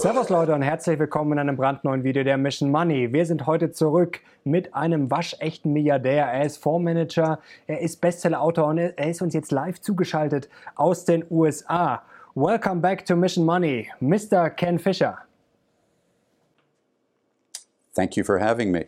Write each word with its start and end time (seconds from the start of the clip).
Servus 0.00 0.28
Leute 0.28 0.54
und 0.54 0.62
herzlich 0.62 0.96
willkommen 1.00 1.32
in 1.32 1.38
einem 1.40 1.56
brandneuen 1.56 2.04
Video 2.04 2.22
der 2.22 2.38
Mission 2.38 2.70
Money. 2.70 3.12
Wir 3.12 3.26
sind 3.26 3.48
heute 3.48 3.72
zurück 3.72 4.20
mit 4.44 4.72
einem 4.72 5.10
waschechten 5.10 5.72
Milliardär. 5.72 6.24
Er 6.24 6.46
ist 6.46 6.58
Fondsmanager, 6.58 7.40
er 7.66 7.80
ist 7.80 8.00
Bestsellerautor 8.00 8.68
und 8.68 8.78
er 8.78 9.10
ist 9.10 9.22
uns 9.22 9.34
jetzt 9.34 9.50
live 9.50 9.80
zugeschaltet 9.80 10.48
aus 10.76 11.04
den 11.04 11.24
USA. 11.28 12.04
Welcome 12.36 12.80
back 12.80 13.06
to 13.06 13.16
Mission 13.16 13.44
Money, 13.44 13.90
Mr. 13.98 14.50
Ken 14.50 14.78
Fisher. 14.78 15.18
Thank 17.92 18.16
you 18.16 18.22
for 18.22 18.38
having 18.38 18.70
me. 18.70 18.86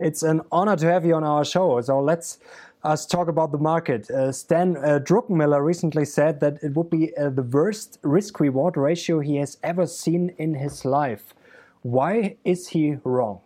It's 0.00 0.24
an 0.24 0.42
honor 0.50 0.76
to 0.76 0.86
have 0.86 1.06
you 1.06 1.14
on 1.14 1.22
our 1.22 1.44
show. 1.44 1.80
So 1.80 2.00
let's 2.00 2.40
us 2.88 3.04
talk 3.04 3.28
about 3.28 3.52
the 3.52 3.58
market. 3.58 4.10
Uh, 4.10 4.32
Stan 4.32 4.76
uh, 4.78 4.98
Druckenmiller 4.98 5.62
recently 5.62 6.06
said 6.06 6.40
that 6.40 6.62
it 6.62 6.74
would 6.74 6.88
be 6.88 7.14
uh, 7.16 7.28
the 7.28 7.42
worst 7.42 7.98
risk 8.02 8.40
reward 8.40 8.76
ratio 8.76 9.20
he 9.20 9.36
has 9.36 9.58
ever 9.62 9.86
seen 9.86 10.34
in 10.38 10.54
his 10.54 10.84
life. 10.84 11.34
Why 11.82 12.36
is 12.44 12.68
he 12.68 12.96
wrong? 13.04 13.40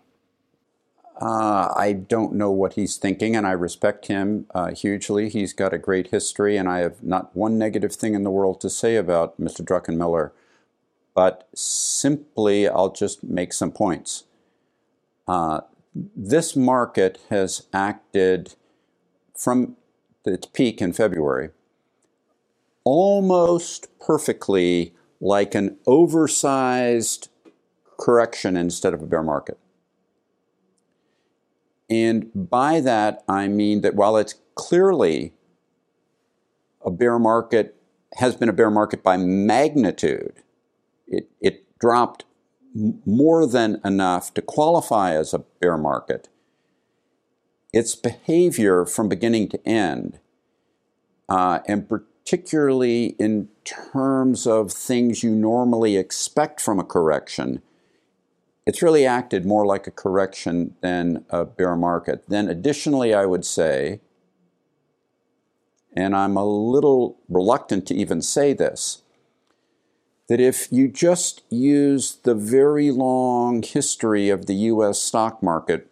Uh, 1.20 1.72
I 1.76 1.92
don't 1.92 2.34
know 2.34 2.50
what 2.50 2.74
he's 2.74 2.96
thinking, 2.96 3.36
and 3.36 3.46
I 3.46 3.52
respect 3.52 4.06
him 4.06 4.46
uh, 4.54 4.72
hugely. 4.72 5.28
He's 5.28 5.52
got 5.52 5.74
a 5.74 5.78
great 5.78 6.08
history, 6.08 6.56
and 6.56 6.68
I 6.68 6.78
have 6.78 7.02
not 7.02 7.34
one 7.36 7.58
negative 7.58 7.94
thing 7.94 8.14
in 8.14 8.22
the 8.22 8.30
world 8.30 8.60
to 8.62 8.70
say 8.70 8.96
about 8.96 9.40
Mr. 9.40 9.64
Druckenmiller. 9.64 10.30
But 11.14 11.48
simply, 11.54 12.68
I'll 12.68 12.92
just 12.92 13.22
make 13.22 13.52
some 13.52 13.72
points. 13.72 14.24
Uh, 15.28 15.60
this 15.94 16.56
market 16.56 17.18
has 17.28 17.66
acted 17.72 18.54
from 19.36 19.76
its 20.24 20.46
peak 20.46 20.80
in 20.80 20.92
February 20.92 21.50
almost 22.84 23.86
perfectly 24.00 24.94
like 25.20 25.54
an 25.54 25.76
oversized 25.86 27.28
correction 27.98 28.56
instead 28.56 28.92
of 28.92 29.02
a 29.02 29.06
bear 29.06 29.22
market. 29.22 29.58
And 31.88 32.30
by 32.34 32.80
that, 32.80 33.22
I 33.28 33.48
mean 33.48 33.82
that 33.82 33.94
while 33.94 34.16
it's 34.16 34.34
clearly 34.54 35.32
a 36.84 36.90
bear 36.90 37.18
market, 37.18 37.76
has 38.14 38.34
been 38.34 38.48
a 38.48 38.52
bear 38.52 38.70
market 38.70 39.02
by 39.02 39.16
magnitude, 39.16 40.42
it, 41.06 41.30
it 41.40 41.64
dropped 41.78 42.24
more 43.04 43.46
than 43.46 43.80
enough 43.84 44.32
to 44.34 44.42
qualify 44.42 45.14
as 45.14 45.34
a 45.34 45.40
bear 45.60 45.76
market 45.76 46.28
its 47.72 47.94
behavior 47.94 48.84
from 48.84 49.08
beginning 49.08 49.48
to 49.48 49.68
end, 49.68 50.18
uh, 51.28 51.60
and 51.66 51.88
particularly 51.88 53.16
in 53.18 53.48
terms 53.64 54.46
of 54.46 54.72
things 54.72 55.22
you 55.22 55.30
normally 55.30 55.96
expect 55.96 56.60
from 56.60 56.78
a 56.78 56.84
correction, 56.84 57.62
it's 58.66 58.82
really 58.82 59.06
acted 59.06 59.44
more 59.44 59.66
like 59.66 59.86
a 59.86 59.90
correction 59.90 60.74
than 60.82 61.24
a 61.30 61.44
bear 61.44 61.74
market. 61.74 62.24
Then, 62.28 62.48
additionally, 62.48 63.12
I 63.12 63.26
would 63.26 63.44
say, 63.44 64.00
and 65.94 66.14
I'm 66.14 66.36
a 66.36 66.44
little 66.44 67.18
reluctant 67.28 67.86
to 67.86 67.94
even 67.94 68.22
say 68.22 68.52
this, 68.52 69.02
that 70.28 70.40
if 70.40 70.70
you 70.70 70.88
just 70.88 71.42
use 71.50 72.16
the 72.22 72.34
very 72.34 72.90
long 72.90 73.62
history 73.62 74.30
of 74.30 74.46
the 74.46 74.54
US 74.54 75.00
stock 75.00 75.42
market 75.42 75.88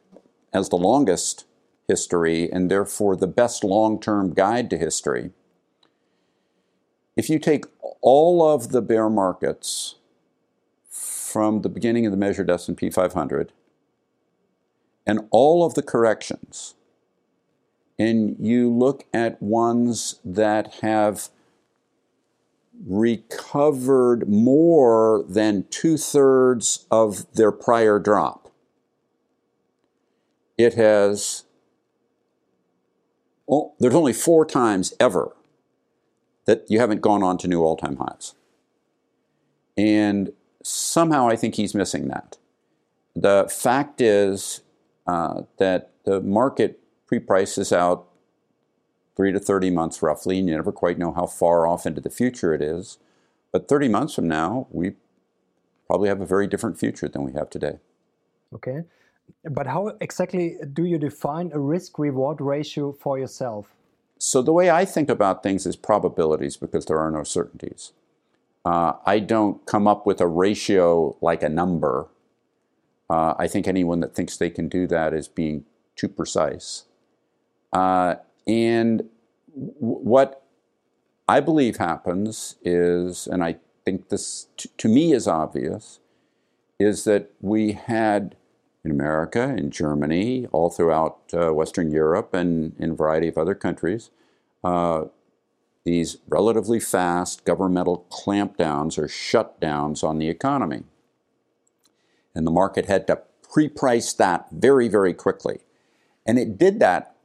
as 0.53 0.69
the 0.69 0.77
longest 0.77 1.45
history 1.91 2.51
and 2.51 2.71
therefore 2.71 3.17
the 3.17 3.27
best 3.27 3.65
long-term 3.65 4.33
guide 4.33 4.71
to 4.71 4.79
history. 4.79 5.33
If 7.17 7.29
you 7.29 7.41
take 7.41 7.65
all 8.01 8.49
of 8.49 8.71
the 8.71 8.81
bear 8.81 9.11
markets 9.11 9.97
from 10.89 11.63
the 11.63 11.69
beginning 11.69 12.07
of 12.07 12.13
the 12.13 12.17
measured 12.17 12.49
S&P 12.49 12.91
500 12.91 13.53
and 15.05 15.27
all 15.31 15.65
of 15.65 15.75
the 15.75 15.83
corrections 15.83 16.75
and 17.99 18.37
you 18.39 18.73
look 18.73 19.05
at 19.13 19.43
ones 19.43 20.21
that 20.25 20.77
have 20.81 21.29
recovered 22.87 24.27
more 24.27 25.23
than 25.29 25.67
two 25.69 25.99
thirds 25.99 26.87
of 26.91 27.31
their 27.35 27.53
prior 27.53 27.99
drop. 27.99 28.51
It 30.57 30.75
has 30.75 31.45
well, 33.51 33.75
there's 33.81 33.97
only 33.97 34.13
four 34.13 34.47
times 34.47 34.95
ever 35.01 35.35
that 36.45 36.65
you 36.69 36.79
haven't 36.79 37.01
gone 37.01 37.25
on 37.25 37.37
to 37.39 37.49
new 37.49 37.65
all 37.65 37.77
time 37.77 37.97
highs. 37.97 38.35
And 39.77 40.33
somehow 40.63 41.29
I 41.29 41.35
think 41.35 41.57
he's 41.57 41.75
missing 41.75 42.07
that. 42.09 42.39
The 43.17 43.53
fact 43.53 44.01
is 44.01 44.61
uh, 45.05 45.43
that 45.59 45.91
the 46.05 46.21
market 46.21 46.79
pre 47.09 47.19
prices 47.19 47.73
out 47.73 48.07
three 49.17 49.33
to 49.33 49.41
30 49.41 49.71
months 49.71 50.01
roughly, 50.01 50.39
and 50.39 50.49
you 50.49 50.55
never 50.55 50.71
quite 50.71 50.97
know 50.97 51.13
how 51.13 51.27
far 51.27 51.67
off 51.67 51.87
into 51.87 52.01
the 52.01 52.09
future 52.09 52.55
it 52.55 52.63
is. 52.63 52.99
But 53.51 53.67
30 53.67 53.89
months 53.89 54.15
from 54.15 54.29
now, 54.29 54.69
we 54.71 54.93
probably 55.89 56.09
have 56.09 56.21
a 56.21 56.27
very 56.27 56.47
different 56.47 56.79
future 56.79 57.09
than 57.09 57.25
we 57.25 57.33
have 57.33 57.51
today. 57.51 57.81
Okay. 58.55 58.85
But 59.45 59.67
how 59.67 59.97
exactly 60.01 60.57
do 60.73 60.85
you 60.85 60.99
define 60.99 61.51
a 61.53 61.59
risk 61.59 61.99
reward 61.99 62.41
ratio 62.41 62.93
for 62.93 63.19
yourself? 63.19 63.75
So, 64.19 64.43
the 64.43 64.53
way 64.53 64.71
I 64.71 64.85
think 64.85 65.09
about 65.09 65.43
things 65.43 65.67
is 65.67 65.77
probabilities 65.77 66.57
because 66.57 66.87
there 66.87 66.99
are 66.99 67.11
no 67.11 67.25
certainties. 67.25 67.93
Uh, 68.65 68.93
I 69.07 69.19
don't 69.19 69.65
come 69.65 69.89
up 69.89 70.07
with 70.07 70.21
a 70.21 70.27
ratio 70.27 71.17
like 71.23 71.43
a 71.43 71.49
number. 71.49 72.09
Uh, 73.09 73.35
I 73.39 73.49
think 73.49 73.67
anyone 73.67 74.01
that 74.01 74.15
thinks 74.15 74.37
they 74.37 74.51
can 74.51 74.69
do 74.69 74.87
that 74.89 75.15
is 75.15 75.27
being 75.27 75.65
too 75.97 76.09
precise. 76.09 76.85
Uh, 77.73 78.17
and 78.47 79.09
what 79.55 80.43
I 81.29 81.41
believe 81.41 81.79
happens 81.79 82.57
is, 82.63 83.27
and 83.27 83.43
I 83.43 83.57
think 83.85 84.09
this 84.09 84.49
to 84.77 84.89
me 84.89 85.13
is 85.13 85.27
obvious, 85.27 86.01
is 86.79 87.05
that 87.05 87.31
we 87.41 87.73
had 87.73 88.37
in 88.85 88.91
America, 88.91 89.55
in 89.57 89.71
Germany, 89.71 90.47
all 90.53 90.71
throughout 90.71 91.19
uh, 91.35 91.53
Western 91.53 91.91
Europe, 91.91 92.33
and 92.33 92.75
in 92.79 92.91
a 92.91 92.95
variety 92.95 93.29
of 93.29 93.37
other 93.37 93.55
countries. 93.55 94.11
Uh, 94.65 95.05
these 95.85 96.19
relatively 96.29 96.81
fast 96.81 97.45
governmental 97.45 98.07
clampdowns 98.11 98.99
or 98.99 99.07
shutdowns 99.07 100.05
on 100.05 100.19
the 100.19 100.29
economy. 100.29 100.85
And 102.35 102.47
the 102.47 102.51
market 102.51 102.87
had 102.87 103.07
to 103.07 103.21
pre 103.43 103.69
price 103.69 104.13
that 104.15 104.47
very, 104.51 104.89
very 104.89 105.15
quickly. 105.15 105.61
And 106.27 106.39
it 106.39 106.59
did 106.59 106.81
that 106.81 107.17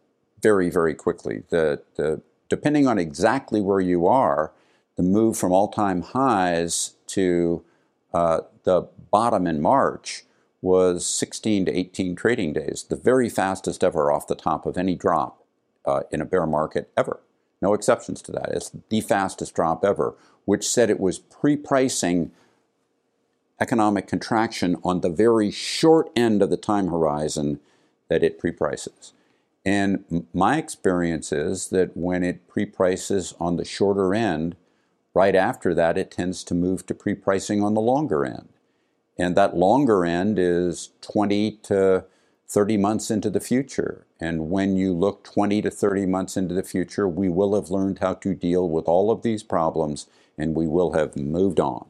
very, 0.41 0.69
very 0.69 0.93
quickly. 0.93 1.43
The, 1.49 1.81
the, 1.95 2.21
depending 2.49 2.87
on 2.87 2.97
exactly 2.97 3.61
where 3.61 3.81
you 3.81 4.07
are, 4.07 4.51
the 4.95 5.03
move 5.03 5.37
from 5.37 5.51
all 5.51 5.67
time 5.67 6.01
highs 6.01 6.95
to 7.07 7.63
uh, 8.13 8.41
the 8.63 8.87
bottom 9.11 9.45
in 9.45 9.61
March 9.61 10.24
was 10.65 11.05
16 11.05 11.65
to 11.65 11.77
18 11.77 12.15
trading 12.15 12.51
days, 12.51 12.87
the 12.89 12.95
very 12.95 13.29
fastest 13.29 13.83
ever 13.83 14.11
off 14.11 14.25
the 14.25 14.33
top 14.33 14.65
of 14.65 14.79
any 14.79 14.95
drop 14.95 15.43
uh, 15.85 16.01
in 16.11 16.21
a 16.21 16.25
bear 16.25 16.47
market 16.47 16.89
ever. 16.97 17.19
No 17.61 17.75
exceptions 17.75 18.19
to 18.23 18.31
that. 18.31 18.49
It's 18.49 18.71
the 18.89 19.01
fastest 19.01 19.53
drop 19.53 19.85
ever, 19.85 20.15
which 20.45 20.67
said 20.67 20.89
it 20.89 20.99
was 20.99 21.19
pre 21.19 21.55
pricing 21.55 22.31
economic 23.61 24.07
contraction 24.07 24.75
on 24.83 25.01
the 25.01 25.09
very 25.09 25.51
short 25.51 26.09
end 26.15 26.41
of 26.41 26.49
the 26.49 26.57
time 26.57 26.87
horizon 26.87 27.59
that 28.07 28.23
it 28.23 28.39
pre 28.39 28.51
prices. 28.51 29.13
And 29.63 30.25
my 30.33 30.57
experience 30.57 31.31
is 31.31 31.69
that 31.69 31.95
when 31.95 32.23
it 32.23 32.47
pre 32.47 32.65
prices 32.65 33.35
on 33.39 33.57
the 33.57 33.65
shorter 33.65 34.15
end, 34.15 34.55
right 35.13 35.35
after 35.35 35.75
that, 35.75 35.95
it 35.95 36.09
tends 36.09 36.43
to 36.45 36.55
move 36.55 36.87
to 36.87 36.95
pre 36.95 37.13
pricing 37.13 37.63
on 37.63 37.75
the 37.75 37.81
longer 37.81 38.25
end. 38.25 38.49
And 39.17 39.35
that 39.35 39.55
longer 39.55 40.05
end 40.05 40.37
is 40.37 40.91
20 41.01 41.51
to 41.63 42.05
30 42.47 42.77
months 42.77 43.09
into 43.09 43.29
the 43.29 43.39
future. 43.39 44.05
And 44.19 44.49
when 44.49 44.75
you 44.75 44.93
look 44.93 45.23
20 45.23 45.61
to 45.61 45.71
30 45.71 46.05
months 46.05 46.37
into 46.37 46.53
the 46.53 46.63
future, 46.63 47.07
we 47.07 47.29
will 47.29 47.55
have 47.55 47.69
learned 47.69 47.99
how 47.99 48.13
to 48.15 48.33
deal 48.33 48.69
with 48.69 48.85
all 48.85 49.11
of 49.11 49.21
these 49.21 49.43
problems 49.43 50.07
and 50.37 50.55
we 50.55 50.67
will 50.67 50.93
have 50.93 51.15
moved 51.15 51.59
on. 51.59 51.85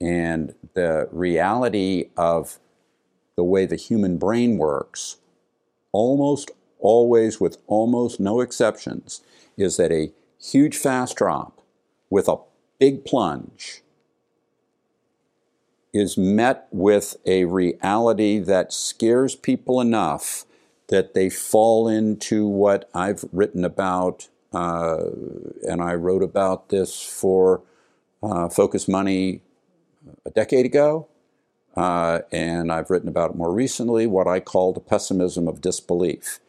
And 0.00 0.54
the 0.74 1.08
reality 1.10 2.10
of 2.16 2.58
the 3.36 3.44
way 3.44 3.66
the 3.66 3.76
human 3.76 4.18
brain 4.18 4.58
works, 4.58 5.16
almost 5.92 6.50
always, 6.78 7.40
with 7.40 7.58
almost 7.66 8.20
no 8.20 8.40
exceptions, 8.40 9.22
is 9.56 9.76
that 9.76 9.92
a 9.92 10.12
huge 10.42 10.76
fast 10.76 11.16
drop 11.16 11.60
with 12.08 12.28
a 12.28 12.36
big 12.78 13.04
plunge 13.04 13.82
is 15.92 16.16
met 16.16 16.66
with 16.70 17.16
a 17.26 17.44
reality 17.46 18.38
that 18.38 18.72
scares 18.72 19.34
people 19.34 19.80
enough 19.80 20.44
that 20.88 21.14
they 21.14 21.30
fall 21.30 21.88
into 21.88 22.46
what 22.46 22.88
I've 22.94 23.24
written 23.32 23.64
about, 23.64 24.28
uh, 24.52 25.04
and 25.68 25.80
I 25.82 25.94
wrote 25.94 26.22
about 26.22 26.68
this 26.68 27.02
for 27.02 27.62
uh, 28.22 28.48
Focus 28.48 28.88
Money 28.88 29.42
a 30.26 30.30
decade 30.30 30.66
ago. 30.66 31.08
uh, 31.76 32.20
and 32.32 32.72
I've 32.72 32.90
written 32.90 33.08
about 33.08 33.30
it 33.30 33.36
more 33.36 33.52
recently, 33.52 34.06
what 34.06 34.26
I 34.26 34.40
call 34.40 34.72
the 34.72 34.80
pessimism 34.80 35.46
of 35.46 35.60
disbelief. 35.60 36.40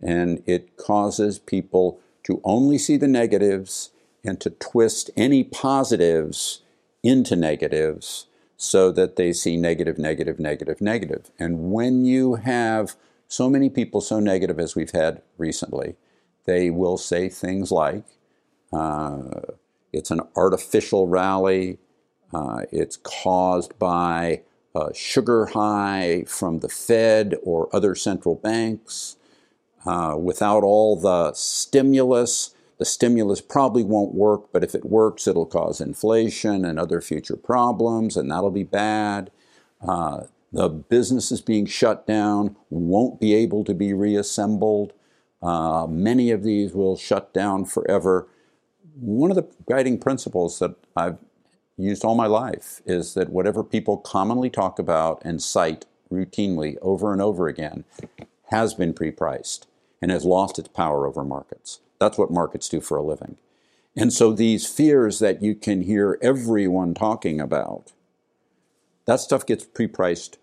And 0.00 0.42
it 0.46 0.76
causes 0.76 1.38
people 1.38 2.00
to 2.24 2.40
only 2.44 2.78
see 2.78 2.96
the 2.96 3.08
negatives 3.08 3.90
and 4.24 4.40
to 4.40 4.50
twist 4.50 5.10
any 5.16 5.44
positives 5.44 6.62
into 7.02 7.36
negatives 7.36 8.26
so 8.62 8.92
that 8.92 9.16
they 9.16 9.32
see 9.32 9.56
negative, 9.56 9.96
negative, 9.96 10.38
negative, 10.38 10.82
negative. 10.82 11.30
And 11.38 11.72
when 11.72 12.04
you 12.04 12.34
have 12.34 12.94
so 13.26 13.48
many 13.48 13.70
people 13.70 14.02
so 14.02 14.20
negative 14.20 14.60
as 14.60 14.76
we've 14.76 14.90
had 14.90 15.22
recently, 15.38 15.96
they 16.44 16.68
will 16.68 16.98
say 16.98 17.30
things 17.30 17.72
like, 17.72 18.04
uh, 18.70 19.22
it's 19.94 20.10
an 20.10 20.20
artificial 20.36 21.08
rally, 21.08 21.78
uh, 22.34 22.64
it's 22.70 22.98
caused 22.98 23.78
by 23.78 24.42
a 24.74 24.92
sugar 24.92 25.46
high 25.46 26.24
from 26.26 26.58
the 26.58 26.68
Fed 26.68 27.36
or 27.42 27.74
other 27.74 27.94
central 27.94 28.34
banks. 28.34 29.16
Uh, 29.86 30.14
without 30.18 30.62
all 30.62 31.00
the 31.00 31.32
stimulus, 31.32 32.54
the 32.80 32.86
stimulus 32.86 33.42
probably 33.42 33.84
won't 33.84 34.14
work, 34.14 34.50
but 34.54 34.64
if 34.64 34.74
it 34.74 34.86
works, 34.86 35.28
it'll 35.28 35.44
cause 35.44 35.82
inflation 35.82 36.64
and 36.64 36.80
other 36.80 37.02
future 37.02 37.36
problems, 37.36 38.16
and 38.16 38.30
that'll 38.30 38.50
be 38.50 38.64
bad. 38.64 39.30
Uh, 39.86 40.22
the 40.50 40.70
businesses 40.70 41.42
being 41.42 41.66
shut 41.66 42.06
down 42.06 42.56
won't 42.70 43.20
be 43.20 43.34
able 43.34 43.64
to 43.64 43.74
be 43.74 43.92
reassembled. 43.92 44.94
Uh, 45.42 45.86
many 45.90 46.30
of 46.30 46.42
these 46.42 46.72
will 46.72 46.96
shut 46.96 47.34
down 47.34 47.66
forever. 47.66 48.28
One 48.98 49.30
of 49.30 49.36
the 49.36 49.50
guiding 49.68 49.98
principles 49.98 50.58
that 50.60 50.74
I've 50.96 51.18
used 51.76 52.02
all 52.02 52.14
my 52.14 52.26
life 52.26 52.80
is 52.86 53.12
that 53.12 53.28
whatever 53.28 53.62
people 53.62 53.98
commonly 53.98 54.48
talk 54.48 54.78
about 54.78 55.20
and 55.22 55.42
cite 55.42 55.84
routinely 56.10 56.78
over 56.80 57.12
and 57.12 57.20
over 57.20 57.46
again 57.46 57.84
has 58.44 58.72
been 58.72 58.94
pre 58.94 59.10
priced 59.10 59.66
and 60.00 60.10
has 60.10 60.24
lost 60.24 60.58
its 60.58 60.68
power 60.68 61.06
over 61.06 61.22
markets. 61.22 61.80
That's 62.00 62.18
what 62.18 62.30
markets 62.30 62.68
do 62.68 62.80
for 62.80 62.96
a 62.96 63.02
living. 63.02 63.36
And 63.96 64.12
so 64.12 64.32
these 64.32 64.66
fears 64.66 65.18
that 65.18 65.42
you 65.42 65.54
can 65.54 65.82
hear 65.82 66.18
everyone 66.22 66.94
talking 66.94 67.40
about, 67.40 67.92
that 69.04 69.20
stuff 69.20 69.46
gets 69.46 69.64
pre 69.64 69.86
priced 69.86 70.38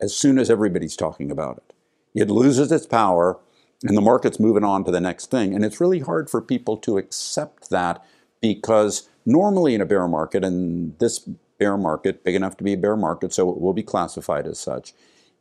as 0.00 0.16
soon 0.16 0.38
as 0.38 0.50
everybody's 0.50 0.96
talking 0.96 1.30
about 1.30 1.58
it. 1.58 1.74
It 2.14 2.30
loses 2.30 2.72
its 2.72 2.86
power 2.86 3.38
and 3.84 3.96
the 3.96 4.02
market's 4.02 4.40
moving 4.40 4.64
on 4.64 4.84
to 4.84 4.90
the 4.90 5.00
next 5.00 5.30
thing. 5.30 5.54
And 5.54 5.64
it's 5.64 5.80
really 5.80 6.00
hard 6.00 6.30
for 6.30 6.40
people 6.40 6.76
to 6.78 6.98
accept 6.98 7.70
that 7.70 8.04
because 8.40 9.08
normally 9.26 9.74
in 9.74 9.80
a 9.80 9.86
bear 9.86 10.08
market, 10.08 10.44
and 10.44 10.98
this 10.98 11.18
bear 11.58 11.76
market, 11.76 12.24
big 12.24 12.34
enough 12.34 12.56
to 12.56 12.64
be 12.64 12.72
a 12.72 12.78
bear 12.78 12.96
market, 12.96 13.32
so 13.32 13.50
it 13.50 13.60
will 13.60 13.72
be 13.72 13.82
classified 13.82 14.46
as 14.46 14.58
such, 14.58 14.94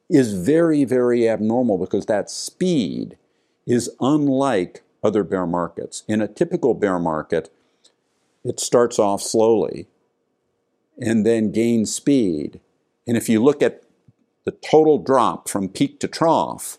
is 0.09 0.33
very, 0.33 0.83
very 0.83 1.29
abnormal 1.29 1.77
because 1.77 2.05
that 2.07 2.29
speed 2.29 3.17
is 3.65 3.89
unlike 3.99 4.83
other 5.03 5.23
bear 5.23 5.45
markets. 5.45 6.03
In 6.07 6.21
a 6.21 6.27
typical 6.27 6.73
bear 6.73 6.99
market, 6.99 7.53
it 8.43 8.59
starts 8.59 8.99
off 8.99 9.21
slowly 9.21 9.87
and 10.97 11.25
then 11.25 11.51
gains 11.51 11.93
speed. 11.93 12.59
And 13.07 13.15
if 13.15 13.29
you 13.29 13.43
look 13.43 13.61
at 13.61 13.83
the 14.45 14.51
total 14.51 14.97
drop 14.97 15.49
from 15.49 15.69
peak 15.69 15.99
to 15.99 16.07
trough, 16.07 16.77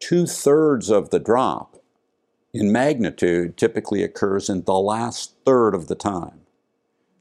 two 0.00 0.26
thirds 0.26 0.90
of 0.90 1.10
the 1.10 1.18
drop 1.18 1.76
in 2.52 2.72
magnitude 2.72 3.56
typically 3.56 4.02
occurs 4.02 4.48
in 4.48 4.62
the 4.62 4.78
last 4.78 5.34
third 5.44 5.74
of 5.74 5.88
the 5.88 5.94
time. 5.94 6.40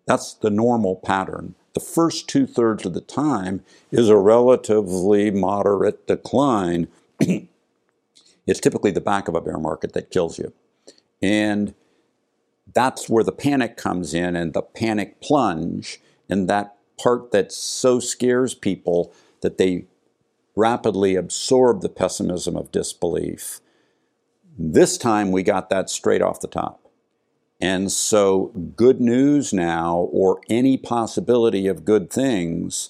That's 0.05 0.33
the 0.33 0.49
normal 0.49 0.95
pattern. 0.95 1.55
The 1.73 1.79
first 1.79 2.29
two 2.29 2.47
thirds 2.47 2.85
of 2.85 2.93
the 2.93 3.01
time 3.01 3.63
is 3.91 4.07
a 4.07 4.17
relatively 4.17 5.31
moderate 5.31 6.07
decline. 6.07 6.87
it's 8.47 8.59
typically 8.59 8.91
the 8.91 9.01
back 9.01 9.27
of 9.27 9.35
a 9.35 9.41
bear 9.41 9.57
market 9.57 9.93
that 9.93 10.11
kills 10.11 10.37
you. 10.37 10.53
And 11.21 11.73
that's 12.73 13.09
where 13.09 13.23
the 13.23 13.31
panic 13.31 13.77
comes 13.77 14.13
in 14.13 14.35
and 14.35 14.53
the 14.53 14.61
panic 14.61 15.21
plunge 15.21 15.99
and 16.29 16.49
that 16.49 16.75
part 16.97 17.31
that 17.31 17.51
so 17.51 17.99
scares 17.99 18.53
people 18.53 19.13
that 19.41 19.57
they 19.57 19.85
rapidly 20.55 21.15
absorb 21.15 21.81
the 21.81 21.89
pessimism 21.89 22.55
of 22.55 22.71
disbelief. 22.71 23.59
This 24.57 24.97
time 24.97 25.31
we 25.31 25.43
got 25.43 25.69
that 25.69 25.89
straight 25.89 26.21
off 26.21 26.39
the 26.39 26.47
top. 26.47 26.81
And 27.61 27.91
so, 27.91 28.51
good 28.75 28.99
news 28.99 29.53
now, 29.53 30.09
or 30.11 30.41
any 30.49 30.77
possibility 30.77 31.67
of 31.67 31.85
good 31.85 32.11
things, 32.11 32.89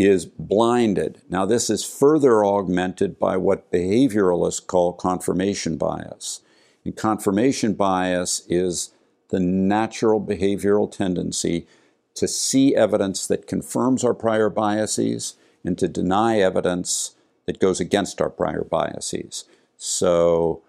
is 0.00 0.24
blinded. 0.24 1.20
Now, 1.28 1.44
this 1.44 1.68
is 1.68 1.84
further 1.84 2.44
augmented 2.44 3.18
by 3.18 3.36
what 3.36 3.70
behavioralists 3.70 4.66
call 4.66 4.94
confirmation 4.94 5.76
bias. 5.76 6.40
And 6.84 6.96
confirmation 6.96 7.74
bias 7.74 8.42
is 8.48 8.94
the 9.28 9.40
natural 9.40 10.20
behavioral 10.20 10.90
tendency 10.90 11.66
to 12.14 12.26
see 12.26 12.74
evidence 12.74 13.26
that 13.26 13.46
confirms 13.46 14.02
our 14.02 14.14
prior 14.14 14.48
biases 14.48 15.36
and 15.64 15.76
to 15.78 15.86
deny 15.86 16.38
evidence 16.40 17.14
that 17.46 17.60
goes 17.60 17.78
against 17.78 18.20
our 18.20 18.30
prior 18.30 18.64
biases. 18.64 19.44
So 19.76 20.62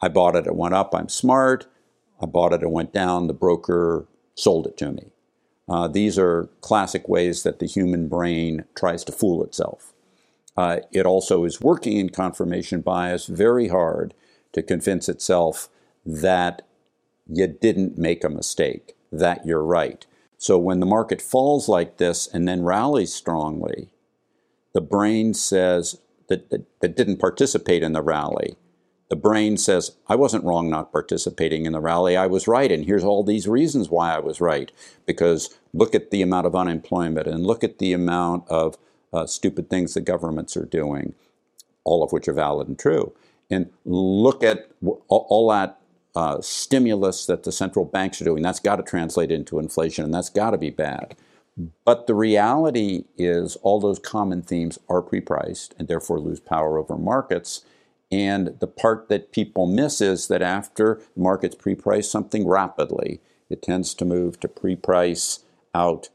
I 0.00 0.08
bought 0.08 0.34
it, 0.34 0.46
it 0.46 0.56
went 0.56 0.74
up, 0.74 0.94
I'm 0.94 1.08
smart. 1.08 1.66
I 2.20 2.26
bought 2.26 2.52
it, 2.52 2.62
it 2.62 2.70
went 2.70 2.92
down, 2.92 3.26
the 3.26 3.34
broker 3.34 4.06
sold 4.34 4.66
it 4.66 4.76
to 4.78 4.92
me. 4.92 5.11
Uh, 5.72 5.88
these 5.88 6.18
are 6.18 6.50
classic 6.60 7.08
ways 7.08 7.44
that 7.44 7.58
the 7.58 7.66
human 7.66 8.06
brain 8.06 8.64
tries 8.74 9.02
to 9.04 9.10
fool 9.10 9.42
itself. 9.42 9.94
Uh, 10.54 10.80
it 10.92 11.06
also 11.06 11.44
is 11.44 11.62
working 11.62 11.96
in 11.96 12.10
confirmation 12.10 12.82
bias 12.82 13.24
very 13.24 13.68
hard 13.68 14.12
to 14.52 14.62
convince 14.62 15.08
itself 15.08 15.70
that 16.04 16.60
you 17.26 17.46
didn't 17.46 17.96
make 17.96 18.22
a 18.22 18.28
mistake, 18.28 18.94
that 19.10 19.46
you're 19.46 19.64
right. 19.64 20.04
So 20.36 20.58
when 20.58 20.80
the 20.80 20.86
market 20.86 21.22
falls 21.22 21.70
like 21.70 21.96
this 21.96 22.26
and 22.26 22.46
then 22.46 22.64
rallies 22.64 23.14
strongly, 23.14 23.88
the 24.74 24.82
brain 24.82 25.32
says 25.32 25.98
that, 26.28 26.50
that, 26.50 26.66
that 26.80 26.96
didn't 26.96 27.16
participate 27.16 27.82
in 27.82 27.94
the 27.94 28.02
rally. 28.02 28.56
The 29.12 29.16
brain 29.16 29.58
says, 29.58 29.90
I 30.08 30.16
wasn't 30.16 30.44
wrong 30.44 30.70
not 30.70 30.90
participating 30.90 31.66
in 31.66 31.74
the 31.74 31.80
rally. 31.80 32.16
I 32.16 32.26
was 32.26 32.48
right. 32.48 32.72
And 32.72 32.86
here's 32.86 33.04
all 33.04 33.22
these 33.22 33.46
reasons 33.46 33.90
why 33.90 34.14
I 34.14 34.18
was 34.18 34.40
right. 34.40 34.72
Because 35.04 35.54
look 35.74 35.94
at 35.94 36.10
the 36.10 36.22
amount 36.22 36.46
of 36.46 36.56
unemployment 36.56 37.26
and 37.26 37.46
look 37.46 37.62
at 37.62 37.76
the 37.76 37.92
amount 37.92 38.48
of 38.48 38.78
uh, 39.12 39.26
stupid 39.26 39.68
things 39.68 39.92
the 39.92 40.00
governments 40.00 40.56
are 40.56 40.64
doing, 40.64 41.12
all 41.84 42.02
of 42.02 42.10
which 42.10 42.26
are 42.26 42.32
valid 42.32 42.68
and 42.68 42.78
true. 42.78 43.12
And 43.50 43.68
look 43.84 44.42
at 44.42 44.70
all, 45.08 45.50
that 45.50 45.78
uh, 46.16 46.40
stimulus 46.40 47.26
that 47.26 47.42
the 47.42 47.52
central 47.52 47.84
banks 47.84 48.22
are 48.22 48.24
doing. 48.24 48.42
That's 48.42 48.60
got 48.60 48.76
to 48.76 48.82
translate 48.82 49.30
into 49.30 49.58
inflation, 49.58 50.06
and 50.06 50.14
that's 50.14 50.30
got 50.30 50.52
to 50.52 50.58
be 50.58 50.70
bad. 50.70 51.16
But 51.84 52.06
the 52.06 52.14
reality 52.14 53.04
is, 53.18 53.56
all 53.56 53.78
those 53.78 53.98
common 53.98 54.40
themes 54.40 54.78
are 54.88 55.02
pre 55.02 55.20
priced 55.20 55.74
and 55.78 55.86
therefore 55.86 56.18
lose 56.18 56.40
power 56.40 56.78
over 56.78 56.96
markets. 56.96 57.66
And 58.12 58.58
the 58.60 58.66
part 58.66 59.08
that 59.08 59.32
people 59.32 59.66
miss 59.66 60.02
is 60.02 60.28
that 60.28 60.42
after 60.42 61.00
markets 61.16 61.54
pre 61.54 61.74
price 61.74 62.10
something 62.10 62.46
rapidly, 62.46 63.20
it 63.48 63.62
tends 63.62 63.94
to 63.94 64.04
move 64.04 64.38
to 64.40 64.48
pre 64.48 64.76
price 64.76 65.40
out 65.74 66.10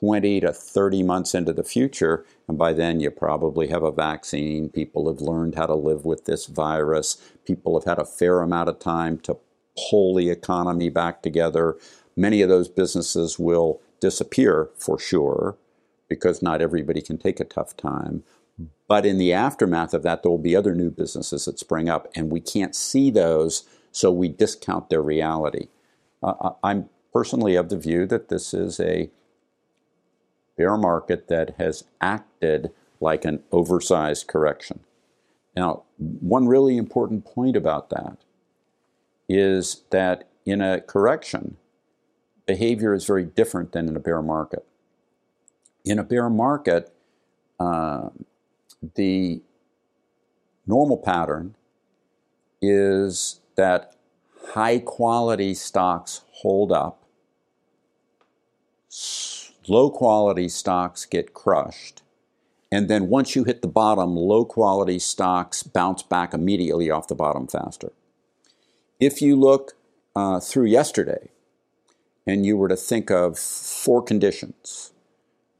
20 0.00 0.40
to 0.40 0.52
30 0.52 1.02
months 1.02 1.34
into 1.34 1.52
the 1.52 1.62
future. 1.62 2.24
And 2.48 2.56
by 2.56 2.72
then, 2.72 3.00
you 3.00 3.10
probably 3.10 3.68
have 3.68 3.82
a 3.82 3.92
vaccine. 3.92 4.70
People 4.70 5.06
have 5.08 5.20
learned 5.20 5.56
how 5.56 5.66
to 5.66 5.74
live 5.74 6.06
with 6.06 6.24
this 6.24 6.46
virus. 6.46 7.20
People 7.44 7.78
have 7.78 7.84
had 7.84 7.98
a 7.98 8.06
fair 8.06 8.40
amount 8.40 8.70
of 8.70 8.78
time 8.78 9.18
to 9.18 9.36
pull 9.90 10.14
the 10.14 10.30
economy 10.30 10.88
back 10.88 11.22
together. 11.22 11.76
Many 12.16 12.40
of 12.40 12.48
those 12.48 12.68
businesses 12.68 13.38
will 13.38 13.82
disappear 14.00 14.70
for 14.78 14.98
sure, 14.98 15.58
because 16.08 16.40
not 16.40 16.62
everybody 16.62 17.02
can 17.02 17.18
take 17.18 17.40
a 17.40 17.44
tough 17.44 17.76
time. 17.76 18.22
But 18.86 19.06
in 19.06 19.18
the 19.18 19.32
aftermath 19.32 19.94
of 19.94 20.02
that, 20.02 20.22
there 20.22 20.30
will 20.30 20.38
be 20.38 20.54
other 20.54 20.74
new 20.74 20.90
businesses 20.90 21.46
that 21.46 21.58
spring 21.58 21.88
up, 21.88 22.08
and 22.14 22.30
we 22.30 22.40
can't 22.40 22.76
see 22.76 23.10
those, 23.10 23.64
so 23.92 24.12
we 24.12 24.28
discount 24.28 24.90
their 24.90 25.02
reality. 25.02 25.68
Uh, 26.22 26.50
I'm 26.62 26.88
personally 27.12 27.54
of 27.54 27.68
the 27.68 27.78
view 27.78 28.06
that 28.06 28.28
this 28.28 28.52
is 28.52 28.78
a 28.80 29.10
bear 30.56 30.76
market 30.76 31.28
that 31.28 31.56
has 31.58 31.84
acted 32.00 32.72
like 33.00 33.24
an 33.24 33.42
oversized 33.52 34.26
correction. 34.26 34.80
Now, 35.56 35.84
one 35.98 36.46
really 36.46 36.76
important 36.76 37.24
point 37.24 37.56
about 37.56 37.90
that 37.90 38.18
is 39.28 39.82
that 39.90 40.28
in 40.44 40.60
a 40.60 40.80
correction, 40.80 41.56
behavior 42.46 42.92
is 42.92 43.04
very 43.06 43.24
different 43.24 43.72
than 43.72 43.88
in 43.88 43.96
a 43.96 44.00
bear 44.00 44.20
market. 44.20 44.66
In 45.84 45.98
a 45.98 46.04
bear 46.04 46.28
market, 46.28 46.92
uh, 47.58 48.10
the 48.94 49.42
normal 50.66 50.96
pattern 50.96 51.54
is 52.60 53.40
that 53.56 53.94
high 54.52 54.78
quality 54.78 55.54
stocks 55.54 56.22
hold 56.32 56.72
up. 56.72 57.00
low 59.66 59.90
quality 59.90 60.48
stocks 60.48 61.06
get 61.06 61.32
crushed. 61.32 62.02
And 62.70 62.88
then 62.88 63.08
once 63.08 63.34
you 63.34 63.44
hit 63.44 63.62
the 63.62 63.68
bottom, 63.68 64.16
low 64.16 64.44
quality 64.44 64.98
stocks 64.98 65.62
bounce 65.62 66.02
back 66.02 66.34
immediately 66.34 66.90
off 66.90 67.08
the 67.08 67.14
bottom 67.14 67.46
faster. 67.46 67.92
If 69.00 69.22
you 69.22 69.36
look 69.36 69.74
uh, 70.14 70.40
through 70.40 70.66
yesterday 70.66 71.30
and 72.26 72.44
you 72.44 72.56
were 72.56 72.68
to 72.68 72.76
think 72.76 73.10
of 73.10 73.38
four 73.38 74.02
conditions, 74.02 74.92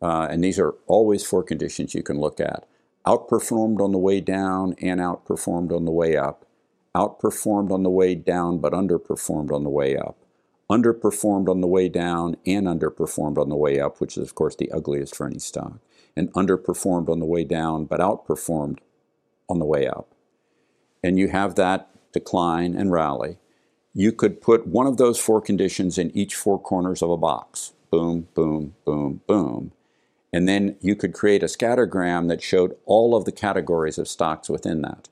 uh, 0.02 0.26
and 0.30 0.42
these 0.44 0.58
are 0.58 0.74
always 0.86 1.24
four 1.24 1.42
conditions 1.42 1.94
you 1.94 2.02
can 2.02 2.18
look 2.18 2.40
at 2.40 2.66
outperformed 3.06 3.80
on 3.80 3.92
the 3.92 3.98
way 3.98 4.20
down 4.20 4.74
and 4.80 5.00
outperformed 5.00 5.74
on 5.74 5.84
the 5.84 5.90
way 5.90 6.16
up, 6.16 6.46
outperformed 6.94 7.70
on 7.70 7.82
the 7.82 7.90
way 7.90 8.14
down 8.14 8.58
but 8.58 8.72
underperformed 8.72 9.52
on 9.52 9.62
the 9.64 9.70
way 9.70 9.96
up, 9.96 10.16
underperformed 10.70 11.48
on 11.48 11.60
the 11.60 11.66
way 11.66 11.88
down 11.88 12.36
and 12.46 12.66
underperformed 12.66 13.38
on 13.38 13.48
the 13.48 13.56
way 13.56 13.78
up, 13.78 14.00
which 14.00 14.16
is, 14.16 14.22
of 14.22 14.34
course, 14.34 14.56
the 14.56 14.70
ugliest 14.72 15.14
for 15.14 15.26
any 15.26 15.38
stock, 15.38 15.78
and 16.16 16.32
underperformed 16.32 17.08
on 17.08 17.20
the 17.20 17.26
way 17.26 17.44
down 17.44 17.84
but 17.84 18.00
outperformed 18.00 18.78
on 19.48 19.58
the 19.58 19.66
way 19.66 19.86
up. 19.86 20.08
And 21.02 21.18
you 21.18 21.28
have 21.28 21.56
that 21.56 21.90
decline 22.12 22.74
and 22.74 22.90
rally. 22.90 23.38
You 23.92 24.12
could 24.12 24.40
put 24.40 24.66
one 24.66 24.86
of 24.86 24.96
those 24.96 25.20
four 25.20 25.40
conditions 25.42 25.98
in 25.98 26.10
each 26.16 26.34
four 26.34 26.58
corners 26.58 27.02
of 27.02 27.10
a 27.10 27.16
box 27.16 27.72
boom, 27.90 28.26
boom, 28.34 28.74
boom, 28.84 29.20
boom. 29.28 29.70
And 30.34 30.48
then 30.48 30.74
you 30.80 30.96
could 30.96 31.14
create 31.14 31.44
a 31.44 31.46
scattergram 31.46 32.26
that 32.26 32.42
showed 32.42 32.76
all 32.86 33.14
of 33.14 33.24
the 33.24 33.30
categories 33.30 33.98
of 33.98 34.08
stocks 34.08 34.48
within 34.48 34.82
that. 34.82 35.08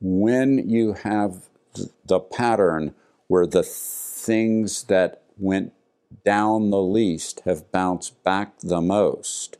When 0.00 0.68
you 0.68 0.94
have 0.94 1.48
the 2.04 2.18
pattern 2.18 2.96
where 3.28 3.46
the 3.46 3.62
things 3.62 4.82
that 4.84 5.22
went 5.36 5.72
down 6.24 6.70
the 6.70 6.82
least 6.82 7.42
have 7.44 7.70
bounced 7.70 8.20
back 8.24 8.58
the 8.58 8.80
most, 8.80 9.56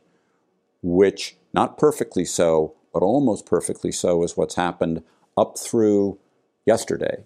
which 0.81 1.37
not 1.53 1.77
perfectly 1.77 2.25
so, 2.25 2.75
but 2.93 3.01
almost 3.01 3.45
perfectly 3.45 3.93
so 3.93 4.23
is 4.23 4.35
what's 4.35 4.55
happened 4.55 5.03
up 5.37 5.57
through 5.57 6.17
yesterday. 6.65 7.23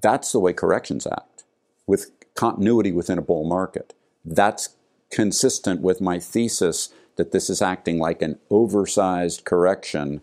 That's 0.00 0.30
the 0.30 0.38
way 0.38 0.52
corrections 0.52 1.04
act, 1.04 1.42
with 1.84 2.12
continuity 2.36 2.92
within 2.92 3.18
a 3.18 3.22
bull 3.22 3.44
market. 3.44 3.92
That's 4.24 4.76
consistent 5.12 5.80
with 5.82 6.00
my 6.00 6.18
thesis 6.18 6.88
that 7.16 7.30
this 7.30 7.48
is 7.50 7.62
acting 7.62 7.98
like 7.98 8.22
an 8.22 8.38
oversized 8.50 9.44
correction 9.44 10.22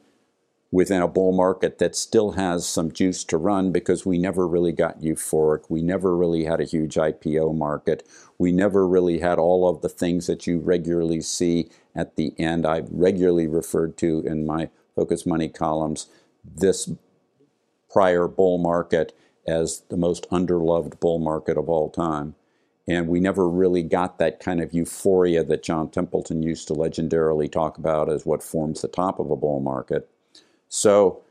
within 0.72 1.01
a 1.01 1.08
bull 1.08 1.31
market 1.31 1.77
that 1.79 1.96
still 1.96 2.31
has 2.31 2.67
some 2.67 2.91
juice 2.91 3.24
to 3.24 3.38
run 3.38 3.72
because 3.72 4.05
we 4.05 4.17
never 4.17 4.48
really 4.48 4.72
got 4.72 5.01
euphoric. 5.01 5.63
We 5.69 5.81
never 5.81 6.15
really 6.15 6.46
had 6.46 6.60
a 6.60 6.65
huge 6.65 6.96
IPO 6.96 7.55
market. 7.55 8.05
We 8.38 8.51
never 8.51 8.88
really 8.88 9.19
had 9.19 9.39
all 9.39 9.67
of 9.67 9.81
the 9.81 9.89
things 9.89 10.27
that 10.27 10.46
you 10.46 10.60
regularly 10.60 11.22
see 11.22 11.69
at 11.96 12.15
the 12.15 12.34
end. 12.38 12.65
I've 12.65 12.89
regularly 12.91 13.48
referred 13.48 13.98
to 13.98 14.22
in 14.25 14.46
my 14.46 14.69
Focus 14.96 15.25
Money 15.25 15.50
columns 15.50 16.08
this 16.43 16.91
prior 17.91 18.27
bull 18.27 18.58
market 18.58 19.15
as 19.48 19.84
the 19.89 19.98
most 19.98 20.29
underloved 20.29 21.00
bull 21.00 21.19
market 21.19 21.58
of 21.58 21.69
all 21.69 21.89
time. 21.89 22.36
And 22.89 23.08
we 23.08 23.19
never 23.19 23.48
really 23.48 23.84
got 23.84 24.17
that 24.17 24.39
kind 24.39 24.60
of 24.60 24.74
euphoria 24.74 25.43
that 25.43 25.62
John 25.62 25.89
Templeton 25.89 26.41
used 26.41 26.67
to 26.67 26.74
legendarily 26.74 27.50
talk 27.50 27.77
about 27.77 28.10
as 28.10 28.25
what 28.25 28.41
forms 28.41 28.81
the 28.81 28.88
top 28.88 29.19
of 29.19 29.29
a 29.29 29.36
bull 29.36 29.60
market. 29.60 30.10
So, 30.67 31.22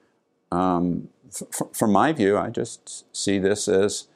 um, 0.52 1.08
f- 1.28 1.68
from 1.72 1.92
my 1.92 2.12
view, 2.12 2.38
I 2.38 2.50
just 2.50 3.04
see 3.14 3.40
this 3.40 3.66
as 3.66 4.06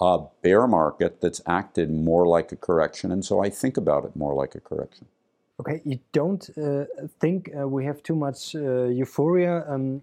a 0.00 0.20
bear 0.40 0.66
market 0.66 1.20
that's 1.20 1.42
acted 1.46 1.90
more 1.90 2.26
like 2.26 2.50
a 2.50 2.56
correction. 2.56 3.12
And 3.12 3.22
so 3.24 3.44
I 3.44 3.50
think 3.50 3.76
about 3.76 4.06
it 4.06 4.16
more 4.16 4.32
like 4.32 4.54
a 4.54 4.60
correction. 4.60 5.06
Okay, 5.60 5.82
you 5.84 5.98
don't 6.12 6.48
uh, 6.56 6.86
think 7.20 7.50
uh, 7.54 7.68
we 7.68 7.84
have 7.84 8.02
too 8.02 8.16
much 8.16 8.54
uh, 8.54 8.84
euphoria? 8.84 9.66
Um, 9.68 10.00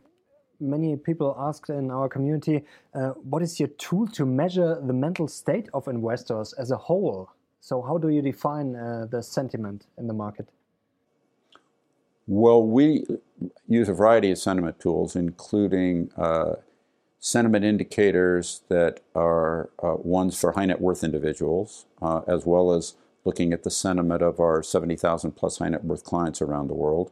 many 0.60 0.96
people 0.96 1.36
asked 1.40 1.70
in 1.70 1.92
our 1.92 2.10
community, 2.10 2.64
uh, 2.94 3.10
what 3.30 3.42
is 3.42 3.60
your 3.60 3.70
tool 3.70 4.08
to 4.08 4.26
measure 4.26 4.82
the 4.86 4.94
mental 4.94 5.28
state 5.28 5.70
of 5.74 5.88
investors 5.88 6.54
as 6.54 6.72
a 6.72 6.78
whole? 6.78 7.30
So, 7.62 7.82
how 7.82 7.98
do 7.98 8.10
you 8.10 8.22
define 8.22 8.76
uh, 8.76 9.08
the 9.10 9.22
sentiment 9.22 9.86
in 9.98 10.08
the 10.08 10.14
market? 10.14 10.48
Well, 12.28 12.62
we 12.62 13.06
use 13.68 13.88
a 13.88 13.94
variety 13.94 14.32
of 14.32 14.38
sentiment 14.38 14.80
tools, 14.80 15.16
including 15.16 16.12
uh, 16.18 16.56
sentiment 17.20 17.66
indicators 17.66 18.62
that 18.70 19.00
are 19.16 19.70
uh, 19.82 19.96
ones 19.96 20.40
for 20.40 20.52
high 20.52 20.66
net 20.66 20.82
worth 20.82 21.04
individuals, 21.04 21.86
uh, 22.02 22.22
as 22.28 22.46
well 22.46 22.74
as 22.74 22.96
looking 23.26 23.54
at 23.54 23.64
the 23.64 23.72
sentiment 23.72 24.22
of 24.22 24.40
our 24.40 24.62
70,000 24.62 25.32
plus 25.32 25.58
high 25.58 25.70
net 25.70 25.84
worth 25.84 26.04
clients 26.04 26.42
around 26.42 26.68
the 26.68 26.74
world, 26.74 27.12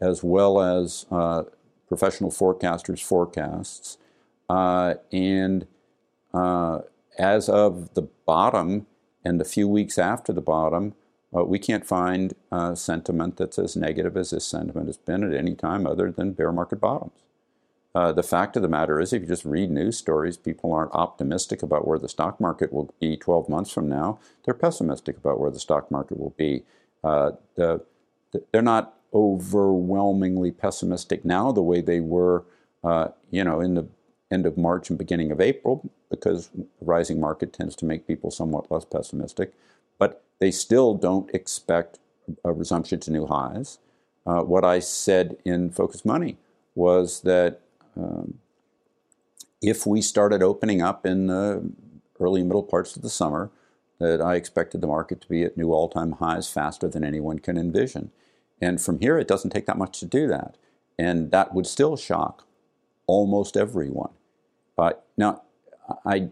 as 0.00 0.22
well 0.22 0.60
as 0.60 1.06
uh, 1.10 1.44
professional 1.88 2.30
forecasters' 2.30 3.02
forecasts. 3.02 3.98
Uh, 4.48 4.94
and 5.12 5.66
uh, 6.32 6.80
as 7.18 7.48
of 7.48 7.94
the 7.94 8.08
bottom 8.26 8.86
and 9.24 9.40
the 9.40 9.44
few 9.44 9.68
weeks 9.68 9.98
after 9.98 10.32
the 10.32 10.40
bottom, 10.40 10.94
uh, 11.36 11.44
we 11.44 11.58
can't 11.58 11.86
find 11.86 12.34
uh, 12.52 12.74
sentiment 12.74 13.36
that's 13.36 13.58
as 13.58 13.76
negative 13.76 14.16
as 14.16 14.30
this 14.30 14.46
sentiment 14.46 14.86
has 14.86 14.96
been 14.96 15.24
at 15.24 15.36
any 15.36 15.54
time 15.54 15.86
other 15.86 16.10
than 16.10 16.32
bear 16.32 16.52
market 16.52 16.80
bottoms. 16.80 17.22
Uh, 17.94 18.12
the 18.12 18.22
fact 18.22 18.56
of 18.56 18.62
the 18.62 18.68
matter 18.68 19.00
is, 19.00 19.12
if 19.12 19.22
you 19.22 19.28
just 19.28 19.44
read 19.46 19.70
news 19.70 19.96
stories, 19.96 20.36
people 20.36 20.70
aren't 20.70 20.92
optimistic 20.92 21.62
about 21.62 21.88
where 21.88 21.98
the 21.98 22.10
stock 22.10 22.38
market 22.38 22.70
will 22.70 22.94
be 23.00 23.16
12 23.16 23.48
months 23.48 23.72
from 23.72 23.88
now. 23.88 24.18
They're 24.44 24.52
pessimistic 24.52 25.16
about 25.16 25.40
where 25.40 25.50
the 25.50 25.58
stock 25.58 25.90
market 25.90 26.20
will 26.20 26.34
be. 26.36 26.64
Uh, 27.02 27.32
the, 27.54 27.82
they're 28.52 28.60
not 28.60 28.95
overwhelmingly 29.16 30.52
pessimistic 30.52 31.24
now 31.24 31.50
the 31.50 31.62
way 31.62 31.80
they 31.80 32.00
were, 32.00 32.44
uh, 32.84 33.08
you 33.30 33.42
know, 33.42 33.60
in 33.60 33.72
the 33.74 33.86
end 34.30 34.44
of 34.44 34.58
March 34.58 34.90
and 34.90 34.98
beginning 34.98 35.30
of 35.32 35.40
April, 35.40 35.90
because 36.10 36.48
the 36.48 36.66
rising 36.82 37.18
market 37.18 37.50
tends 37.52 37.74
to 37.76 37.86
make 37.86 38.06
people 38.06 38.30
somewhat 38.30 38.70
less 38.70 38.84
pessimistic. 38.84 39.54
But 39.98 40.22
they 40.38 40.50
still 40.50 40.94
don't 40.94 41.34
expect 41.34 41.98
a 42.44 42.52
resumption 42.52 43.00
to 43.00 43.10
new 43.10 43.26
highs. 43.26 43.78
Uh, 44.26 44.42
what 44.42 44.64
I 44.64 44.80
said 44.80 45.36
in 45.44 45.70
Focus 45.70 46.04
Money 46.04 46.36
was 46.74 47.22
that 47.22 47.60
um, 47.96 48.38
if 49.62 49.86
we 49.86 50.02
started 50.02 50.42
opening 50.42 50.82
up 50.82 51.06
in 51.06 51.28
the 51.28 51.70
early 52.20 52.42
middle 52.42 52.62
parts 52.62 52.96
of 52.96 53.02
the 53.02 53.08
summer, 53.08 53.50
that 53.98 54.20
I 54.20 54.34
expected 54.34 54.82
the 54.82 54.86
market 54.86 55.22
to 55.22 55.28
be 55.28 55.42
at 55.44 55.56
new 55.56 55.72
all-time 55.72 56.12
highs 56.12 56.50
faster 56.50 56.88
than 56.88 57.02
anyone 57.02 57.38
can 57.38 57.56
envision. 57.56 58.10
And 58.60 58.80
from 58.80 59.00
here, 59.00 59.18
it 59.18 59.28
doesn't 59.28 59.50
take 59.50 59.66
that 59.66 59.78
much 59.78 60.00
to 60.00 60.06
do 60.06 60.26
that. 60.28 60.56
And 60.98 61.30
that 61.30 61.54
would 61.54 61.66
still 61.66 61.96
shock 61.96 62.46
almost 63.06 63.56
everyone. 63.56 64.12
Uh, 64.78 64.92
now, 65.16 65.42
I 66.04 66.30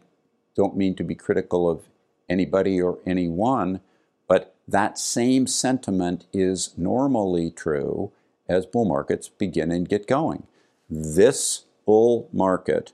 don't 0.55 0.77
mean 0.77 0.95
to 0.97 1.05
be 1.05 1.15
critical 1.15 1.69
of 1.69 1.83
anybody 2.29 2.81
or 2.81 2.99
anyone, 3.07 3.81
but 4.27 4.55
that 4.67 4.99
same 4.99 5.47
sentiment 5.47 6.27
is 6.33 6.75
normally 6.77 7.51
true 7.51 8.13
as 8.49 8.67
bull 8.67 8.85
markets 8.85 9.29
begin 9.29 9.71
and 9.71 9.89
get 9.89 10.07
going. 10.07 10.47
This 10.89 11.65
bull 11.87 12.29
market, 12.33 12.93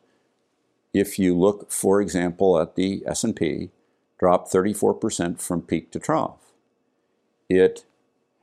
if 0.93 1.19
you 1.19 1.37
look, 1.37 1.71
for 1.71 2.01
example, 2.01 2.59
at 2.59 2.75
the 2.77 3.03
S&P, 3.07 3.71
dropped 4.19 4.53
34% 4.53 5.41
from 5.41 5.63
peak 5.63 5.91
to 5.93 5.99
trough. 5.99 6.53
It 7.49 7.85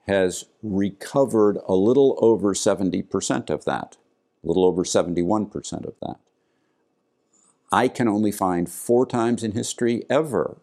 has 0.08 0.46
recovered 0.64 1.58
a 1.68 1.76
little 1.76 2.18
over 2.22 2.54
70% 2.54 3.50
of 3.50 3.66
that, 3.66 3.98
a 4.44 4.48
little 4.48 4.66
over 4.66 4.84
71% 4.84 5.86
of 5.86 5.96
that. 6.02 6.18
I 7.72 7.90
can 7.90 8.08
only 8.08 8.32
find 8.32 8.70
four 8.70 9.06
times 9.06 9.44
in 9.44 9.52
history 9.52 10.04
ever 10.10 10.62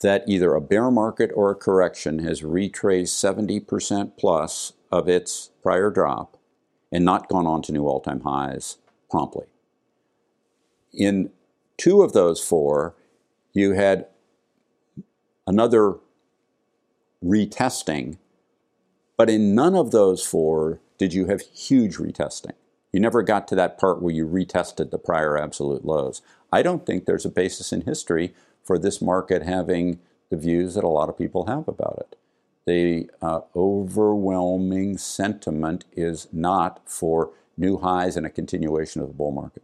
that 0.00 0.24
either 0.26 0.54
a 0.54 0.60
bear 0.60 0.90
market 0.90 1.30
or 1.34 1.50
a 1.50 1.54
correction 1.54 2.18
has 2.18 2.42
retraced 2.42 3.22
70% 3.22 4.18
plus 4.18 4.72
of 4.90 5.08
its 5.08 5.50
prior 5.62 5.90
drop 5.90 6.36
and 6.90 7.04
not 7.04 7.28
gone 7.28 7.46
on 7.46 7.62
to 7.62 7.72
new 7.72 7.86
all 7.86 8.00
time 8.00 8.20
highs 8.20 8.78
promptly. 9.08 9.46
In 10.92 11.30
two 11.76 12.02
of 12.02 12.12
those 12.12 12.42
four, 12.42 12.96
you 13.52 13.72
had 13.72 14.06
another 15.46 15.96
retesting, 17.24 18.18
but 19.16 19.30
in 19.30 19.54
none 19.54 19.74
of 19.74 19.90
those 19.90 20.24
four 20.24 20.80
did 20.98 21.14
you 21.14 21.26
have 21.26 21.40
huge 21.40 21.96
retesting. 21.96 22.52
You 22.92 23.00
never 23.00 23.22
got 23.22 23.48
to 23.48 23.54
that 23.56 23.78
part 23.78 24.00
where 24.00 24.14
you 24.14 24.26
retested 24.26 24.90
the 24.90 24.98
prior 24.98 25.36
absolute 25.36 25.84
lows. 25.84 26.22
I 26.52 26.62
don't 26.62 26.86
think 26.86 27.04
there's 27.04 27.24
a 27.24 27.30
basis 27.30 27.72
in 27.72 27.80
history 27.80 28.34
for 28.62 28.78
this 28.78 29.02
market 29.02 29.42
having 29.42 29.98
the 30.30 30.36
views 30.36 30.74
that 30.74 30.84
a 30.84 30.88
lot 30.88 31.08
of 31.08 31.18
people 31.18 31.46
have 31.46 31.66
about 31.66 31.98
it. 31.98 32.16
The 32.66 33.10
uh, 33.20 33.40
overwhelming 33.54 34.96
sentiment 34.98 35.84
is 35.92 36.28
not 36.32 36.80
for 36.86 37.32
new 37.56 37.78
highs 37.78 38.16
and 38.16 38.24
a 38.24 38.30
continuation 38.30 39.02
of 39.02 39.08
the 39.08 39.14
bull 39.14 39.32
market. 39.32 39.62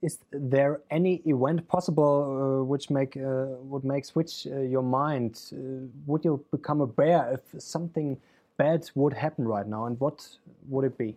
Is 0.00 0.18
there 0.30 0.80
any 0.90 1.22
event 1.26 1.66
possible 1.68 2.60
uh, 2.60 2.64
which 2.64 2.90
make 2.90 3.16
uh, 3.16 3.46
would 3.60 3.84
make 3.84 4.04
switch 4.04 4.46
uh, 4.46 4.60
your 4.60 4.82
mind? 4.82 5.40
Uh, 5.52 5.86
would 6.06 6.24
you 6.24 6.44
become 6.52 6.80
a 6.80 6.86
bear 6.86 7.32
if 7.32 7.62
something 7.62 8.16
bad 8.56 8.88
would 8.94 9.12
happen 9.12 9.46
right 9.46 9.66
now, 9.66 9.86
and 9.86 9.98
what 10.00 10.28
would 10.68 10.84
it 10.84 10.96
be? 10.98 11.16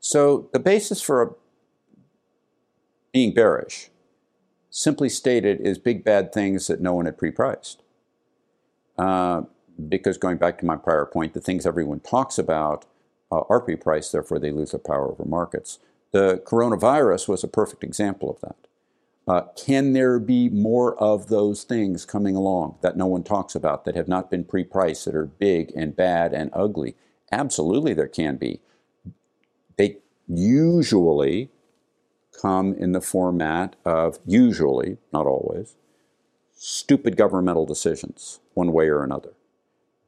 So 0.00 0.50
the 0.52 0.58
basis 0.58 1.00
for 1.00 1.36
being 3.12 3.32
bearish, 3.32 3.90
simply 4.68 5.08
stated, 5.08 5.60
is 5.60 5.78
big 5.78 6.04
bad 6.04 6.32
things 6.32 6.66
that 6.66 6.80
no 6.80 6.94
one 6.94 7.06
had 7.06 7.16
pre-priced. 7.16 7.82
Uh, 8.98 9.42
because 9.88 10.18
going 10.18 10.36
back 10.36 10.58
to 10.58 10.66
my 10.66 10.76
prior 10.76 11.06
point, 11.06 11.32
the 11.32 11.40
things 11.40 11.64
everyone 11.64 12.00
talks 12.00 12.38
about 12.38 12.84
uh, 13.32 13.40
are 13.48 13.60
pre-priced, 13.60 14.12
therefore 14.12 14.38
they 14.38 14.50
lose 14.50 14.72
their 14.72 14.80
power 14.80 15.10
over 15.10 15.24
markets. 15.24 15.78
The 16.14 16.40
coronavirus 16.46 17.26
was 17.26 17.42
a 17.42 17.48
perfect 17.48 17.82
example 17.82 18.30
of 18.30 18.40
that. 18.40 18.56
Uh, 19.26 19.48
can 19.56 19.94
there 19.94 20.20
be 20.20 20.48
more 20.48 20.96
of 21.02 21.26
those 21.26 21.64
things 21.64 22.04
coming 22.04 22.36
along 22.36 22.76
that 22.82 22.96
no 22.96 23.06
one 23.06 23.24
talks 23.24 23.56
about 23.56 23.84
that 23.84 23.96
have 23.96 24.06
not 24.06 24.30
been 24.30 24.44
pre 24.44 24.62
priced, 24.62 25.06
that 25.06 25.16
are 25.16 25.26
big 25.26 25.72
and 25.74 25.96
bad 25.96 26.32
and 26.32 26.50
ugly? 26.52 26.94
Absolutely, 27.32 27.94
there 27.94 28.06
can 28.06 28.36
be. 28.36 28.60
They 29.76 29.96
usually 30.28 31.50
come 32.40 32.74
in 32.74 32.92
the 32.92 33.00
format 33.00 33.74
of, 33.84 34.20
usually, 34.24 34.98
not 35.12 35.26
always, 35.26 35.74
stupid 36.54 37.16
governmental 37.16 37.66
decisions, 37.66 38.38
one 38.52 38.70
way 38.70 38.86
or 38.86 39.02
another, 39.02 39.32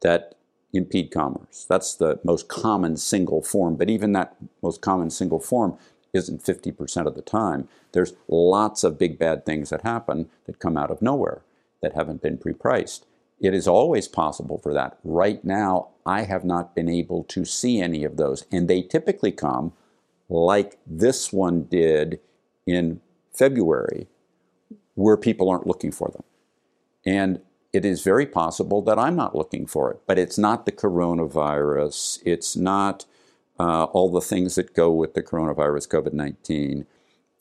that 0.02 0.36
impede 0.72 1.10
commerce. 1.10 1.66
That's 1.68 1.96
the 1.96 2.20
most 2.22 2.46
common 2.46 2.96
single 2.96 3.42
form, 3.42 3.74
but 3.74 3.90
even 3.90 4.12
that 4.12 4.36
most 4.62 4.80
common 4.80 5.10
single 5.10 5.40
form 5.40 5.76
isn't 6.16 6.42
50% 6.42 7.06
of 7.06 7.14
the 7.14 7.22
time. 7.22 7.68
There's 7.92 8.14
lots 8.26 8.82
of 8.82 8.98
big 8.98 9.18
bad 9.18 9.46
things 9.46 9.70
that 9.70 9.82
happen 9.82 10.28
that 10.46 10.58
come 10.58 10.76
out 10.76 10.90
of 10.90 11.00
nowhere 11.00 11.42
that 11.80 11.94
haven't 11.94 12.22
been 12.22 12.38
pre-priced. 12.38 13.06
It 13.40 13.54
is 13.54 13.68
always 13.68 14.08
possible 14.08 14.58
for 14.58 14.72
that. 14.72 14.98
Right 15.04 15.44
now, 15.44 15.90
I 16.04 16.22
have 16.22 16.44
not 16.44 16.74
been 16.74 16.88
able 16.88 17.22
to 17.24 17.44
see 17.44 17.80
any 17.80 18.02
of 18.02 18.16
those, 18.16 18.46
and 18.50 18.66
they 18.66 18.82
typically 18.82 19.30
come 19.30 19.72
like 20.28 20.78
this 20.86 21.32
one 21.32 21.64
did 21.64 22.18
in 22.66 23.00
February, 23.32 24.08
where 24.94 25.16
people 25.16 25.50
aren't 25.50 25.66
looking 25.66 25.92
for 25.92 26.08
them. 26.08 26.24
And 27.04 27.40
it 27.72 27.84
is 27.84 28.02
very 28.02 28.26
possible 28.26 28.80
that 28.82 28.98
I'm 28.98 29.14
not 29.14 29.36
looking 29.36 29.66
for 29.66 29.90
it, 29.90 30.00
but 30.06 30.18
it's 30.18 30.38
not 30.38 30.64
the 30.64 30.72
coronavirus. 30.72 32.22
It's 32.24 32.56
not 32.56 33.04
uh, 33.58 33.84
all 33.84 34.10
the 34.10 34.20
things 34.20 34.54
that 34.56 34.74
go 34.74 34.90
with 34.90 35.14
the 35.14 35.22
coronavirus, 35.22 35.88
COVID 35.88 36.12
19. 36.12 36.86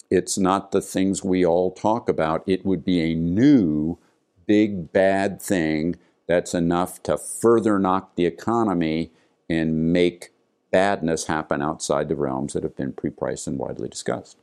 It's 0.10 0.38
not 0.38 0.72
the 0.72 0.82
things 0.82 1.24
we 1.24 1.46
all 1.46 1.72
talk 1.72 2.08
about. 2.08 2.44
It 2.48 2.66
would 2.66 2.86
be 2.86 3.02
a 3.02 3.16
new, 3.16 3.98
big, 4.46 4.94
bad 4.94 5.42
thing 5.42 5.96
that's 6.28 6.54
enough 6.54 7.02
to 7.04 7.18
further 7.18 7.80
knock 7.80 8.16
the 8.16 8.26
economy 8.26 9.12
and 9.50 9.92
make 9.92 10.32
badness 10.72 11.26
happen 11.26 11.62
outside 11.62 12.10
the 12.10 12.16
realms 12.16 12.54
that 12.54 12.64
have 12.64 12.76
been 12.76 12.94
pre 12.94 13.10
priced 13.10 13.48
and 13.48 13.58
widely 13.58 13.90
discussed. 13.90 14.38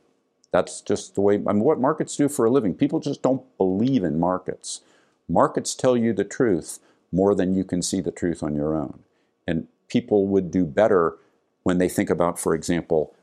That's 0.51 0.81
just 0.81 1.15
the 1.15 1.21
way, 1.21 1.35
I 1.35 1.53
mean, 1.53 1.63
what 1.63 1.79
markets 1.79 2.15
do 2.15 2.29
for 2.29 2.45
a 2.45 2.51
living. 2.51 2.75
People 2.75 2.99
just 2.99 3.23
don't 3.23 3.43
believe 3.57 4.03
in 4.03 4.19
markets. 4.19 4.81
Markets 5.27 5.73
tell 5.73 5.97
you 5.97 6.13
the 6.13 6.23
truth 6.23 6.79
more 7.11 7.33
than 7.33 7.55
you 7.55 7.63
can 7.63 7.81
see 7.81 8.01
the 8.01 8.11
truth 8.11 8.43
on 8.43 8.55
your 8.55 8.75
own. 8.75 8.99
And 9.47 9.67
people 9.87 10.27
would 10.27 10.51
do 10.51 10.65
better 10.65 11.17
when 11.63 11.77
they 11.77 11.89
think 11.89 12.09
about, 12.09 12.39
for 12.39 12.53
example, 12.53 13.15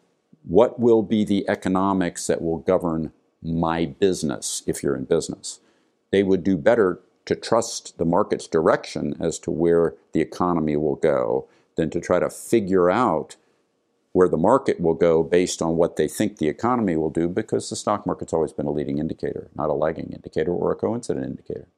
what 0.43 0.81
will 0.81 1.03
be 1.03 1.25
the 1.25 1.49
economics 1.49 2.27
that 2.27 2.43
will 2.43 2.59
govern 2.59 3.13
my 3.43 3.87
business 3.87 4.63
if 4.67 4.83
you're 4.83 4.97
in 4.97 5.05
business. 5.05 5.61
They 6.11 6.23
would 6.23 6.43
do 6.45 6.57
better 6.57 7.01
to 7.27 7.35
trust 7.35 7.97
the 7.99 8.05
market's 8.05 8.47
direction 8.47 9.15
as 9.21 9.39
to 9.41 9.51
where 9.51 9.95
the 10.13 10.21
economy 10.21 10.77
will 10.77 10.97
go 10.97 11.47
than 11.77 11.91
to 11.91 12.01
try 12.01 12.19
to 12.19 12.31
figure 12.31 12.91
out 12.91 13.37
where 14.13 14.29
the 14.29 14.37
market 14.37 14.81
will 14.81 14.95
go 14.95 15.23
based 15.23 15.63
on 15.63 15.77
what 15.77 15.97
they 15.97 16.09
think 16.09 16.39
the 16.39 16.49
economy 16.49 16.97
will 16.97 17.11
do 17.11 17.29
because 17.29 17.71
the 17.71 17.77
stock 17.77 18.05
market's 18.07 18.33
always 18.33 18.53
been 18.53 18.67
a 18.67 18.73
leading 18.73 18.99
indicator, 18.99 19.49
not 19.55 19.71
a 19.71 19.75
lagging 19.75 20.11
indicator 20.13 20.53
or 20.53 20.73
a 20.73 20.77
coincident 20.77 21.25
indicator. 21.25 21.69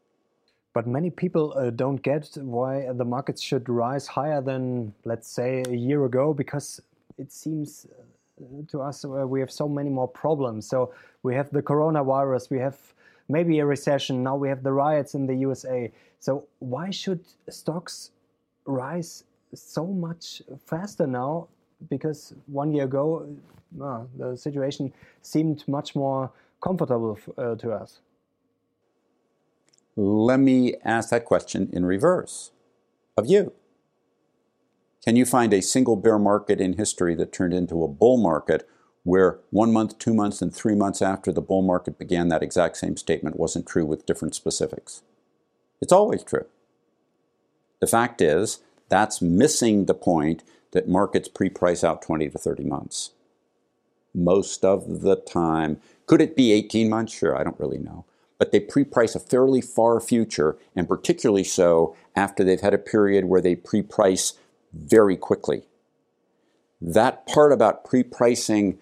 But 0.74 0.86
many 0.86 1.10
people 1.10 1.52
uh, 1.56 1.70
don't 1.70 2.02
get 2.02 2.30
why 2.36 2.90
the 2.92 3.04
markets 3.04 3.42
should 3.42 3.68
rise 3.68 4.06
higher 4.06 4.40
than, 4.40 4.94
let's 5.04 5.28
say, 5.28 5.62
a 5.68 5.74
year 5.74 6.04
ago, 6.06 6.32
because 6.32 6.80
it 7.18 7.30
seems 7.30 7.86
uh, 8.40 8.62
to 8.68 8.80
us 8.80 9.04
uh, 9.04 9.26
we 9.26 9.40
have 9.40 9.50
so 9.50 9.68
many 9.68 9.90
more 9.90 10.08
problems. 10.08 10.66
So 10.66 10.94
we 11.22 11.34
have 11.34 11.50
the 11.50 11.62
coronavirus, 11.62 12.50
we 12.50 12.58
have 12.58 12.78
maybe 13.28 13.58
a 13.58 13.66
recession, 13.66 14.22
now 14.22 14.36
we 14.36 14.48
have 14.48 14.62
the 14.62 14.72
riots 14.72 15.14
in 15.14 15.26
the 15.26 15.34
USA. 15.34 15.92
So 16.20 16.44
why 16.60 16.90
should 16.90 17.20
stocks 17.50 18.10
rise 18.64 19.24
so 19.54 19.86
much 19.86 20.42
faster 20.66 21.06
now? 21.06 21.48
Because 21.90 22.34
one 22.46 22.72
year 22.72 22.84
ago, 22.84 23.28
uh, 23.82 24.04
the 24.16 24.36
situation 24.36 24.92
seemed 25.20 25.66
much 25.68 25.94
more 25.94 26.30
comfortable 26.62 27.18
uh, 27.36 27.56
to 27.56 27.72
us. 27.72 28.00
Let 29.96 30.40
me 30.40 30.74
ask 30.84 31.10
that 31.10 31.26
question 31.26 31.68
in 31.72 31.84
reverse 31.84 32.50
of 33.16 33.26
you. 33.26 33.52
Can 35.04 35.16
you 35.16 35.26
find 35.26 35.52
a 35.52 35.60
single 35.60 35.96
bear 35.96 36.18
market 36.18 36.60
in 36.60 36.74
history 36.74 37.14
that 37.16 37.32
turned 37.32 37.52
into 37.52 37.84
a 37.84 37.88
bull 37.88 38.16
market 38.16 38.66
where 39.02 39.40
one 39.50 39.72
month, 39.72 39.98
two 39.98 40.14
months, 40.14 40.40
and 40.40 40.54
three 40.54 40.76
months 40.76 41.02
after 41.02 41.32
the 41.32 41.42
bull 41.42 41.60
market 41.60 41.98
began, 41.98 42.28
that 42.28 42.42
exact 42.42 42.76
same 42.76 42.96
statement 42.96 43.38
wasn't 43.38 43.66
true 43.66 43.84
with 43.84 44.06
different 44.06 44.34
specifics? 44.34 45.02
It's 45.80 45.92
always 45.92 46.22
true. 46.22 46.46
The 47.80 47.86
fact 47.86 48.22
is, 48.22 48.60
that's 48.88 49.20
missing 49.20 49.86
the 49.86 49.94
point 49.94 50.44
that 50.70 50.88
markets 50.88 51.28
pre 51.28 51.50
price 51.50 51.84
out 51.84 52.00
20 52.00 52.30
to 52.30 52.38
30 52.38 52.64
months. 52.64 53.10
Most 54.14 54.64
of 54.64 55.00
the 55.02 55.16
time. 55.16 55.80
Could 56.06 56.20
it 56.22 56.36
be 56.36 56.52
18 56.52 56.88
months? 56.88 57.12
Sure, 57.12 57.36
I 57.36 57.42
don't 57.42 57.58
really 57.58 57.78
know 57.78 58.04
but 58.42 58.50
they 58.50 58.58
pre-price 58.58 59.14
a 59.14 59.20
fairly 59.20 59.60
far 59.60 60.00
future, 60.00 60.58
and 60.74 60.88
particularly 60.88 61.44
so 61.44 61.94
after 62.16 62.42
they've 62.42 62.60
had 62.60 62.74
a 62.74 62.78
period 62.78 63.26
where 63.26 63.40
they 63.40 63.54
pre-price 63.54 64.32
very 64.72 65.16
quickly. 65.16 65.62
That 66.80 67.24
part 67.24 67.52
about 67.52 67.84
pre-pricing 67.84 68.80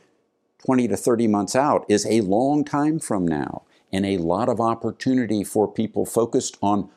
20 0.65 0.89
to 0.89 0.97
30 0.97 1.27
months 1.27 1.55
out 1.55 1.85
is 1.91 2.07
a 2.07 2.23
long 2.23 2.65
time 2.65 2.99
from 2.99 3.29
now 3.29 3.65
and 3.93 4.07
a 4.07 4.17
lot 4.17 4.49
of 4.49 4.63
opportunity 4.63 5.45
for 5.45 5.71
people 5.71 6.07
focused 6.07 6.57
on 6.63 6.89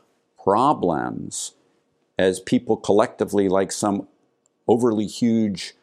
problems 0.42 1.56
as 2.18 2.40
people 2.40 2.78
collectively, 2.78 3.50
like 3.50 3.74
some 3.74 4.08
overly 4.70 5.06
huge 5.06 5.74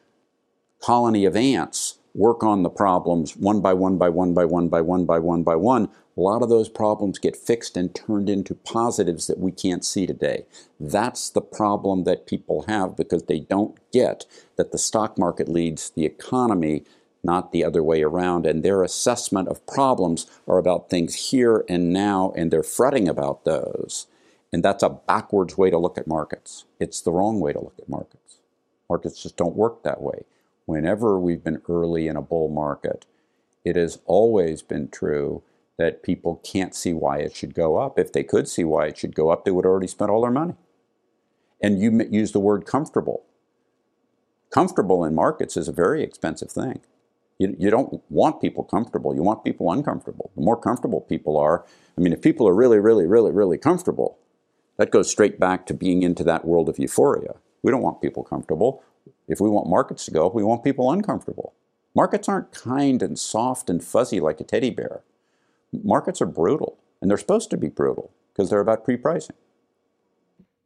colony 0.80 1.26
of 1.26 1.36
ants, 1.36 1.98
work 2.14 2.42
on 2.42 2.62
the 2.62 2.70
problems 2.70 3.36
one 3.36 3.60
by 3.60 3.72
one 3.72 3.96
by 3.96 4.08
one 4.08 4.34
by 4.34 4.44
one 4.44 4.68
by 4.68 4.80
one 4.80 5.04
by 5.04 5.18
one 5.18 5.42
by 5.42 5.56
one, 5.56 5.88
a 6.16 6.20
lot 6.20 6.42
of 6.42 6.48
those 6.48 6.68
problems 6.68 7.18
get 7.18 7.36
fixed 7.36 7.76
and 7.76 7.94
turned 7.94 8.28
into 8.28 8.54
positives 8.54 9.26
that 9.26 9.38
we 9.38 9.52
can't 9.52 9.84
see 9.84 10.06
today. 10.06 10.44
That's 10.78 11.30
the 11.30 11.40
problem 11.40 12.04
that 12.04 12.26
people 12.26 12.64
have 12.68 12.96
because 12.96 13.24
they 13.24 13.40
don't 13.40 13.78
get 13.92 14.26
that 14.56 14.72
the 14.72 14.78
stock 14.78 15.18
market 15.18 15.48
leads 15.48 15.90
the 15.90 16.04
economy, 16.04 16.84
not 17.22 17.52
the 17.52 17.64
other 17.64 17.82
way 17.82 18.02
around. 18.02 18.44
And 18.44 18.62
their 18.62 18.82
assessment 18.82 19.48
of 19.48 19.66
problems 19.66 20.26
are 20.48 20.58
about 20.58 20.90
things 20.90 21.30
here 21.30 21.64
and 21.68 21.92
now, 21.92 22.32
and 22.36 22.50
they're 22.50 22.62
fretting 22.62 23.08
about 23.08 23.44
those. 23.44 24.06
And 24.52 24.64
that's 24.64 24.82
a 24.82 24.90
backwards 24.90 25.56
way 25.56 25.70
to 25.70 25.78
look 25.78 25.96
at 25.96 26.08
markets. 26.08 26.64
It's 26.80 27.00
the 27.00 27.12
wrong 27.12 27.38
way 27.38 27.52
to 27.52 27.60
look 27.60 27.78
at 27.78 27.88
markets. 27.88 28.38
Markets 28.88 29.22
just 29.22 29.36
don't 29.36 29.54
work 29.54 29.84
that 29.84 30.02
way 30.02 30.24
whenever 30.66 31.18
we've 31.18 31.44
been 31.44 31.62
early 31.68 32.08
in 32.08 32.16
a 32.16 32.22
bull 32.22 32.48
market, 32.48 33.06
it 33.64 33.76
has 33.76 33.98
always 34.06 34.62
been 34.62 34.88
true 34.88 35.42
that 35.78 36.02
people 36.02 36.40
can't 36.44 36.74
see 36.74 36.92
why 36.92 37.18
it 37.18 37.34
should 37.34 37.54
go 37.54 37.78
up. 37.78 37.98
If 37.98 38.12
they 38.12 38.22
could 38.22 38.48
see 38.48 38.64
why 38.64 38.86
it 38.86 38.98
should 38.98 39.14
go 39.14 39.30
up, 39.30 39.44
they 39.44 39.50
would 39.50 39.64
already 39.64 39.86
spent 39.86 40.10
all 40.10 40.22
their 40.22 40.30
money. 40.30 40.54
And 41.62 41.80
you 41.80 42.06
use 42.10 42.32
the 42.32 42.40
word 42.40 42.66
comfortable. 42.66 43.24
Comfortable 44.50 45.04
in 45.04 45.14
markets 45.14 45.56
is 45.56 45.68
a 45.68 45.72
very 45.72 46.02
expensive 46.02 46.50
thing. 46.50 46.80
You, 47.38 47.56
you 47.58 47.70
don't 47.70 48.02
want 48.10 48.40
people 48.40 48.64
comfortable. 48.64 49.14
You 49.14 49.22
want 49.22 49.44
people 49.44 49.72
uncomfortable. 49.72 50.30
The 50.36 50.42
more 50.42 50.60
comfortable 50.60 51.00
people 51.00 51.38
are, 51.38 51.64
I 51.96 52.00
mean, 52.00 52.12
if 52.12 52.20
people 52.20 52.46
are 52.46 52.54
really, 52.54 52.78
really, 52.78 53.06
really, 53.06 53.30
really 53.30 53.56
comfortable, 53.56 54.18
that 54.76 54.90
goes 54.90 55.10
straight 55.10 55.40
back 55.40 55.64
to 55.66 55.74
being 55.74 56.02
into 56.02 56.24
that 56.24 56.44
world 56.44 56.68
of 56.68 56.78
euphoria. 56.78 57.34
We 57.62 57.70
don't 57.70 57.82
want 57.82 58.02
people 58.02 58.24
comfortable. 58.24 58.82
If 59.30 59.40
we 59.40 59.48
want 59.48 59.68
markets 59.68 60.04
to 60.06 60.10
go 60.10 60.26
up, 60.26 60.34
we 60.34 60.42
want 60.42 60.64
people 60.64 60.90
uncomfortable. 60.90 61.54
Markets 61.94 62.28
aren't 62.28 62.50
kind 62.50 63.00
and 63.00 63.16
soft 63.16 63.70
and 63.70 63.82
fuzzy 63.82 64.18
like 64.18 64.40
a 64.40 64.44
teddy 64.44 64.70
bear. 64.70 65.02
Markets 65.72 66.20
are 66.20 66.26
brutal, 66.26 66.78
and 67.00 67.08
they're 67.08 67.16
supposed 67.16 67.48
to 67.50 67.56
be 67.56 67.68
brutal 67.68 68.10
because 68.32 68.50
they're 68.50 68.60
about 68.60 68.84
pre 68.84 68.96
pricing. 68.96 69.36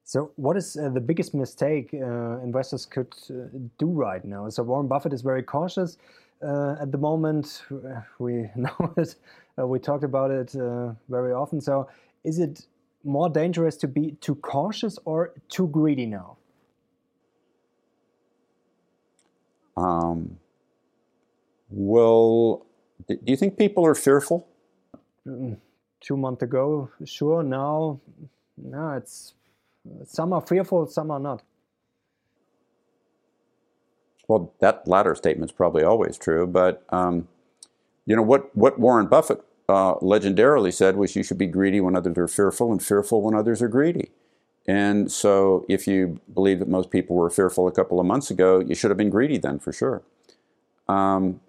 So, 0.05 0.33
what 0.37 0.57
is 0.57 0.79
uh, 0.79 0.89
the 0.89 1.01
biggest 1.01 1.35
mistake 1.35 1.91
uh, 1.93 2.39
investors 2.41 2.87
could 2.87 3.15
uh, 3.29 3.35
do 3.79 3.87
right 3.87 4.25
now? 4.25 4.49
So, 4.49 4.63
Warren 4.63 4.89
Buffett 4.89 5.13
is 5.13 5.21
very 5.21 5.43
cautious 5.43 5.99
uh, 6.43 6.77
at 6.81 6.91
the 6.91 6.99
moment. 6.99 7.65
We 8.19 8.51
know 8.57 8.95
it. 8.97 9.15
Uh, 9.59 9.67
we 9.67 9.79
talked 9.79 10.05
about 10.05 10.31
it 10.31 10.57
uh, 10.57 10.95
very 11.11 11.35
often. 11.35 11.61
So, 11.61 11.89
is 12.25 12.39
it 12.39 12.67
more 13.05 13.29
dangerous 13.29 13.77
to 13.77 13.89
be 13.89 14.13
too 14.23 14.37
cautious 14.37 14.99
or 15.05 15.35
too 15.51 15.67
greedy 15.69 16.07
now? 16.07 16.39
Um, 19.77 20.39
well, 21.71 22.67
do 23.09 23.19
you 23.27 23.37
think 23.37 23.59
people 23.59 23.85
are 23.87 23.95
fearful? 23.95 24.47
Mm, 25.27 25.57
two 26.01 26.17
months 26.17 26.43
ago, 26.43 26.91
sure. 27.05 27.43
Now, 27.43 28.01
no, 28.57 28.93
it's 28.93 29.35
some 30.05 30.33
are 30.33 30.41
fearful, 30.41 30.87
some 30.87 31.11
are 31.11 31.21
not. 31.21 31.43
Well, 34.29 34.55
that 34.61 34.87
latter 34.89 35.15
statement 35.15 35.51
is 35.51 35.55
probably 35.55 35.83
always 35.83 36.17
true, 36.17 36.47
but 36.47 36.83
um, 36.91 37.29
you 38.07 38.17
know 38.17 38.23
what? 38.23 38.55
What 38.57 38.79
Warren 38.79 39.07
Buffett 39.07 39.43
uh, 39.69 39.95
legendarily 39.97 40.73
said 40.73 40.97
was, 40.97 41.15
"You 41.15 41.23
should 41.23 41.39
be 41.39 41.47
greedy 41.47 41.81
when 41.81 41.97
others 41.97 42.17
are 42.17 42.29
fearful, 42.29 42.73
and 42.73 42.83
fearful 42.83 43.23
when 43.23 43.35
others 43.35 43.61
are 43.61 43.69
greedy." 43.69 44.13
And 44.67 45.13
so, 45.13 45.67
if 45.69 45.87
you 45.87 46.21
believe 46.33 46.59
that 46.61 46.69
most 46.69 46.91
people 46.91 47.17
were 47.17 47.31
fearful 47.31 47.69
a 47.69 47.73
couple 47.73 48.01
of 48.01 48.07
months 48.07 48.31
ago, 48.31 48.61
you 48.61 48.75
should 48.75 48.91
have 48.91 48.97
been 48.97 49.11
greedy 49.11 49.37
then, 49.39 49.59
for 49.59 49.73
sure. 49.73 50.03
Um, 50.89 51.41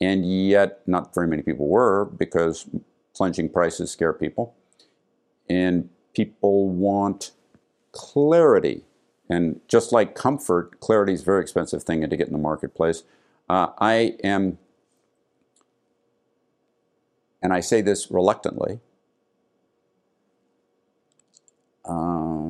and 0.00 0.24
yet, 0.48 0.80
not 0.86 1.14
very 1.14 1.28
many 1.28 1.42
people 1.42 1.68
were 1.68 2.06
because 2.06 2.66
plunging 3.14 3.50
prices 3.50 3.90
scare 3.90 4.14
people, 4.14 4.54
and 5.48 5.90
people 6.14 6.68
want 6.68 7.32
clarity. 7.92 8.84
And 9.28 9.60
just 9.68 9.92
like 9.92 10.14
comfort, 10.14 10.80
clarity 10.80 11.12
is 11.12 11.22
a 11.22 11.24
very 11.24 11.42
expensive 11.42 11.82
thing 11.82 12.00
to 12.08 12.16
get 12.16 12.26
in 12.26 12.32
the 12.32 12.38
marketplace. 12.38 13.04
Uh, 13.48 13.68
I 13.78 14.16
am, 14.24 14.58
and 17.42 17.52
I 17.52 17.60
say 17.60 17.82
this 17.82 18.10
reluctantly, 18.10 18.80
um, 21.84 22.41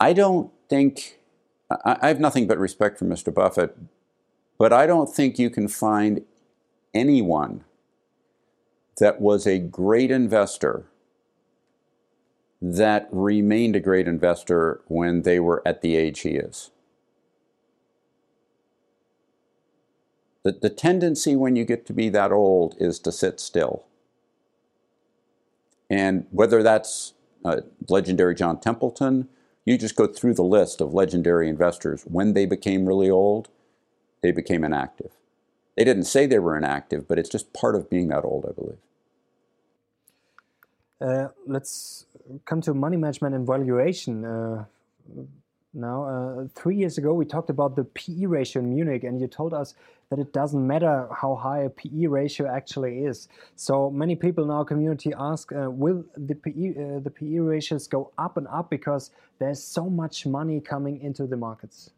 I 0.00 0.12
don't 0.12 0.50
think, 0.68 1.18
I, 1.84 2.08
have 2.08 2.20
nothing 2.20 2.46
but 2.46 2.58
respect 2.58 2.98
for 2.98 3.04
Mr. 3.04 3.34
Buffett, 3.34 3.76
but 4.56 4.72
I 4.72 4.86
don't 4.86 5.12
think 5.12 5.38
you 5.38 5.50
can 5.50 5.68
find 5.68 6.22
anyone 6.94 7.64
that 8.98 9.20
was 9.20 9.46
a 9.46 9.58
great 9.58 10.10
investor 10.10 10.86
that 12.60 13.08
remained 13.12 13.76
a 13.76 13.80
great 13.80 14.08
investor 14.08 14.80
when 14.86 15.22
they 15.22 15.38
were 15.38 15.62
at 15.66 15.80
the 15.80 15.96
age 15.96 16.20
he 16.20 16.30
is. 16.30 16.70
The, 20.42 20.52
the 20.52 20.70
tendency 20.70 21.36
when 21.36 21.56
you 21.56 21.64
get 21.64 21.86
to 21.86 21.92
be 21.92 22.08
that 22.10 22.32
old 22.32 22.74
is 22.78 22.98
to 23.00 23.12
sit 23.12 23.38
still. 23.38 23.84
And 25.90 26.26
whether 26.30 26.62
that's 26.62 27.14
uh, 27.44 27.62
legendary 27.88 28.34
John 28.34 28.60
Templeton, 28.60 29.28
you 29.64 29.78
just 29.78 29.96
go 29.96 30.06
through 30.06 30.34
the 30.34 30.42
list 30.42 30.80
of 30.80 30.94
legendary 30.94 31.48
investors. 31.48 32.04
When 32.04 32.32
they 32.32 32.46
became 32.46 32.86
really 32.86 33.10
old, 33.10 33.48
they 34.22 34.32
became 34.32 34.64
inactive. 34.64 35.12
They 35.76 35.84
didn't 35.84 36.04
say 36.04 36.26
they 36.26 36.38
were 36.38 36.56
inactive, 36.56 37.06
but 37.06 37.18
it's 37.18 37.28
just 37.28 37.52
part 37.52 37.76
of 37.76 37.88
being 37.88 38.08
that 38.08 38.24
old, 38.24 38.46
I 38.48 38.52
believe. 38.52 38.78
Uh, 41.00 41.28
let's 41.46 42.06
come 42.44 42.60
to 42.62 42.74
money 42.74 42.96
management 42.96 43.34
and 43.34 43.46
valuation. 43.46 44.24
Uh, 44.24 44.64
now, 45.74 46.04
uh, 46.04 46.48
three 46.54 46.76
years 46.76 46.98
ago, 46.98 47.12
we 47.12 47.24
talked 47.24 47.50
about 47.50 47.76
the 47.76 47.84
PE 47.84 48.24
ratio 48.24 48.62
in 48.62 48.74
Munich, 48.74 49.04
and 49.04 49.20
you 49.20 49.26
told 49.26 49.52
us 49.52 49.74
that 50.10 50.18
it 50.18 50.32
doesn't 50.32 50.66
matter 50.66 51.08
how 51.14 51.34
high 51.34 51.60
a 51.60 51.68
PE 51.68 52.06
ratio 52.06 52.48
actually 52.48 53.04
is. 53.04 53.28
So 53.56 53.90
many 53.90 54.16
people 54.16 54.44
in 54.44 54.50
our 54.50 54.64
community 54.64 55.12
ask, 55.18 55.52
uh, 55.52 55.70
will 55.70 56.04
the 56.16 56.34
PE, 56.34 56.70
uh, 56.70 57.00
the 57.00 57.10
PE 57.10 57.38
ratios 57.38 57.86
go 57.86 58.10
up 58.16 58.38
and 58.38 58.48
up 58.48 58.70
because 58.70 59.10
there's 59.38 59.62
so 59.62 59.90
much 59.90 60.24
money 60.24 60.60
coming 60.60 61.00
into 61.02 61.26
the 61.26 61.36
markets? 61.36 61.90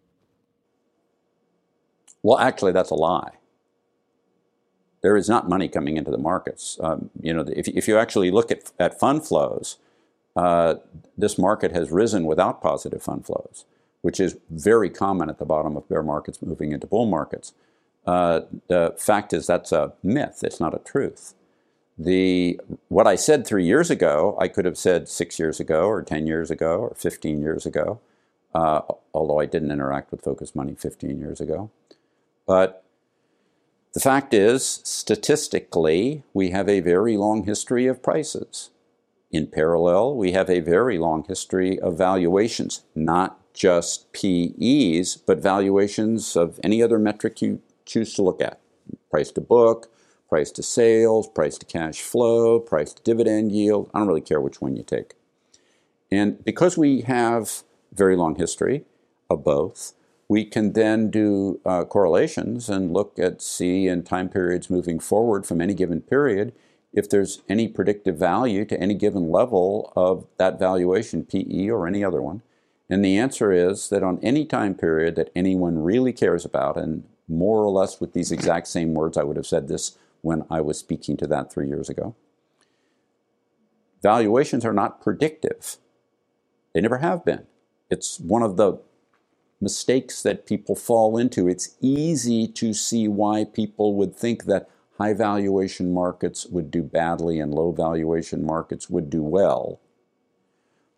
Well, 2.22 2.38
actually, 2.38 2.72
that's 2.72 2.90
a 2.90 2.96
lie 2.96 3.30
there 5.02 5.16
is 5.16 5.28
not 5.28 5.48
money 5.48 5.68
coming 5.68 5.96
into 5.96 6.10
the 6.10 6.18
markets. 6.18 6.78
Um, 6.80 7.10
you 7.20 7.32
know, 7.32 7.44
if, 7.56 7.68
if 7.68 7.88
you 7.88 7.98
actually 7.98 8.30
look 8.30 8.50
at, 8.50 8.70
at 8.78 8.98
fund 8.98 9.26
flows, 9.26 9.78
uh, 10.36 10.76
this 11.16 11.38
market 11.38 11.72
has 11.72 11.90
risen 11.90 12.24
without 12.24 12.62
positive 12.62 13.02
fund 13.02 13.26
flows, 13.26 13.64
which 14.02 14.20
is 14.20 14.36
very 14.50 14.90
common 14.90 15.28
at 15.28 15.38
the 15.38 15.44
bottom 15.44 15.76
of 15.76 15.88
bear 15.88 16.02
markets 16.02 16.42
moving 16.42 16.72
into 16.72 16.86
bull 16.86 17.06
markets. 17.06 17.52
Uh, 18.06 18.40
the 18.68 18.94
fact 18.98 19.32
is 19.32 19.46
that's 19.46 19.72
a 19.72 19.92
myth. 20.02 20.40
It's 20.42 20.60
not 20.60 20.74
a 20.74 20.78
truth. 20.78 21.34
The 21.98 22.58
what 22.88 23.06
I 23.06 23.16
said 23.16 23.46
three 23.46 23.64
years 23.64 23.90
ago, 23.90 24.36
I 24.40 24.48
could 24.48 24.64
have 24.64 24.78
said 24.78 25.08
six 25.08 25.38
years 25.38 25.60
ago, 25.60 25.86
or 25.86 26.02
ten 26.02 26.26
years 26.26 26.50
ago, 26.50 26.78
or 26.78 26.94
fifteen 26.94 27.42
years 27.42 27.66
ago. 27.66 28.00
Uh, 28.54 28.80
although 29.14 29.38
I 29.38 29.46
didn't 29.46 29.70
interact 29.70 30.10
with 30.10 30.22
Focus 30.22 30.56
Money 30.56 30.74
15 30.74 31.20
years 31.20 31.40
ago, 31.40 31.70
but 32.46 32.82
the 33.92 34.00
fact 34.00 34.34
is, 34.34 34.80
statistically, 34.84 36.24
we 36.34 36.50
have 36.50 36.68
a 36.68 36.80
very 36.80 37.16
long 37.16 37.44
history 37.44 37.86
of 37.86 38.02
prices. 38.02 38.70
In 39.30 39.46
parallel, 39.46 40.16
we 40.16 40.32
have 40.32 40.50
a 40.50 40.60
very 40.60 40.98
long 40.98 41.24
history 41.24 41.78
of 41.78 41.96
valuations, 41.96 42.82
not 42.94 43.38
just 43.54 44.12
PEs, 44.12 45.16
but 45.16 45.38
valuations 45.38 46.34
of 46.34 46.58
any 46.64 46.82
other 46.82 46.98
metric 46.98 47.40
you 47.40 47.60
choose 47.84 48.14
to 48.14 48.22
look 48.22 48.42
at 48.42 48.60
price 49.08 49.30
to 49.32 49.40
book, 49.40 49.88
price 50.28 50.50
to 50.52 50.62
sales, 50.62 51.28
price 51.28 51.58
to 51.58 51.66
cash 51.66 52.00
flow, 52.00 52.58
price 52.58 52.92
to 52.92 53.02
dividend 53.02 53.52
yield. 53.52 53.90
I 53.94 53.98
don't 53.98 54.08
really 54.08 54.20
care 54.20 54.40
which 54.40 54.60
one 54.60 54.76
you 54.76 54.82
take. 54.82 55.14
And 56.10 56.44
because 56.44 56.76
we 56.76 57.02
have 57.02 57.62
very 57.92 58.16
long 58.16 58.34
history 58.34 58.84
of 59.28 59.44
both, 59.44 59.92
we 60.28 60.44
can 60.44 60.72
then 60.72 61.10
do 61.10 61.60
uh, 61.64 61.84
correlations 61.84 62.68
and 62.68 62.92
look 62.92 63.18
at 63.18 63.42
see 63.42 63.86
in 63.86 64.02
time 64.02 64.28
periods 64.28 64.70
moving 64.70 64.98
forward 64.98 65.46
from 65.46 65.60
any 65.60 65.74
given 65.74 66.00
period 66.00 66.52
if 66.92 67.08
there's 67.08 67.42
any 67.48 67.68
predictive 67.68 68.16
value 68.16 68.64
to 68.64 68.80
any 68.80 68.94
given 68.94 69.30
level 69.30 69.92
of 69.94 70.26
that 70.38 70.58
valuation, 70.58 71.24
PE 71.24 71.68
or 71.68 71.86
any 71.86 72.04
other 72.04 72.20
one. 72.20 72.42
And 72.88 73.04
the 73.04 73.16
answer 73.16 73.52
is 73.52 73.88
that 73.90 74.02
on 74.02 74.18
any 74.22 74.44
time 74.44 74.74
period 74.74 75.14
that 75.16 75.30
anyone 75.36 75.82
really 75.84 76.12
cares 76.12 76.44
about, 76.44 76.76
and 76.76 77.04
more 77.28 77.62
or 77.62 77.70
less 77.70 78.00
with 78.00 78.12
these 78.12 78.32
exact 78.32 78.66
same 78.66 78.94
words, 78.94 79.16
I 79.16 79.22
would 79.22 79.36
have 79.36 79.46
said 79.46 79.68
this 79.68 79.96
when 80.22 80.44
I 80.50 80.60
was 80.60 80.78
speaking 80.78 81.16
to 81.18 81.26
that 81.28 81.52
three 81.52 81.68
years 81.68 81.88
ago. 81.88 82.16
Valuations 84.02 84.64
are 84.64 84.72
not 84.72 85.00
predictive. 85.00 85.76
They 86.74 86.80
never 86.80 86.98
have 86.98 87.24
been. 87.24 87.46
It's 87.90 88.18
one 88.18 88.42
of 88.42 88.56
the 88.56 88.78
mistakes 89.60 90.22
that 90.22 90.46
people 90.46 90.74
fall 90.74 91.16
into. 91.16 91.48
It's 91.48 91.76
easy 91.80 92.48
to 92.48 92.72
see 92.72 93.06
why 93.06 93.44
people 93.44 93.94
would 93.94 94.16
think 94.16 94.44
that 94.44 94.68
high 95.00 95.14
valuation 95.14 95.94
markets 95.94 96.44
would 96.46 96.70
do 96.70 96.82
badly 96.82 97.40
and 97.40 97.54
low 97.54 97.72
valuation 97.72 98.44
markets 98.44 98.90
would 98.90 99.08
do 99.08 99.22
well. 99.22 99.80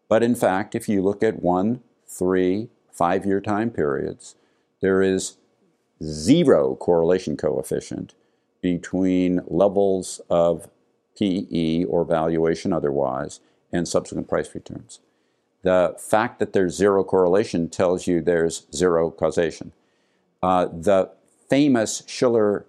But 0.08 0.24
in 0.24 0.34
fact, 0.34 0.74
if 0.74 0.88
you 0.88 1.00
look 1.00 1.22
at 1.22 1.40
one, 1.40 1.82
three, 2.08 2.68
five 2.90 3.24
year 3.24 3.40
time 3.40 3.70
periods, 3.70 4.34
there 4.80 5.02
is 5.02 5.36
zero 6.02 6.74
correlation 6.74 7.36
coefficient 7.36 8.14
between 8.60 9.40
levels 9.46 10.20
of 10.28 10.68
PE 11.16 11.84
or 11.84 12.04
valuation 12.04 12.72
otherwise 12.72 13.38
and 13.72 13.86
subsequent 13.86 14.28
price 14.28 14.52
returns. 14.52 14.98
The 15.62 15.94
fact 15.96 16.40
that 16.40 16.52
there's 16.52 16.74
zero 16.74 17.04
correlation 17.04 17.68
tells 17.68 18.08
you 18.08 18.20
there's 18.20 18.66
zero 18.74 19.12
causation. 19.12 19.70
Uh, 20.42 20.66
the 20.66 21.12
famous 21.48 22.02
Shiller 22.08 22.66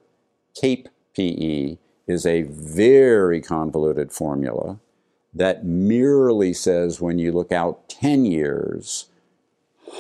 CAPE 0.54 0.90
PE 1.16 1.78
is 2.08 2.26
a 2.26 2.44
very 2.44 3.42
convoluted 3.42 4.12
formula 4.12 4.80
that 5.34 5.66
merely 5.66 6.54
says 6.54 7.02
when 7.02 7.18
you 7.18 7.32
look 7.32 7.52
out 7.52 7.90
10 7.90 8.26
years, 8.26 9.08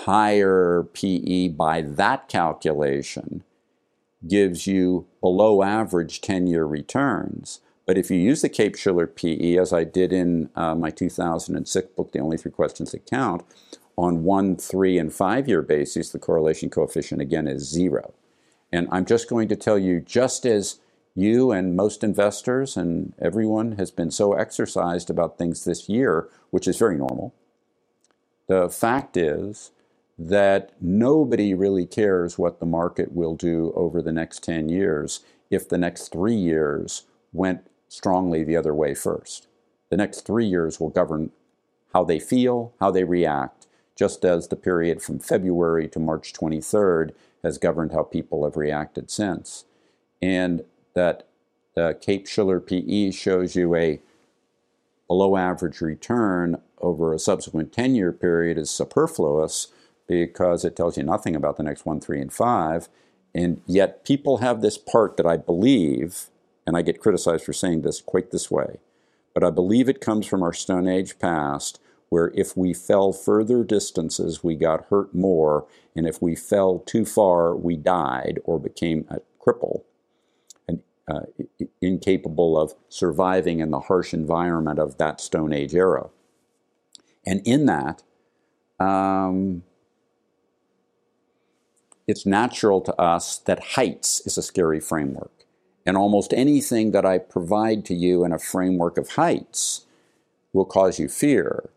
higher 0.05 0.87
PE 0.93 1.49
by 1.49 1.81
that 1.81 2.27
calculation 2.27 3.43
gives 4.27 4.67
you 4.67 5.05
below 5.21 5.63
average 5.63 6.21
10 6.21 6.47
year 6.47 6.65
returns. 6.65 7.59
But 7.85 7.97
if 7.97 8.09
you 8.09 8.17
use 8.17 8.41
the 8.41 8.49
Cape 8.49 8.75
Shiller 8.75 9.07
PE, 9.07 9.57
as 9.57 9.73
I 9.73 9.83
did 9.83 10.13
in 10.13 10.49
uh, 10.55 10.75
my 10.75 10.89
2006 10.89 11.87
book, 11.95 12.11
The 12.11 12.19
Only 12.19 12.37
Three 12.37 12.51
Questions 12.51 12.91
That 12.91 13.05
Count, 13.05 13.43
on 13.97 14.23
one, 14.23 14.55
three, 14.55 14.97
and 14.97 15.13
five 15.13 15.47
year 15.47 15.61
basis, 15.61 16.09
the 16.09 16.19
correlation 16.19 16.69
coefficient 16.69 17.21
again 17.21 17.47
is 17.47 17.69
zero. 17.69 18.13
And 18.71 18.87
I'm 18.91 19.05
just 19.05 19.29
going 19.29 19.49
to 19.49 19.55
tell 19.55 19.77
you 19.77 19.99
just 19.99 20.45
as 20.45 20.79
you 21.15 21.51
and 21.51 21.75
most 21.75 22.03
investors 22.03 22.75
and 22.75 23.13
everyone 23.19 23.73
has 23.73 23.91
been 23.91 24.11
so 24.11 24.33
exercised 24.33 25.09
about 25.09 25.37
things 25.37 25.63
this 25.63 25.87
year, 25.87 26.29
which 26.49 26.67
is 26.67 26.77
very 26.77 26.97
normal. 26.97 27.33
The 28.47 28.69
fact 28.69 29.15
is 29.15 29.71
that 30.17 30.71
nobody 30.81 31.53
really 31.53 31.85
cares 31.85 32.37
what 32.37 32.59
the 32.59 32.65
market 32.65 33.13
will 33.13 33.35
do 33.35 33.71
over 33.75 34.01
the 34.01 34.11
next 34.11 34.43
10 34.43 34.69
years 34.69 35.21
if 35.49 35.69
the 35.69 35.77
next 35.77 36.09
three 36.09 36.35
years 36.35 37.03
went 37.31 37.67
strongly 37.87 38.43
the 38.43 38.57
other 38.57 38.73
way 38.73 38.93
first. 38.93 39.47
The 39.89 39.97
next 39.97 40.21
three 40.21 40.45
years 40.45 40.79
will 40.79 40.89
govern 40.89 41.31
how 41.93 42.03
they 42.03 42.19
feel, 42.19 42.73
how 42.79 42.89
they 42.89 43.03
react, 43.03 43.67
just 43.95 44.25
as 44.25 44.47
the 44.47 44.55
period 44.55 45.01
from 45.01 45.19
February 45.19 45.87
to 45.89 45.99
March 45.99 46.33
23rd 46.33 47.11
has 47.43 47.57
governed 47.59 47.91
how 47.91 48.03
people 48.03 48.43
have 48.43 48.57
reacted 48.57 49.11
since. 49.11 49.65
And 50.21 50.63
that 50.93 51.27
the 51.75 51.97
Cape 51.99 52.27
Shiller 52.27 52.59
PE 52.59 53.11
shows 53.11 53.55
you 53.55 53.75
a 53.75 53.99
below 55.07 55.35
average 55.35 55.81
return 55.81 56.61
over 56.79 57.13
a 57.13 57.19
subsequent 57.19 57.71
10 57.71 57.95
year 57.95 58.11
period 58.11 58.57
is 58.57 58.69
superfluous 58.69 59.67
because 60.07 60.65
it 60.65 60.75
tells 60.75 60.97
you 60.97 61.03
nothing 61.03 61.35
about 61.35 61.57
the 61.57 61.63
next 61.63 61.85
one, 61.85 61.99
three, 61.99 62.21
and 62.21 62.33
five. 62.33 62.89
And 63.33 63.61
yet 63.65 64.05
people 64.05 64.37
have 64.37 64.61
this 64.61 64.77
part 64.77 65.17
that 65.17 65.25
I 65.25 65.37
believe, 65.37 66.29
and 66.67 66.77
I 66.77 66.81
get 66.81 66.99
criticized 66.99 67.45
for 67.45 67.53
saying 67.53 67.81
this 67.81 68.01
quite 68.01 68.31
this 68.31 68.51
way, 68.51 68.79
but 69.33 69.43
I 69.43 69.49
believe 69.49 69.89
it 69.89 70.01
comes 70.01 70.27
from 70.27 70.43
our 70.43 70.53
Stone 70.53 70.87
Age 70.87 71.17
past 71.19 71.79
where 72.09 72.31
if 72.35 72.55
we 72.55 72.75
fell 72.75 73.11
further 73.11 73.63
distances, 73.63 74.43
we 74.43 74.55
got 74.55 74.85
hurt 74.91 75.15
more, 75.15 75.65
and 75.95 76.05
if 76.05 76.21
we 76.21 76.35
fell 76.35 76.77
too 76.77 77.05
far, 77.05 77.55
we 77.55 77.75
died 77.75 78.37
or 78.43 78.59
became 78.59 79.07
a 79.09 79.19
cripple 79.43 79.81
uh, 81.11 81.21
incapable 81.81 82.57
of 82.57 82.73
surviving 82.89 83.59
in 83.59 83.71
the 83.71 83.81
harsh 83.81 84.13
environment 84.13 84.79
of 84.79 84.97
that 84.97 85.19
Stone 85.19 85.53
Age 85.53 85.75
era. 85.75 86.09
And 87.25 87.41
in 87.45 87.65
that, 87.65 88.03
um, 88.79 89.63
it's 92.07 92.25
natural 92.25 92.81
to 92.81 92.95
us 93.01 93.37
that 93.39 93.75
heights 93.75 94.21
is 94.25 94.37
a 94.37 94.41
scary 94.41 94.79
framework. 94.79 95.31
And 95.85 95.97
almost 95.97 96.33
anything 96.33 96.91
that 96.91 97.05
I 97.05 97.17
provide 97.17 97.85
to 97.85 97.93
you 97.93 98.23
in 98.23 98.31
a 98.31 98.39
framework 98.39 98.97
of 98.97 99.09
heights 99.09 99.85
will 100.53 100.65
cause 100.65 100.99
you 100.99 101.09
fear. 101.09 101.69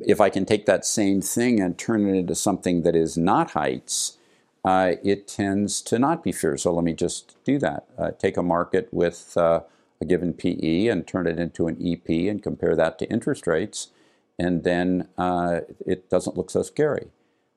If 0.00 0.20
I 0.20 0.30
can 0.30 0.44
take 0.46 0.66
that 0.66 0.86
same 0.86 1.20
thing 1.20 1.60
and 1.60 1.78
turn 1.78 2.08
it 2.08 2.18
into 2.18 2.34
something 2.34 2.82
that 2.82 2.96
is 2.96 3.16
not 3.16 3.50
heights, 3.50 4.18
uh, 4.64 4.92
it 5.04 5.28
tends 5.28 5.82
to 5.82 5.98
not 5.98 6.22
be 6.22 6.32
fear. 6.32 6.56
So 6.56 6.72
let 6.72 6.84
me 6.84 6.94
just 6.94 7.36
do 7.44 7.58
that. 7.58 7.84
Uh, 7.98 8.10
take 8.12 8.36
a 8.36 8.42
market 8.42 8.88
with 8.92 9.36
uh, 9.36 9.60
a 10.00 10.04
given 10.04 10.32
PE 10.32 10.86
and 10.86 11.06
turn 11.06 11.26
it 11.26 11.38
into 11.38 11.66
an 11.66 11.76
EP 11.84 12.08
and 12.08 12.42
compare 12.42 12.74
that 12.74 12.98
to 12.98 13.10
interest 13.10 13.46
rates, 13.46 13.88
and 14.38 14.64
then 14.64 15.08
uh, 15.18 15.60
it 15.86 16.08
doesn't 16.08 16.36
look 16.36 16.50
so 16.50 16.62
scary. 16.62 17.08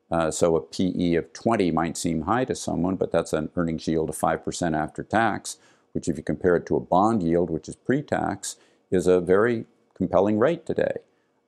Uh, 0.09 0.31
so 0.31 0.55
a 0.55 0.61
PE 0.61 1.15
of 1.15 1.33
20 1.33 1.71
might 1.71 1.97
seem 1.97 2.21
high 2.21 2.45
to 2.45 2.55
someone, 2.55 2.95
but 2.95 3.11
that's 3.11 3.33
an 3.33 3.49
earnings 3.55 3.87
yield 3.87 4.09
of 4.09 4.17
5% 4.17 4.77
after 4.77 5.03
tax, 5.03 5.57
which, 5.93 6.07
if 6.07 6.17
you 6.17 6.23
compare 6.23 6.55
it 6.55 6.65
to 6.67 6.75
a 6.75 6.81
bond 6.81 7.23
yield, 7.23 7.49
which 7.49 7.67
is 7.67 7.75
pre 7.75 8.01
tax, 8.01 8.55
is 8.91 9.07
a 9.07 9.19
very 9.19 9.65
compelling 9.95 10.39
rate 10.39 10.65
today. 10.65 10.97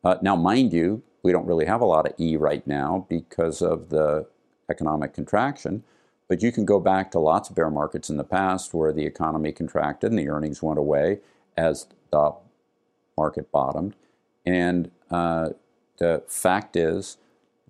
Uh, 0.03 0.15
now, 0.21 0.35
mind 0.35 0.73
you, 0.73 1.03
we 1.23 1.31
don't 1.31 1.45
really 1.45 1.65
have 1.65 1.81
a 1.81 1.85
lot 1.85 2.05
of 2.05 2.13
E 2.17 2.35
right 2.35 2.65
now 2.65 3.05
because 3.09 3.61
of 3.61 3.89
the 3.89 4.25
economic 4.69 5.13
contraction, 5.13 5.83
but 6.27 6.41
you 6.41 6.51
can 6.51 6.65
go 6.65 6.79
back 6.79 7.11
to 7.11 7.19
lots 7.19 7.49
of 7.49 7.55
bear 7.55 7.69
markets 7.69 8.09
in 8.09 8.17
the 8.17 8.23
past 8.23 8.73
where 8.73 8.93
the 8.93 9.05
economy 9.05 9.51
contracted 9.51 10.11
and 10.11 10.19
the 10.19 10.29
earnings 10.29 10.61
went 10.61 10.79
away 10.79 11.19
as 11.57 11.87
the 12.11 12.33
market 13.17 13.51
bottomed. 13.51 13.95
And 14.45 14.91
uh, 15.11 15.49
the 15.97 16.23
fact 16.27 16.75
is, 16.75 17.17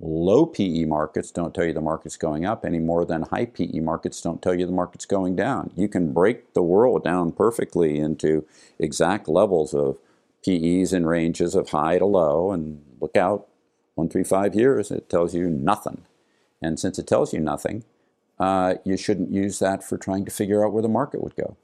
Low 0.01 0.45
PE 0.45 0.85
markets 0.85 1.29
don't 1.29 1.53
tell 1.53 1.65
you 1.65 1.73
the 1.73 1.81
market's 1.81 2.15
going 2.15 2.45
up 2.45 2.63
any 2.63 2.79
more 2.79 3.03
than 3.03 3.23
high 3.23 3.45
PE 3.45 3.81
markets 3.81 4.21
don't 4.21 4.41
tell 4.41 4.57
you 4.57 4.65
the 4.65 4.71
market's 4.71 5.05
going 5.05 5.35
down. 5.35 5.71
You 5.75 5.89
can 5.89 6.13
break 6.13 6.53
the 6.53 6.63
world 6.63 7.03
down 7.03 7.33
perfectly 7.33 7.99
into 7.99 8.45
exact 8.77 9.27
levels 9.27 9.73
of 9.73 9.97
PEs 10.45 10.93
and 10.93 11.05
ranges 11.05 11.53
of 11.53 11.69
high 11.69 11.97
to 11.97 12.05
low 12.05 12.51
and 12.51 12.81
look 13.01 13.17
out 13.17 13.47
one, 13.95 14.07
three, 14.07 14.23
five 14.23 14.55
years, 14.55 14.89
it 14.89 15.09
tells 15.09 15.35
you 15.35 15.49
nothing. 15.49 16.05
And 16.61 16.79
since 16.79 16.99
it 16.99 17.07
tells 17.07 17.33
you 17.33 17.39
nothing, 17.39 17.83
uh, 18.39 18.75
you 18.83 18.97
shouldn't 18.97 19.31
use 19.31 19.59
that 19.59 19.83
for 19.83 19.97
trying 19.97 20.25
to 20.25 20.31
figure 20.31 20.65
out 20.65 20.73
where 20.73 20.81
the 20.81 20.89
market 20.89 21.21
would 21.21 21.35
go. 21.35 21.57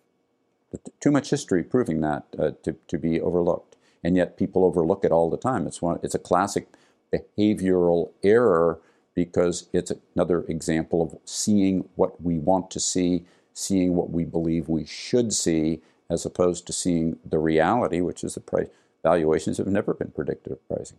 Too 1.00 1.12
much 1.12 1.30
history 1.30 1.64
proving 1.64 2.02
that 2.02 2.26
uh, 2.38 2.52
to, 2.64 2.76
to 2.88 2.98
be 2.98 3.22
overlooked. 3.22 3.78
And 4.04 4.18
yet 4.18 4.38
people 4.38 4.66
overlook 4.66 5.06
it 5.06 5.12
all 5.12 5.30
the 5.30 5.38
time. 5.38 5.66
It's, 5.68 5.82
one, 5.82 6.00
it's 6.04 6.16
a 6.16 6.20
classic 6.20 6.68
behavioral 7.14 8.12
error 8.24 8.80
because 9.14 9.70
it's 9.72 9.92
another 10.14 10.44
example 10.44 11.02
of 11.02 11.18
seeing 11.24 11.88
what 11.96 12.22
we 12.22 12.38
want 12.38 12.70
to 12.72 12.80
see, 12.80 13.26
seeing 13.54 13.96
what 13.96 14.12
we 14.12 14.26
believe 14.26 14.68
we 14.68 14.86
should 14.86 15.34
see, 15.34 15.82
as 16.10 16.26
opposed 16.26 16.68
to 16.68 16.74
seeing 16.74 17.18
the 17.26 17.40
reality, 17.40 18.02
which 18.02 18.24
is 18.24 18.36
the 18.36 18.42
price. 18.42 18.68
Valuations 19.02 19.58
have 19.58 19.68
never 19.68 19.94
been 19.94 20.12
predictive 20.12 20.58
pricing. 20.68 20.98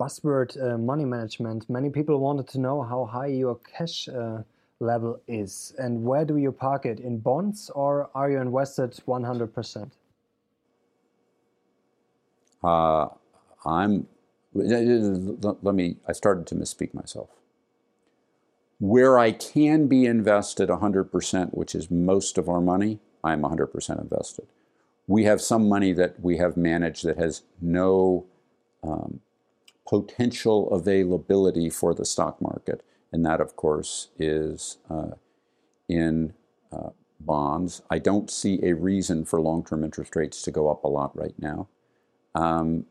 Buzzword 0.00 0.50
uh, 0.62 0.78
money 0.78 1.04
management. 1.04 1.68
Many 1.70 1.90
people 1.90 2.18
wanted 2.18 2.48
to 2.48 2.60
know 2.60 2.82
how 2.82 3.06
high 3.06 3.28
your 3.28 3.56
cash 3.56 4.08
uh, 4.08 4.42
level 4.80 5.20
is 5.26 5.74
and 5.78 6.04
where 6.04 6.24
do 6.24 6.36
you 6.36 6.52
park 6.52 6.84
it 6.84 7.00
in 7.00 7.18
bonds 7.18 7.70
or 7.74 8.10
are 8.14 8.30
you 8.30 8.38
invested 8.38 8.92
100%? 9.06 9.90
Uh, 12.62 13.08
I'm 13.64 14.06
let 14.56 15.74
me, 15.74 15.96
I 16.08 16.12
started 16.12 16.46
to 16.48 16.54
misspeak 16.54 16.94
myself. 16.94 17.28
Where 18.78 19.18
I 19.18 19.32
can 19.32 19.86
be 19.86 20.06
invested 20.06 20.68
100%, 20.68 21.54
which 21.54 21.74
is 21.74 21.90
most 21.90 22.38
of 22.38 22.48
our 22.48 22.60
money, 22.60 22.98
I'm 23.24 23.42
100% 23.42 24.00
invested. 24.00 24.46
We 25.06 25.24
have 25.24 25.40
some 25.40 25.68
money 25.68 25.92
that 25.92 26.20
we 26.20 26.36
have 26.38 26.56
managed 26.56 27.04
that 27.04 27.16
has 27.16 27.42
no 27.60 28.26
um, 28.82 29.20
potential 29.88 30.70
availability 30.70 31.70
for 31.70 31.94
the 31.94 32.04
stock 32.04 32.40
market, 32.40 32.82
and 33.12 33.24
that, 33.24 33.40
of 33.40 33.56
course, 33.56 34.08
is 34.18 34.78
uh, 34.90 35.12
in 35.88 36.34
uh, 36.72 36.90
bonds. 37.20 37.82
I 37.90 37.98
don't 37.98 38.30
see 38.30 38.60
a 38.62 38.74
reason 38.74 39.24
for 39.24 39.40
long 39.40 39.64
term 39.64 39.84
interest 39.84 40.16
rates 40.16 40.42
to 40.42 40.50
go 40.50 40.70
up 40.70 40.84
a 40.84 40.88
lot 40.88 41.16
right 41.16 41.34
now. 41.38 41.68
Um, 42.34 42.86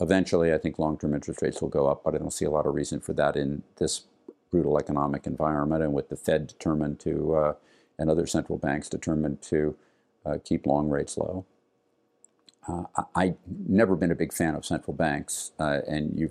eventually, 0.00 0.52
I 0.52 0.58
think 0.58 0.78
long-term 0.78 1.14
interest 1.14 1.42
rates 1.42 1.62
will 1.62 1.68
go 1.68 1.86
up, 1.86 2.02
but 2.04 2.14
I 2.14 2.18
don't 2.18 2.32
see 2.32 2.44
a 2.44 2.50
lot 2.50 2.66
of 2.66 2.74
reason 2.74 3.00
for 3.00 3.12
that 3.14 3.36
in 3.36 3.62
this 3.76 4.02
brutal 4.50 4.78
economic 4.78 5.26
environment, 5.26 5.82
and 5.82 5.92
with 5.92 6.08
the 6.08 6.16
Fed 6.16 6.48
determined 6.48 6.98
to, 7.00 7.34
uh, 7.34 7.52
and 7.98 8.10
other 8.10 8.26
central 8.26 8.58
banks 8.58 8.88
determined 8.88 9.42
to 9.42 9.76
uh, 10.24 10.38
keep 10.42 10.66
long 10.66 10.88
rates 10.88 11.16
low. 11.16 11.44
Uh, 12.68 13.04
I've 13.14 13.36
never 13.66 13.96
been 13.96 14.10
a 14.10 14.16
big 14.16 14.32
fan 14.32 14.54
of 14.54 14.66
central 14.66 14.94
banks, 14.94 15.52
uh, 15.58 15.80
and 15.86 16.18
you 16.18 16.30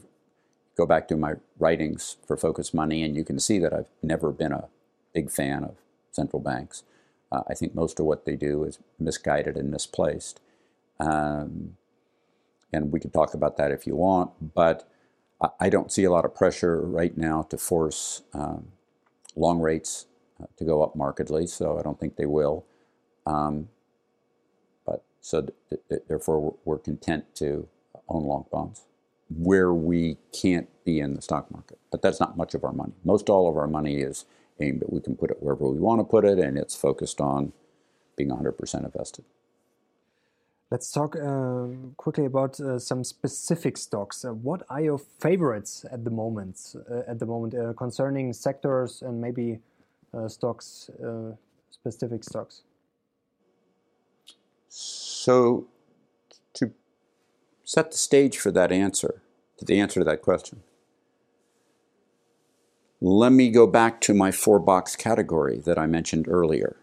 go 0.78 0.86
back 0.86 1.08
to 1.08 1.18
my 1.18 1.34
writings 1.58 2.18
for 2.28 2.38
Focus 2.38 2.74
Money, 2.74 3.04
and 3.04 3.16
you 3.16 3.24
can 3.24 3.40
see 3.40 3.58
that 3.60 3.74
I've 3.74 3.90
never 4.04 4.32
been 4.32 4.52
a 4.52 4.68
big 5.14 5.32
fan 5.32 5.64
of 5.64 5.76
central 6.12 6.40
banks. 6.40 6.84
Uh, 7.32 7.42
I 7.50 7.56
think 7.56 7.74
most 7.74 8.00
of 8.00 8.06
what 8.06 8.26
they 8.26 8.36
do 8.36 8.64
is 8.64 8.80
misguided 9.00 9.58
and 9.58 9.72
misplaced. 9.72 10.40
Um, 11.00 11.78
and 12.72 12.92
we 12.92 13.00
can 13.00 13.12
talk 13.12 13.34
about 13.34 13.58
that 13.58 13.72
if 13.72 13.88
you 13.88 13.96
want. 13.96 14.54
But 14.54 14.88
I 15.60 15.70
don't 15.70 15.92
see 15.92 16.04
a 16.04 16.12
lot 16.12 16.26
of 16.26 16.36
pressure 16.36 16.82
right 16.82 17.16
now 17.18 17.44
to 17.44 17.58
force 17.58 18.24
um, 18.34 18.70
long 19.36 19.60
rates 19.60 20.08
uh, 20.42 20.46
to 20.58 20.66
go 20.66 20.82
up 20.82 20.96
markedly, 20.96 21.48
so 21.48 21.78
I 21.78 21.82
don't 21.84 22.00
think 22.00 22.16
they 22.16 22.26
will. 22.26 22.66
Um, 23.26 23.70
so 25.28 25.42
th- 25.42 25.82
th- 25.90 26.04
therefore, 26.08 26.56
we're 26.64 26.78
content 26.78 27.36
to 27.36 27.68
own 28.08 28.24
long 28.24 28.46
bonds 28.50 28.86
where 29.30 29.74
we 29.74 30.16
can't 30.32 30.70
be 30.86 31.02
in 31.02 31.16
the 31.16 31.22
stock 31.22 31.52
market. 31.52 31.78
But 31.92 32.02
that's 32.02 32.22
not 32.22 32.38
much 32.38 32.54
of 32.54 32.64
our 32.64 32.72
money. 32.72 32.94
Most 33.04 33.30
all 33.30 33.50
of 33.50 33.58
our 33.58 33.68
money 33.68 33.98
is 33.98 34.24
aimed 34.62 34.84
at 34.84 34.94
we 34.94 35.02
can 35.02 35.18
put 35.18 35.30
it 35.30 35.44
wherever 35.44 35.70
we 35.70 35.80
want 35.80 36.00
to 36.00 36.06
put 36.06 36.24
it, 36.24 36.40
and 36.40 36.58
it's 36.58 36.78
focused 36.78 37.20
on 37.20 37.52
being 38.16 38.30
100% 38.30 38.86
invested. 38.86 39.26
Let's 40.72 40.90
talk 40.94 41.18
uh, 41.18 41.68
quickly 41.98 42.24
about 42.24 42.58
uh, 42.62 42.80
some 42.80 43.04
specific 43.04 43.76
stocks. 43.78 44.24
Uh, 44.24 44.34
what 44.34 44.64
are 44.70 44.82
your 44.82 44.98
favorites 44.98 45.86
at 45.92 46.06
the 46.06 46.10
moment? 46.10 46.74
Uh, 46.90 47.02
at 47.06 47.20
the 47.20 47.26
moment, 47.26 47.54
uh, 47.54 47.74
concerning 47.74 48.32
sectors 48.32 49.02
and 49.02 49.20
maybe 49.20 49.60
uh, 50.14 50.30
stocks, 50.30 50.90
specific 51.70 52.24
stocks. 52.24 52.64
So, 54.70 55.07
to 55.28 56.72
set 57.64 57.92
the 57.92 57.98
stage 57.98 58.38
for 58.38 58.52
that 58.52 58.72
answer, 58.72 59.22
to 59.58 59.66
the 59.66 59.80
answer 59.80 60.00
to 60.00 60.06
that 60.06 60.22
question, 60.22 60.64
let 63.02 63.32
me 63.32 63.50
go 63.50 63.68
back 63.68 64.02
to 64.02 64.14
my 64.14 64.32
four 64.32 64.58
box 64.60 64.96
category 64.96 65.60
that 65.60 65.78
I 65.78 65.86
mentioned 65.86 66.28
earlier. 66.30 66.78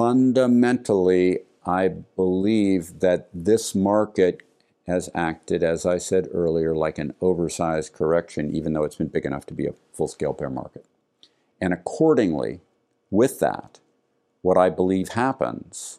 fundamentally, 0.00 1.40
I 1.66 1.88
believe 1.88 3.00
that 3.00 3.28
this 3.34 3.74
market 3.74 4.40
has 4.86 5.10
acted, 5.14 5.62
as 5.62 5.84
I 5.84 5.98
said 5.98 6.26
earlier, 6.32 6.74
like 6.74 6.96
an 6.98 7.14
oversized 7.20 7.92
correction, 7.92 8.54
even 8.54 8.72
though 8.72 8.84
it's 8.84 8.96
been 8.96 9.08
big 9.08 9.26
enough 9.26 9.44
to 9.46 9.54
be 9.54 9.66
a 9.66 9.74
full 9.92 10.08
scale 10.08 10.32
bear 10.32 10.48
market. 10.48 10.86
And 11.60 11.74
accordingly, 11.74 12.60
with 13.10 13.40
that, 13.40 13.78
what 14.40 14.56
I 14.56 14.70
believe 14.70 15.10
happens 15.10 15.98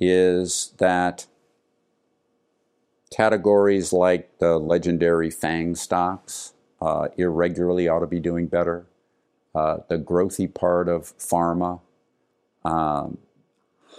is 0.00 0.72
that 0.78 1.26
categories 3.10 3.92
like 3.92 4.38
the 4.38 4.58
legendary 4.58 5.30
FANG 5.30 5.74
stocks 5.74 6.54
uh, 6.80 7.08
irregularly 7.16 7.88
ought 7.88 8.00
to 8.00 8.06
be 8.06 8.20
doing 8.20 8.46
better. 8.46 8.86
Uh, 9.54 9.78
the 9.88 9.98
growthy 9.98 10.52
part 10.52 10.88
of 10.88 11.16
pharma, 11.18 11.80
um, 12.64 13.18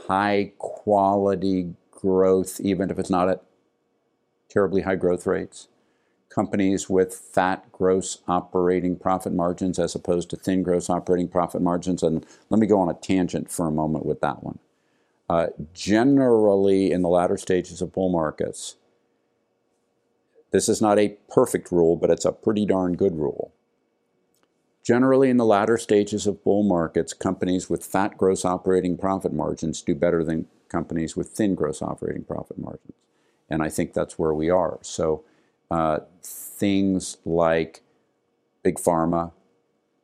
high 0.08 0.52
quality 0.58 1.76
growth, 1.92 2.60
even 2.62 2.90
if 2.90 2.98
it's 2.98 3.10
not 3.10 3.30
at 3.30 3.44
terribly 4.50 4.82
high 4.82 4.96
growth 4.96 5.28
rates. 5.28 5.68
Companies 6.30 6.90
with 6.90 7.14
fat 7.14 7.70
gross 7.74 8.20
operating 8.28 8.96
profit 8.96 9.34
margins 9.34 9.78
as 9.78 9.94
opposed 9.94 10.30
to 10.30 10.38
thin 10.38 10.64
gross 10.64 10.90
operating 10.90 11.28
profit 11.28 11.62
margins. 11.62 12.02
And 12.02 12.26
let 12.50 12.60
me 12.60 12.68
go 12.68 12.80
on 12.80 12.90
a 12.90 12.94
tangent 12.94 13.52
for 13.52 13.68
a 13.68 13.72
moment 13.72 14.06
with 14.06 14.22
that 14.22 14.42
one. 14.42 14.60
Uh, 15.32 15.48
generally, 15.74 16.92
in 16.92 17.04
the 17.04 17.08
latter 17.08 17.38
stages 17.38 17.82
of 17.82 17.94
bull 17.94 18.10
markets, 18.10 18.76
this 20.52 20.68
is 20.68 20.82
not 20.82 21.00
a 21.00 21.16
perfect 21.34 21.72
rule, 21.72 21.96
but 21.96 22.10
it's 22.10 22.26
a 22.26 22.34
pretty 22.34 22.66
darn 22.66 22.98
good 22.98 23.16
rule. 23.16 23.54
Generally, 24.84 25.30
in 25.30 25.38
the 25.38 25.46
latter 25.46 25.78
stages 25.78 26.28
of 26.28 26.44
bull 26.44 26.64
markets, 26.64 27.14
companies 27.14 27.70
with 27.70 27.86
fat 27.86 28.18
gross 28.18 28.44
operating 28.44 28.98
profit 28.98 29.32
margins 29.32 29.82
do 29.82 29.96
better 29.96 30.22
than 30.22 30.48
companies 30.68 31.16
with 31.16 31.30
thin 31.30 31.56
gross 31.56 31.82
operating 31.82 32.26
profit 32.26 32.58
margins. 32.58 32.98
And 33.50 33.64
I 33.64 33.70
think 33.70 33.94
that's 33.94 34.20
where 34.20 34.34
we 34.34 34.50
are. 34.50 34.80
So, 34.82 35.24
uh, 35.70 36.00
things 36.22 37.16
like 37.24 37.84
big 38.64 38.76
pharma, 38.76 39.32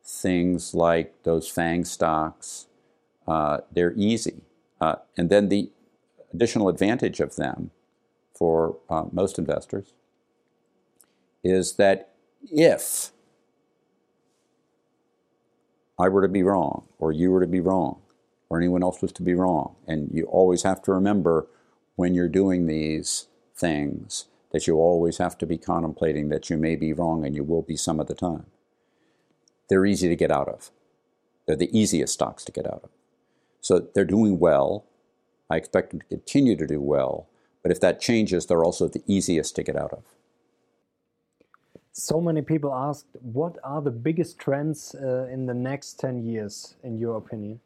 things 0.02 0.74
like 0.74 1.22
those 1.24 1.50
FANG 1.50 1.84
stocks, 1.84 2.66
uh, 3.26 3.58
they're 3.70 3.92
easy. 3.94 4.40
Uh, 4.80 4.96
and 5.16 5.30
then 5.30 5.48
the 5.48 5.70
additional 6.32 6.68
advantage 6.68 7.20
of 7.20 7.36
them 7.36 7.70
for 8.34 8.78
uh, 8.88 9.04
most 9.10 9.38
investors 9.38 9.92
is 11.42 11.74
that 11.74 12.14
if 12.50 13.10
I 15.98 16.08
were 16.08 16.22
to 16.22 16.28
be 16.28 16.42
wrong, 16.42 16.86
or 16.98 17.10
you 17.10 17.30
were 17.30 17.40
to 17.40 17.46
be 17.46 17.60
wrong, 17.60 18.00
or 18.48 18.58
anyone 18.58 18.82
else 18.82 19.02
was 19.02 19.12
to 19.12 19.22
be 19.22 19.34
wrong, 19.34 19.74
and 19.86 20.10
you 20.12 20.24
always 20.26 20.62
have 20.62 20.80
to 20.82 20.92
remember 20.92 21.48
when 21.96 22.14
you're 22.14 22.28
doing 22.28 22.66
these 22.66 23.26
things 23.56 24.26
that 24.52 24.66
you 24.66 24.76
always 24.76 25.18
have 25.18 25.36
to 25.38 25.46
be 25.46 25.58
contemplating 25.58 26.28
that 26.28 26.48
you 26.48 26.56
may 26.56 26.76
be 26.76 26.92
wrong 26.92 27.24
and 27.26 27.34
you 27.34 27.42
will 27.42 27.62
be 27.62 27.76
some 27.76 28.00
of 28.00 28.06
the 28.06 28.14
time. 28.14 28.46
They're 29.68 29.84
easy 29.84 30.08
to 30.08 30.16
get 30.16 30.30
out 30.30 30.48
of. 30.48 30.70
They're 31.46 31.56
the 31.56 31.76
easiest 31.76 32.14
stocks 32.14 32.44
to 32.44 32.52
get 32.52 32.66
out 32.66 32.82
of. 32.84 32.90
So 33.68 33.86
they're 33.94 34.06
doing 34.06 34.38
well. 34.38 34.86
I 35.50 35.58
expect 35.58 35.90
them 35.90 36.00
to 36.00 36.06
continue 36.06 36.56
to 36.56 36.66
do 36.66 36.80
well. 36.80 37.26
But 37.62 37.70
if 37.70 37.80
that 37.80 38.00
changes, 38.00 38.46
they're 38.46 38.64
also 38.64 38.88
the 38.88 39.02
easiest 39.06 39.54
to 39.56 39.62
get 39.62 39.76
out 39.76 39.92
of. 39.92 40.04
So 41.92 42.18
many 42.18 42.40
people 42.40 42.72
ask, 42.72 43.04
what 43.20 43.58
are 43.62 43.82
the 43.82 43.90
biggest 43.90 44.38
trends 44.38 44.94
uh, 44.94 45.28
in 45.30 45.44
the 45.44 45.52
next 45.52 46.00
10 46.00 46.24
years, 46.24 46.76
in 46.82 46.96
your 46.96 47.18
opinion? 47.18 47.60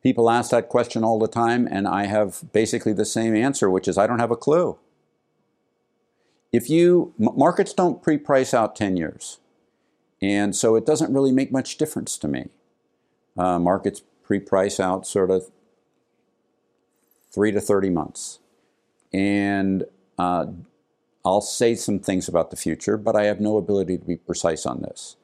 People 0.00 0.30
ask 0.30 0.52
that 0.52 0.68
question 0.68 1.02
all 1.02 1.18
the 1.18 1.26
time, 1.26 1.66
and 1.68 1.88
I 1.88 2.04
have 2.04 2.44
basically 2.52 2.92
the 2.92 3.04
same 3.04 3.34
answer, 3.34 3.68
which 3.68 3.88
is 3.88 3.98
I 3.98 4.06
don't 4.06 4.20
have 4.20 4.30
a 4.30 4.36
clue. 4.36 4.78
If 6.52 6.70
you, 6.70 7.14
markets 7.18 7.72
don't 7.72 8.00
pre 8.00 8.16
price 8.16 8.54
out 8.54 8.76
10 8.76 8.96
years, 8.96 9.38
and 10.22 10.54
so 10.54 10.76
it 10.76 10.86
doesn't 10.86 11.12
really 11.12 11.32
make 11.32 11.50
much 11.50 11.78
difference 11.78 12.16
to 12.18 12.28
me. 12.28 12.50
Uh, 13.36 13.58
markets 13.58 14.02
pre 14.22 14.38
price 14.38 14.78
out 14.80 15.06
sort 15.06 15.30
of 15.30 15.50
three 17.32 17.50
to 17.52 17.60
30 17.60 17.90
months. 17.90 18.38
And 19.12 19.84
uh, 20.18 20.46
I'll 21.24 21.40
say 21.40 21.74
some 21.74 21.98
things 21.98 22.28
about 22.28 22.50
the 22.50 22.56
future, 22.56 22.96
but 22.96 23.16
I 23.16 23.24
have 23.24 23.40
no 23.40 23.56
ability 23.56 23.98
to 23.98 24.04
be 24.04 24.16
precise 24.16 24.66
on 24.66 24.82
this. 24.82 25.16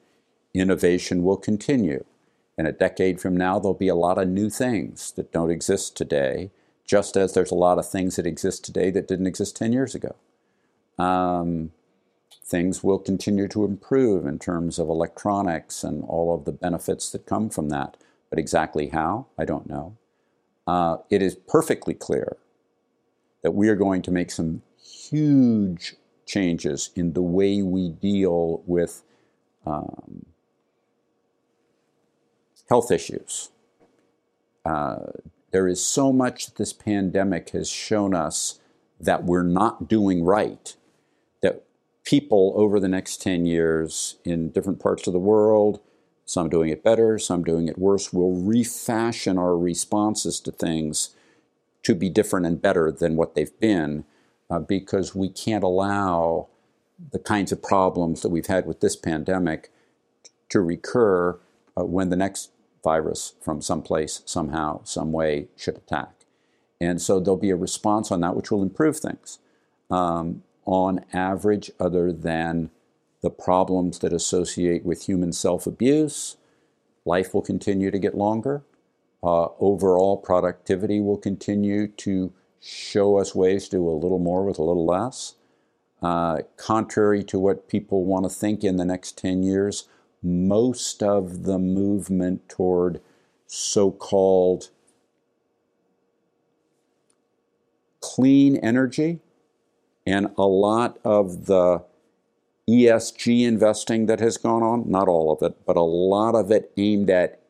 Innovation 0.55 1.23
will 1.23 1.37
continue. 1.37 2.05
And 2.59 2.66
a 2.66 2.73
decade 2.73 3.20
from 3.20 3.37
now, 3.37 3.59
there'll 3.59 3.75
be 3.75 3.88
a 3.88 3.94
lot 3.94 4.18
of 4.18 4.29
new 4.29 4.51
things 4.51 5.12
that 5.12 5.33
don't 5.33 5.51
exist 5.51 5.96
today, 5.96 6.51
just 6.85 7.16
as 7.16 7.33
there's 7.33 7.51
a 7.51 7.55
lot 7.55 7.79
of 7.79 7.88
things 7.88 8.16
that 8.16 8.27
exist 8.27 8.64
today 8.64 8.90
that 8.90 9.09
didn't 9.09 9.27
exist 9.27 9.57
10 9.57 9.73
years 9.73 9.94
ago. 9.94 10.16
Um, 10.99 11.73
things 12.50 12.82
will 12.82 12.98
continue 12.98 13.46
to 13.46 13.64
improve 13.64 14.26
in 14.26 14.38
terms 14.38 14.78
of 14.78 14.88
electronics 14.88 15.84
and 15.84 16.04
all 16.04 16.34
of 16.34 16.44
the 16.44 16.52
benefits 16.52 17.10
that 17.10 17.24
come 17.24 17.48
from 17.48 17.68
that. 17.68 17.96
But 18.28 18.38
exactly 18.38 18.88
how, 18.88 19.26
I 19.38 19.44
don't 19.44 19.68
know. 19.68 19.96
Uh, 20.66 20.98
it 21.10 21.22
is 21.22 21.34
perfectly 21.34 21.94
clear 21.94 22.36
that 23.42 23.52
we 23.52 23.68
are 23.68 23.76
going 23.76 24.02
to 24.02 24.10
make 24.10 24.30
some 24.30 24.62
huge 24.82 25.94
changes 26.26 26.90
in 26.94 27.12
the 27.12 27.22
way 27.22 27.62
we 27.62 27.88
deal 27.88 28.62
with 28.66 29.02
um, 29.64 30.26
health 32.68 32.90
issues. 32.90 33.50
Uh, 34.64 34.98
there 35.52 35.66
is 35.66 35.84
so 35.84 36.12
much 36.12 36.46
that 36.46 36.56
this 36.56 36.72
pandemic 36.72 37.50
has 37.50 37.68
shown 37.68 38.14
us 38.14 38.60
that 39.00 39.24
we're 39.24 39.42
not 39.42 39.88
doing 39.88 40.24
right, 40.24 40.76
people 42.11 42.53
over 42.57 42.81
the 42.81 42.88
next 42.88 43.23
10 43.23 43.46
years 43.46 44.16
in 44.25 44.51
different 44.51 44.81
parts 44.81 45.07
of 45.07 45.12
the 45.12 45.18
world, 45.20 45.79
some 46.25 46.49
doing 46.49 46.68
it 46.68 46.83
better, 46.83 47.20
some 47.20 47.44
doing 47.44 47.68
it 47.68 47.79
worse, 47.79 48.12
will 48.12 48.35
refashion 48.35 49.38
our 49.38 49.57
responses 49.57 50.40
to 50.40 50.51
things 50.51 51.11
to 51.85 51.94
be 51.94 52.09
different 52.11 52.46
and 52.46 52.61
better 52.61 52.90
than 52.90 53.14
what 53.14 53.37
they've 53.37 53.59
been 53.61 54.05
uh, 54.51 54.59
because 54.59 55.14
we 55.14 55.29
can't 55.29 55.62
allow 55.62 56.49
the 57.12 57.18
kinds 57.20 57.53
of 57.53 57.62
problems 57.62 58.23
that 58.23 58.29
we've 58.29 58.49
had 58.49 58.66
with 58.66 58.81
this 58.81 58.96
pandemic 58.96 59.70
to 60.49 60.61
recur 60.61 61.38
uh, 61.79 61.85
when 61.85 62.09
the 62.09 62.16
next 62.16 62.51
virus 62.83 63.35
from 63.40 63.62
someplace, 63.62 64.23
somehow, 64.27 64.83
some 64.83 65.12
way 65.12 65.46
should 65.57 65.77
attack. 65.77 66.25
And 66.81 67.01
so 67.01 67.20
there'll 67.20 67.37
be 67.37 67.51
a 67.51 67.57
response 67.57 68.11
on 68.11 68.20
that 68.23 68.35
which 68.35 68.51
will 68.51 68.62
improve 68.62 68.99
things. 68.99 69.38
Um, 69.92 70.42
on 70.70 71.04
average, 71.12 71.70
other 71.80 72.12
than 72.12 72.70
the 73.22 73.30
problems 73.30 73.98
that 73.98 74.12
associate 74.12 74.85
with 74.85 75.06
human 75.06 75.33
self 75.33 75.66
abuse, 75.66 76.37
life 77.04 77.35
will 77.35 77.42
continue 77.42 77.90
to 77.90 77.98
get 77.98 78.14
longer. 78.14 78.62
Uh, 79.22 79.48
overall 79.59 80.16
productivity 80.16 81.00
will 81.00 81.18
continue 81.18 81.88
to 81.88 82.33
show 82.61 83.18
us 83.18 83.35
ways 83.35 83.64
to 83.64 83.78
do 83.78 83.88
a 83.88 83.90
little 83.90 84.20
more 84.20 84.44
with 84.44 84.59
a 84.59 84.62
little 84.62 84.87
less. 84.87 85.35
Uh, 86.00 86.38
contrary 86.56 87.24
to 87.24 87.38
what 87.38 87.68
people 87.68 88.04
want 88.04 88.24
to 88.24 88.30
think 88.30 88.62
in 88.62 88.76
the 88.76 88.85
next 88.85 89.18
10 89.18 89.42
years, 89.42 89.88
most 90.22 91.02
of 91.02 91.42
the 91.42 91.59
movement 91.59 92.48
toward 92.48 93.00
so 93.46 93.90
called 93.90 94.70
clean 98.00 98.56
energy 98.59 99.18
and 100.06 100.30
a 100.36 100.46
lot 100.46 100.98
of 101.04 101.46
the 101.46 101.84
ESG 102.68 103.46
investing 103.46 104.06
that 104.06 104.20
has 104.20 104.36
gone 104.36 104.62
on, 104.62 104.90
not 104.90 105.08
all 105.08 105.32
of 105.32 105.42
it, 105.42 105.56
but 105.66 105.76
a 105.76 105.82
lot 105.82 106.34
of 106.34 106.50
it 106.50 106.72
aimed 106.76 107.10
at 107.10 107.40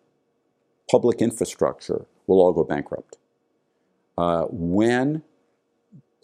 public 0.90 1.20
infrastructure, 1.20 2.06
will 2.26 2.40
all 2.40 2.52
go 2.52 2.64
bankrupt. 2.64 3.18
Uh, 4.16 4.44
when? 4.50 5.22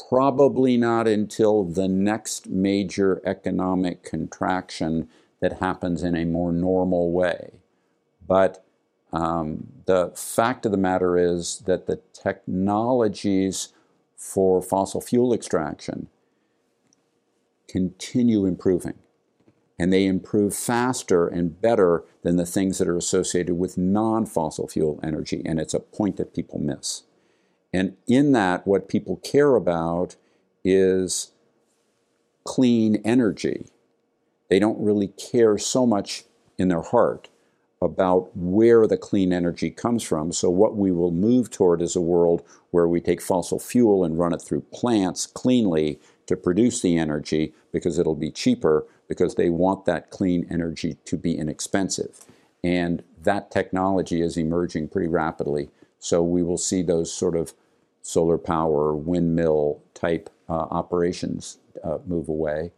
Probably 0.08 0.76
not 0.76 1.08
until 1.08 1.64
the 1.64 1.88
next 1.88 2.48
major 2.48 3.22
economic 3.24 4.02
contraction 4.02 5.08
that 5.40 5.58
happens 5.60 6.02
in 6.02 6.14
a 6.14 6.24
more 6.24 6.52
normal 6.52 7.12
way. 7.12 7.52
But 8.26 8.64
um, 9.12 9.68
the 9.86 10.12
fact 10.14 10.66
of 10.66 10.72
the 10.72 10.78
matter 10.78 11.16
is 11.16 11.60
that 11.66 11.86
the 11.86 12.00
technologies 12.12 13.72
for 14.16 14.60
fossil 14.60 15.00
fuel 15.00 15.32
extraction 15.32 16.08
continue 17.68 18.46
improving. 18.46 18.94
And 19.78 19.92
they 19.92 20.06
improve 20.06 20.54
faster 20.54 21.28
and 21.28 21.60
better 21.60 22.04
than 22.22 22.36
the 22.36 22.46
things 22.46 22.78
that 22.78 22.88
are 22.88 22.96
associated 22.96 23.56
with 23.56 23.76
non 23.76 24.24
fossil 24.24 24.68
fuel 24.68 24.98
energy. 25.02 25.42
And 25.44 25.60
it's 25.60 25.74
a 25.74 25.80
point 25.80 26.16
that 26.16 26.34
people 26.34 26.58
miss. 26.58 27.02
And 27.72 27.96
in 28.06 28.32
that, 28.32 28.66
what 28.66 28.88
people 28.88 29.16
care 29.16 29.54
about 29.54 30.16
is 30.64 31.32
clean 32.44 33.02
energy. 33.04 33.66
They 34.48 34.58
don't 34.58 34.82
really 34.82 35.08
care 35.08 35.58
so 35.58 35.86
much 35.86 36.24
in 36.56 36.68
their 36.68 36.82
heart 36.82 37.28
about 37.82 38.34
where 38.34 38.86
the 38.86 38.96
clean 38.96 39.32
energy 39.32 39.70
comes 39.70 40.02
from. 40.02 40.32
So, 40.32 40.48
what 40.48 40.76
we 40.76 40.90
will 40.90 41.10
move 41.10 41.50
toward 41.50 41.82
is 41.82 41.94
a 41.94 42.00
world 42.00 42.42
where 42.70 42.88
we 42.88 43.00
take 43.00 43.20
fossil 43.20 43.58
fuel 43.58 44.04
and 44.04 44.18
run 44.18 44.32
it 44.32 44.40
through 44.40 44.62
plants 44.72 45.26
cleanly 45.26 46.00
to 46.26 46.36
produce 46.36 46.80
the 46.80 46.98
energy 46.98 47.52
because 47.72 47.98
it'll 47.98 48.14
be 48.14 48.30
cheaper 48.30 48.86
because 49.08 49.34
they 49.34 49.50
want 49.50 49.84
that 49.84 50.10
clean 50.10 50.46
energy 50.50 50.96
to 51.04 51.16
be 51.16 51.36
inexpensive. 51.36 52.24
And 52.64 53.02
that 53.22 53.50
technology 53.50 54.20
is 54.20 54.36
emerging 54.36 54.88
pretty 54.88 55.08
rapidly. 55.08 55.70
So, 55.98 56.22
we 56.22 56.42
will 56.42 56.58
see 56.58 56.82
those 56.82 57.12
sort 57.12 57.36
of 57.36 57.54
solar 58.02 58.38
power, 58.38 58.94
windmill 58.94 59.82
type 59.94 60.30
uh, 60.48 60.52
operations 60.52 61.58
uh, 61.82 61.98
move 62.06 62.28
away. 62.28 62.72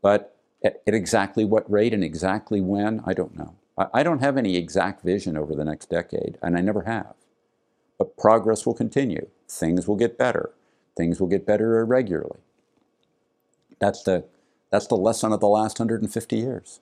But 0.00 0.36
at, 0.64 0.82
at 0.86 0.94
exactly 0.94 1.44
what 1.44 1.70
rate 1.70 1.94
and 1.94 2.02
exactly 2.02 2.60
when, 2.60 3.02
I 3.06 3.12
don't 3.12 3.36
know. 3.36 3.54
I 3.94 4.02
don't 4.02 4.20
have 4.20 4.36
any 4.36 4.56
exact 4.56 5.02
vision 5.02 5.36
over 5.36 5.54
the 5.54 5.64
next 5.64 5.88
decade, 5.88 6.36
and 6.42 6.56
I 6.56 6.60
never 6.60 6.82
have. 6.82 7.14
But 7.96 8.18
progress 8.18 8.66
will 8.66 8.74
continue. 8.74 9.28
Things 9.48 9.88
will 9.88 9.96
get 9.96 10.18
better. 10.18 10.50
Things 10.94 11.20
will 11.20 11.26
get 11.26 11.46
better 11.46 11.80
irregularly. 11.80 12.40
That's 13.82 14.04
the, 14.04 14.24
that's 14.70 14.86
the 14.86 14.96
lesson 14.96 15.32
of 15.32 15.40
the 15.40 15.48
last 15.48 15.80
150 15.80 16.36
years. 16.36 16.78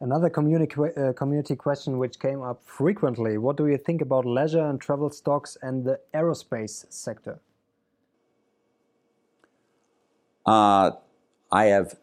Another 0.00 0.30
community, 0.30 0.76
uh, 0.96 1.12
community 1.14 1.56
question 1.56 1.98
which 1.98 2.20
came 2.20 2.42
up 2.42 2.62
frequently 2.64 3.38
what 3.38 3.56
do 3.56 3.66
you 3.66 3.76
think 3.76 4.00
about 4.02 4.24
leisure 4.24 4.64
and 4.64 4.80
travel 4.80 5.10
stocks 5.10 5.56
and 5.62 5.84
the 5.84 5.98
aerospace 6.14 6.86
sector? 6.90 7.40
Uh, 10.46 10.92
I 11.50 11.64
have 11.64 11.96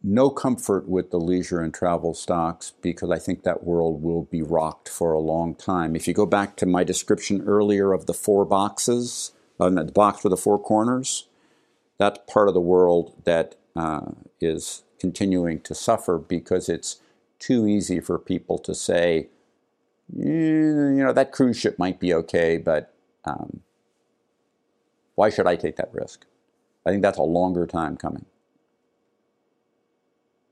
no 0.00 0.30
comfort 0.30 0.88
with 0.88 1.10
the 1.10 1.18
leisure 1.18 1.60
and 1.60 1.74
travel 1.74 2.14
stocks 2.14 2.74
because 2.80 3.10
I 3.10 3.18
think 3.18 3.42
that 3.42 3.64
world 3.64 4.04
will 4.04 4.22
be 4.22 4.42
rocked 4.42 4.88
for 4.88 5.12
a 5.12 5.18
long 5.18 5.56
time. 5.56 5.96
If 5.96 6.06
you 6.06 6.14
go 6.14 6.26
back 6.26 6.54
to 6.58 6.66
my 6.66 6.84
description 6.84 7.42
earlier 7.44 7.92
of 7.92 8.06
the 8.06 8.14
four 8.14 8.44
boxes, 8.44 9.32
uh, 9.58 9.68
the 9.70 9.90
box 9.90 10.22
with 10.22 10.30
the 10.30 10.36
four 10.36 10.60
corners, 10.60 11.26
that's 12.04 12.20
part 12.30 12.48
of 12.48 12.54
the 12.54 12.60
world 12.60 13.14
that 13.24 13.54
uh, 13.74 14.12
is 14.38 14.82
continuing 14.98 15.58
to 15.60 15.74
suffer 15.74 16.18
because 16.18 16.68
it's 16.68 17.00
too 17.38 17.66
easy 17.66 17.98
for 17.98 18.18
people 18.18 18.58
to 18.58 18.74
say, 18.74 19.28
you 20.14 21.02
know, 21.02 21.14
that 21.14 21.32
cruise 21.32 21.58
ship 21.58 21.78
might 21.78 21.98
be 21.98 22.12
okay, 22.12 22.58
but 22.58 22.92
um, 23.24 23.60
why 25.14 25.30
should 25.30 25.46
I 25.46 25.56
take 25.56 25.76
that 25.76 25.88
risk? 25.94 26.26
I 26.84 26.90
think 26.90 27.00
that's 27.00 27.16
a 27.16 27.22
longer 27.22 27.66
time 27.66 27.96
coming. 27.96 28.26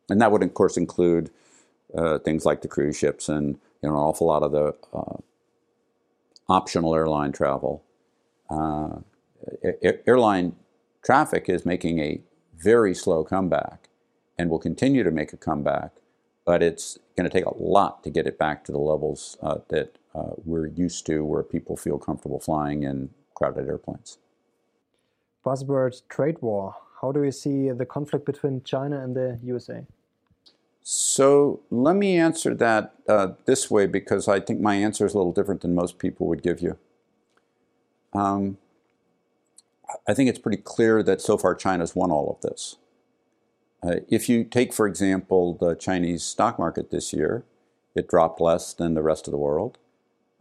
And 0.08 0.22
that 0.22 0.32
would, 0.32 0.42
of 0.42 0.54
course, 0.54 0.78
include 0.78 1.28
uh, 1.94 2.18
things 2.18 2.46
like 2.46 2.62
the 2.62 2.68
cruise 2.68 2.96
ships 2.96 3.28
and 3.28 3.58
you 3.82 3.90
know, 3.90 3.94
an 3.94 4.00
awful 4.00 4.28
lot 4.28 4.42
of 4.42 4.52
the 4.52 4.74
uh, 4.94 5.18
optional 6.48 6.94
airline 6.94 7.32
travel. 7.32 7.82
Uh, 8.48 9.00
airline 10.06 10.56
traffic 11.02 11.48
is 11.48 11.66
making 11.66 11.98
a 11.98 12.20
very 12.56 12.94
slow 12.94 13.24
comeback 13.24 13.88
and 14.38 14.48
will 14.48 14.58
continue 14.58 15.02
to 15.02 15.10
make 15.10 15.32
a 15.32 15.36
comeback, 15.36 15.92
but 16.44 16.62
it's 16.62 16.98
going 17.16 17.28
to 17.28 17.32
take 17.32 17.46
a 17.46 17.56
lot 17.56 18.02
to 18.04 18.10
get 18.10 18.26
it 18.26 18.38
back 18.38 18.64
to 18.64 18.72
the 18.72 18.78
levels 18.78 19.36
uh, 19.42 19.58
that 19.68 19.98
uh, 20.14 20.30
we're 20.44 20.66
used 20.66 21.06
to 21.06 21.24
where 21.24 21.42
people 21.42 21.76
feel 21.76 21.98
comfortable 21.98 22.40
flying 22.40 22.82
in 22.82 23.10
crowded 23.34 23.66
airplanes. 23.66 24.18
Buzzword 25.44 26.02
trade 26.08 26.40
war. 26.40 26.76
How 27.00 27.10
do 27.10 27.24
you 27.24 27.32
see 27.32 27.70
the 27.70 27.84
conflict 27.84 28.24
between 28.24 28.62
China 28.62 29.02
and 29.02 29.16
the 29.16 29.38
USA? 29.42 29.84
So 30.82 31.60
let 31.70 31.96
me 31.96 32.16
answer 32.16 32.54
that 32.54 32.94
uh, 33.08 33.28
this 33.44 33.70
way 33.70 33.86
because 33.86 34.28
I 34.28 34.40
think 34.40 34.60
my 34.60 34.74
answer 34.74 35.06
is 35.06 35.14
a 35.14 35.16
little 35.16 35.32
different 35.32 35.60
than 35.60 35.74
most 35.74 35.98
people 35.98 36.26
would 36.26 36.42
give 36.42 36.60
you. 36.60 36.76
Um, 38.12 38.58
I 40.06 40.14
think 40.14 40.28
it's 40.28 40.38
pretty 40.38 40.62
clear 40.62 41.02
that 41.02 41.20
so 41.20 41.36
far 41.36 41.54
China's 41.54 41.94
won 41.94 42.10
all 42.10 42.30
of 42.30 42.40
this. 42.48 42.76
Uh, 43.82 43.96
if 44.08 44.28
you 44.28 44.44
take, 44.44 44.72
for 44.72 44.86
example, 44.86 45.54
the 45.54 45.74
Chinese 45.74 46.22
stock 46.22 46.58
market 46.58 46.90
this 46.90 47.12
year, 47.12 47.44
it 47.94 48.08
dropped 48.08 48.40
less 48.40 48.72
than 48.72 48.94
the 48.94 49.02
rest 49.02 49.26
of 49.26 49.32
the 49.32 49.38
world, 49.38 49.78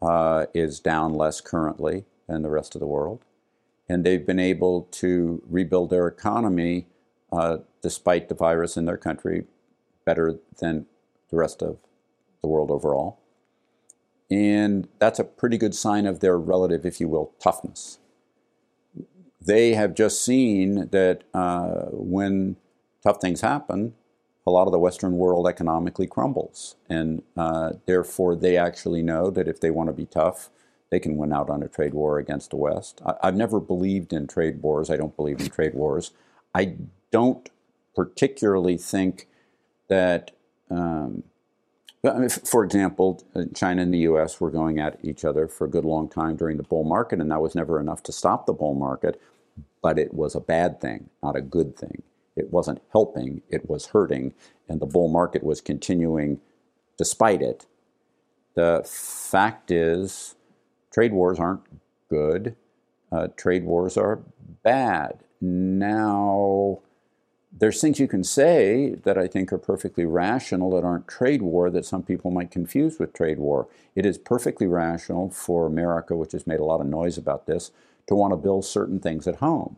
uh, 0.02 0.46
is 0.54 0.80
down 0.80 1.14
less 1.14 1.42
currently 1.42 2.06
than 2.28 2.44
the 2.44 2.50
rest 2.50 2.76
of 2.76 2.80
the 2.80 2.88
world, 2.88 3.26
and 3.90 4.04
they've 4.04 4.26
been 4.26 4.40
able 4.40 4.84
to 4.92 5.42
rebuild 5.50 5.90
their 5.90 6.08
economy 6.08 6.88
uh, 7.32 7.58
despite 7.82 8.30
the 8.30 8.36
virus 8.36 8.78
in 8.78 8.86
their 8.86 8.98
country 8.98 9.46
better 10.06 10.40
than 10.60 10.86
the 11.30 11.38
rest 11.38 11.62
of 11.62 11.78
the 12.42 12.48
world 12.48 12.72
overall. 12.72 13.20
And 14.30 14.88
that's 15.00 15.20
a 15.20 15.24
pretty 15.24 15.58
good 15.58 15.76
sign 15.76 16.06
of 16.06 16.20
their 16.20 16.38
relative, 16.38 16.86
if 16.86 17.02
you 17.02 17.10
will, 17.10 17.34
toughness. 17.40 17.98
They 19.42 19.74
have 19.74 19.96
just 19.96 20.24
seen 20.24 20.90
that 20.92 21.24
uh, 21.34 21.86
when 21.92 22.58
tough 23.04 23.20
things 23.20 23.42
happen, 23.42 23.94
a 24.46 24.52
lot 24.52 24.68
of 24.68 24.72
the 24.72 24.80
Western 24.80 25.14
world 25.18 25.48
economically 25.48 26.08
crumbles. 26.08 26.76
And 26.90 27.24
uh, 27.38 27.74
therefore, 27.86 28.36
they 28.36 28.58
actually 28.58 29.02
know 29.02 29.30
that 29.32 29.48
if 29.48 29.60
they 29.60 29.72
want 29.72 29.90
to 29.90 29.94
be 29.94 30.06
tough, 30.06 30.50
they 30.90 31.00
can 31.00 31.18
win 31.18 31.32
out 31.32 31.50
on 31.50 31.64
a 31.64 31.68
trade 31.68 31.94
war 31.94 32.20
against 32.20 32.50
the 32.50 32.58
West. 32.58 33.02
I, 33.06 33.16
have 33.28 33.36
never 33.36 33.60
believed 33.60 34.14
in 34.14 34.28
trade 34.28 34.62
wars. 34.62 34.90
I 34.90 34.98
don't 34.98 35.16
believe 35.16 35.40
in 35.40 35.50
trade 35.50 35.74
wars. 35.74 36.12
I 36.54 36.76
don't 37.12 37.50
particularly 37.96 38.78
think 38.78 39.28
that, 39.88 40.32
um, 40.70 41.24
for 42.44 42.64
example, 42.66 43.24
uh, 43.36 43.44
China 43.56 43.84
and 43.84 43.94
the 43.94 44.00
U.S. 44.00 44.42
were 44.42 44.52
going 44.52 44.80
at 44.80 45.00
each 45.04 45.24
other 45.24 45.48
for 45.48 45.66
a 45.66 45.70
good 45.70 45.86
long 45.86 46.10
time 46.10 46.36
during 46.36 46.58
the 46.58 46.64
bull 46.64 46.84
market, 46.84 47.22
and 47.22 47.32
that 47.32 47.42
was 47.42 47.56
never 47.56 47.80
enough 47.80 48.04
to 48.04 48.12
stop 48.12 48.46
the 48.46 48.54
bull 48.54 48.74
market. 48.74 49.22
But 49.82 49.98
it 50.00 50.14
was 50.14 50.36
a 50.36 50.40
bad 50.40 50.80
thing, 50.80 51.10
not 51.24 51.36
a 51.36 51.42
good 51.42 51.76
thing. 51.76 52.04
It 52.36 52.52
wasn't 52.52 52.82
helping; 52.92 53.42
it 53.50 53.70
was 53.70 53.88
hurting, 53.88 54.34
and 54.70 54.80
the 54.80 54.86
bull 54.86 55.08
market 55.08 55.44
was 55.44 55.62
continuing 55.62 56.40
despite 56.98 57.42
it. 57.42 57.66
The 58.54 58.84
fact 58.86 59.72
is, 59.72 60.36
trade 60.92 61.14
wars 61.14 61.40
aren't 61.40 61.64
good. 62.10 62.56
Uh, 63.12 63.28
trade 63.36 63.66
wars 63.66 63.98
are 63.98 64.20
bad. 64.64 65.20
Now, 65.42 66.80
there's 67.52 67.82
things 67.82 68.00
you 68.00 68.08
can 68.08 68.24
say 68.24 68.96
that 69.04 69.18
I 69.18 69.28
think 69.28 69.52
are 69.52 69.58
perfectly 69.58 70.06
rational 70.06 70.72
that 70.72 70.86
aren't 70.86 71.08
trade 71.08 71.42
war 71.42 71.70
that 71.70 71.86
some 71.86 72.04
people 72.04 72.32
might 72.32 72.52
confuse 72.52 73.00
with 73.00 73.14
trade 73.14 73.40
war. 73.40 73.68
It 73.96 74.06
is 74.06 74.18
perfectly 74.18 74.68
rational 74.68 75.30
for 75.30 75.66
America, 75.66 76.16
which 76.16 76.32
has 76.32 76.48
made 76.48 76.60
a 76.60 76.66
lot 76.66 76.82
of 76.82 76.88
noise 76.88 77.18
about 77.18 77.48
this, 77.48 77.72
to 78.12 78.16
want 78.16 78.34
to 78.34 78.38
build 78.38 78.66
certain 78.66 79.00
things 79.00 79.26
at 79.26 79.38
home 79.38 79.78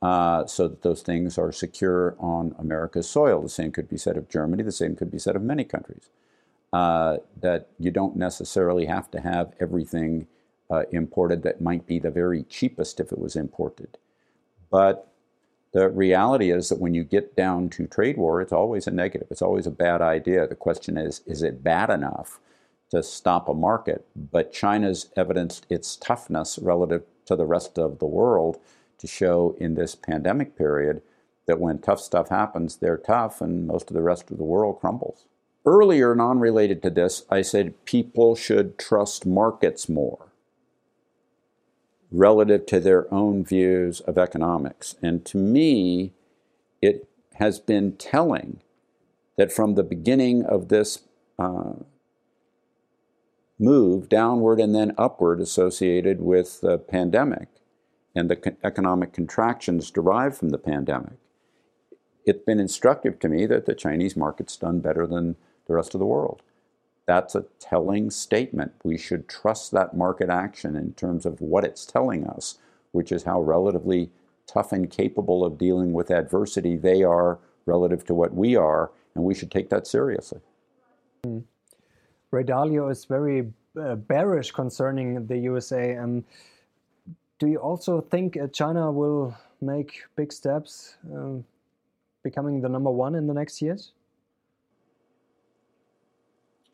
uh, 0.00 0.46
so 0.46 0.68
that 0.68 0.82
those 0.82 1.02
things 1.02 1.36
are 1.36 1.50
secure 1.50 2.14
on 2.20 2.54
America's 2.56 3.10
soil. 3.10 3.42
The 3.42 3.48
same 3.48 3.72
could 3.72 3.88
be 3.88 3.98
said 3.98 4.16
of 4.16 4.28
Germany, 4.28 4.62
the 4.62 4.70
same 4.70 4.94
could 4.94 5.10
be 5.10 5.18
said 5.18 5.34
of 5.34 5.42
many 5.42 5.64
countries. 5.64 6.08
Uh, 6.72 7.16
that 7.40 7.66
you 7.78 7.90
don't 7.90 8.14
necessarily 8.14 8.86
have 8.86 9.10
to 9.10 9.20
have 9.20 9.54
everything 9.58 10.28
uh, 10.70 10.82
imported 10.92 11.42
that 11.42 11.60
might 11.60 11.84
be 11.84 11.98
the 11.98 12.10
very 12.12 12.44
cheapest 12.44 13.00
if 13.00 13.10
it 13.10 13.18
was 13.18 13.34
imported. 13.34 13.98
But 14.70 15.10
the 15.72 15.88
reality 15.88 16.52
is 16.52 16.68
that 16.68 16.78
when 16.78 16.94
you 16.94 17.02
get 17.02 17.34
down 17.34 17.70
to 17.70 17.88
trade 17.88 18.18
war, 18.18 18.40
it's 18.40 18.52
always 18.52 18.86
a 18.86 18.92
negative. 18.92 19.28
It's 19.32 19.42
always 19.42 19.66
a 19.66 19.72
bad 19.72 20.00
idea. 20.00 20.46
The 20.46 20.54
question 20.54 20.96
is, 20.96 21.22
is 21.26 21.42
it 21.42 21.64
bad 21.64 21.90
enough 21.90 22.38
to 22.90 23.02
stop 23.02 23.48
a 23.48 23.54
market? 23.54 24.06
But 24.14 24.52
China's 24.52 25.10
evidenced 25.16 25.66
its 25.68 25.96
toughness 25.96 26.58
relative 26.60 27.02
to 27.28 27.36
the 27.36 27.46
rest 27.46 27.78
of 27.78 27.98
the 27.98 28.06
world 28.06 28.58
to 28.98 29.06
show 29.06 29.56
in 29.58 29.74
this 29.74 29.94
pandemic 29.94 30.56
period 30.56 31.02
that 31.46 31.60
when 31.60 31.78
tough 31.78 32.00
stuff 32.00 32.28
happens, 32.28 32.76
they're 32.76 32.98
tough 32.98 33.40
and 33.40 33.66
most 33.66 33.88
of 33.90 33.94
the 33.94 34.02
rest 34.02 34.30
of 34.30 34.36
the 34.36 34.44
world 34.44 34.80
crumbles. 34.80 35.24
Earlier, 35.64 36.14
non 36.14 36.40
related 36.40 36.82
to 36.82 36.90
this, 36.90 37.24
I 37.30 37.42
said 37.42 37.84
people 37.84 38.34
should 38.34 38.78
trust 38.78 39.26
markets 39.26 39.88
more 39.88 40.28
relative 42.10 42.64
to 42.66 42.80
their 42.80 43.12
own 43.12 43.44
views 43.44 44.00
of 44.00 44.16
economics. 44.16 44.94
And 45.02 45.24
to 45.26 45.36
me, 45.36 46.12
it 46.80 47.06
has 47.34 47.58
been 47.58 47.92
telling 47.96 48.60
that 49.36 49.52
from 49.52 49.74
the 49.74 49.82
beginning 49.82 50.44
of 50.44 50.68
this 50.68 51.00
uh, 51.38 51.74
move 53.58 54.08
downward 54.08 54.60
and 54.60 54.74
then 54.74 54.94
upward 54.96 55.40
associated 55.40 56.20
with 56.20 56.60
the 56.60 56.78
pandemic 56.78 57.48
and 58.14 58.30
the 58.30 58.36
co- 58.36 58.56
economic 58.62 59.12
contractions 59.12 59.90
derived 59.90 60.36
from 60.36 60.50
the 60.50 60.58
pandemic, 60.58 61.18
it's 62.24 62.44
been 62.44 62.60
instructive 62.60 63.18
to 63.18 63.28
me 63.28 63.46
that 63.46 63.66
the 63.66 63.74
Chinese 63.74 64.16
market's 64.16 64.56
done 64.56 64.80
better 64.80 65.06
than 65.06 65.36
the 65.66 65.74
rest 65.74 65.94
of 65.94 65.98
the 65.98 66.06
world 66.06 66.42
that's 67.08 67.34
a 67.34 67.46
telling 67.58 68.10
statement. 68.10 68.72
We 68.84 68.98
should 68.98 69.30
trust 69.30 69.72
that 69.72 69.96
market 69.96 70.28
action 70.28 70.76
in 70.76 70.92
terms 70.92 71.24
of 71.24 71.40
what 71.40 71.64
it's 71.64 71.86
telling 71.86 72.26
us, 72.26 72.58
which 72.92 73.10
is 73.10 73.22
how 73.22 73.40
relatively 73.40 74.10
tough 74.46 74.72
and 74.72 74.90
capable 74.90 75.42
of 75.42 75.56
dealing 75.56 75.94
with 75.94 76.10
adversity 76.10 76.76
they 76.76 77.02
are 77.02 77.38
relative 77.64 78.04
to 78.04 78.14
what 78.14 78.34
we 78.34 78.56
are, 78.56 78.90
and 79.14 79.24
we 79.24 79.34
should 79.34 79.50
take 79.50 79.70
that 79.70 79.86
seriously. 79.86 80.40
Hmm. 81.24 81.38
Ray 82.30 82.44
Dalio 82.44 82.90
is 82.90 83.04
very 83.04 83.50
uh, 83.80 83.94
bearish 83.94 84.50
concerning 84.50 85.26
the 85.26 85.38
USA. 85.38 85.96
Um, 85.96 86.24
do 87.38 87.46
you 87.46 87.58
also 87.58 88.00
think 88.00 88.36
uh, 88.36 88.48
China 88.48 88.90
will 88.90 89.34
make 89.60 90.02
big 90.16 90.32
steps, 90.32 90.96
um, 91.12 91.44
becoming 92.22 92.60
the 92.60 92.68
number 92.68 92.90
one 92.90 93.14
in 93.14 93.26
the 93.26 93.34
next 93.34 93.62
years? 93.62 93.92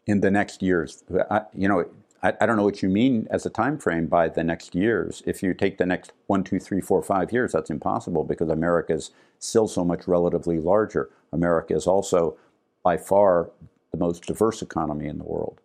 In 0.06 0.20
the 0.20 0.30
next 0.30 0.62
years, 0.62 1.02
I, 1.30 1.42
you 1.54 1.68
know, 1.68 1.86
I, 2.22 2.34
I, 2.40 2.46
don't 2.46 2.56
know 2.56 2.64
what 2.64 2.82
you 2.82 2.90
mean 2.90 3.26
as 3.30 3.46
a 3.46 3.50
time 3.50 3.78
frame 3.78 4.06
by 4.06 4.28
the 4.28 4.44
next 4.44 4.74
years. 4.74 5.22
If 5.24 5.42
you 5.42 5.54
take 5.54 5.78
the 5.78 5.86
next 5.86 6.12
one, 6.26 6.44
two, 6.44 6.58
three, 6.58 6.80
four, 6.80 7.02
five 7.02 7.32
years, 7.32 7.52
that's 7.52 7.70
impossible 7.70 8.24
because 8.24 8.50
America 8.50 8.92
is 8.94 9.12
still 9.38 9.68
so 9.68 9.82
much 9.82 10.06
relatively 10.06 10.58
larger. 10.58 11.10
America 11.32 11.74
is 11.74 11.86
also 11.86 12.36
by 12.82 12.98
far 12.98 13.50
the 13.94 14.04
most 14.04 14.26
diverse 14.26 14.60
economy 14.60 15.06
in 15.06 15.18
the 15.18 15.24
world. 15.24 15.60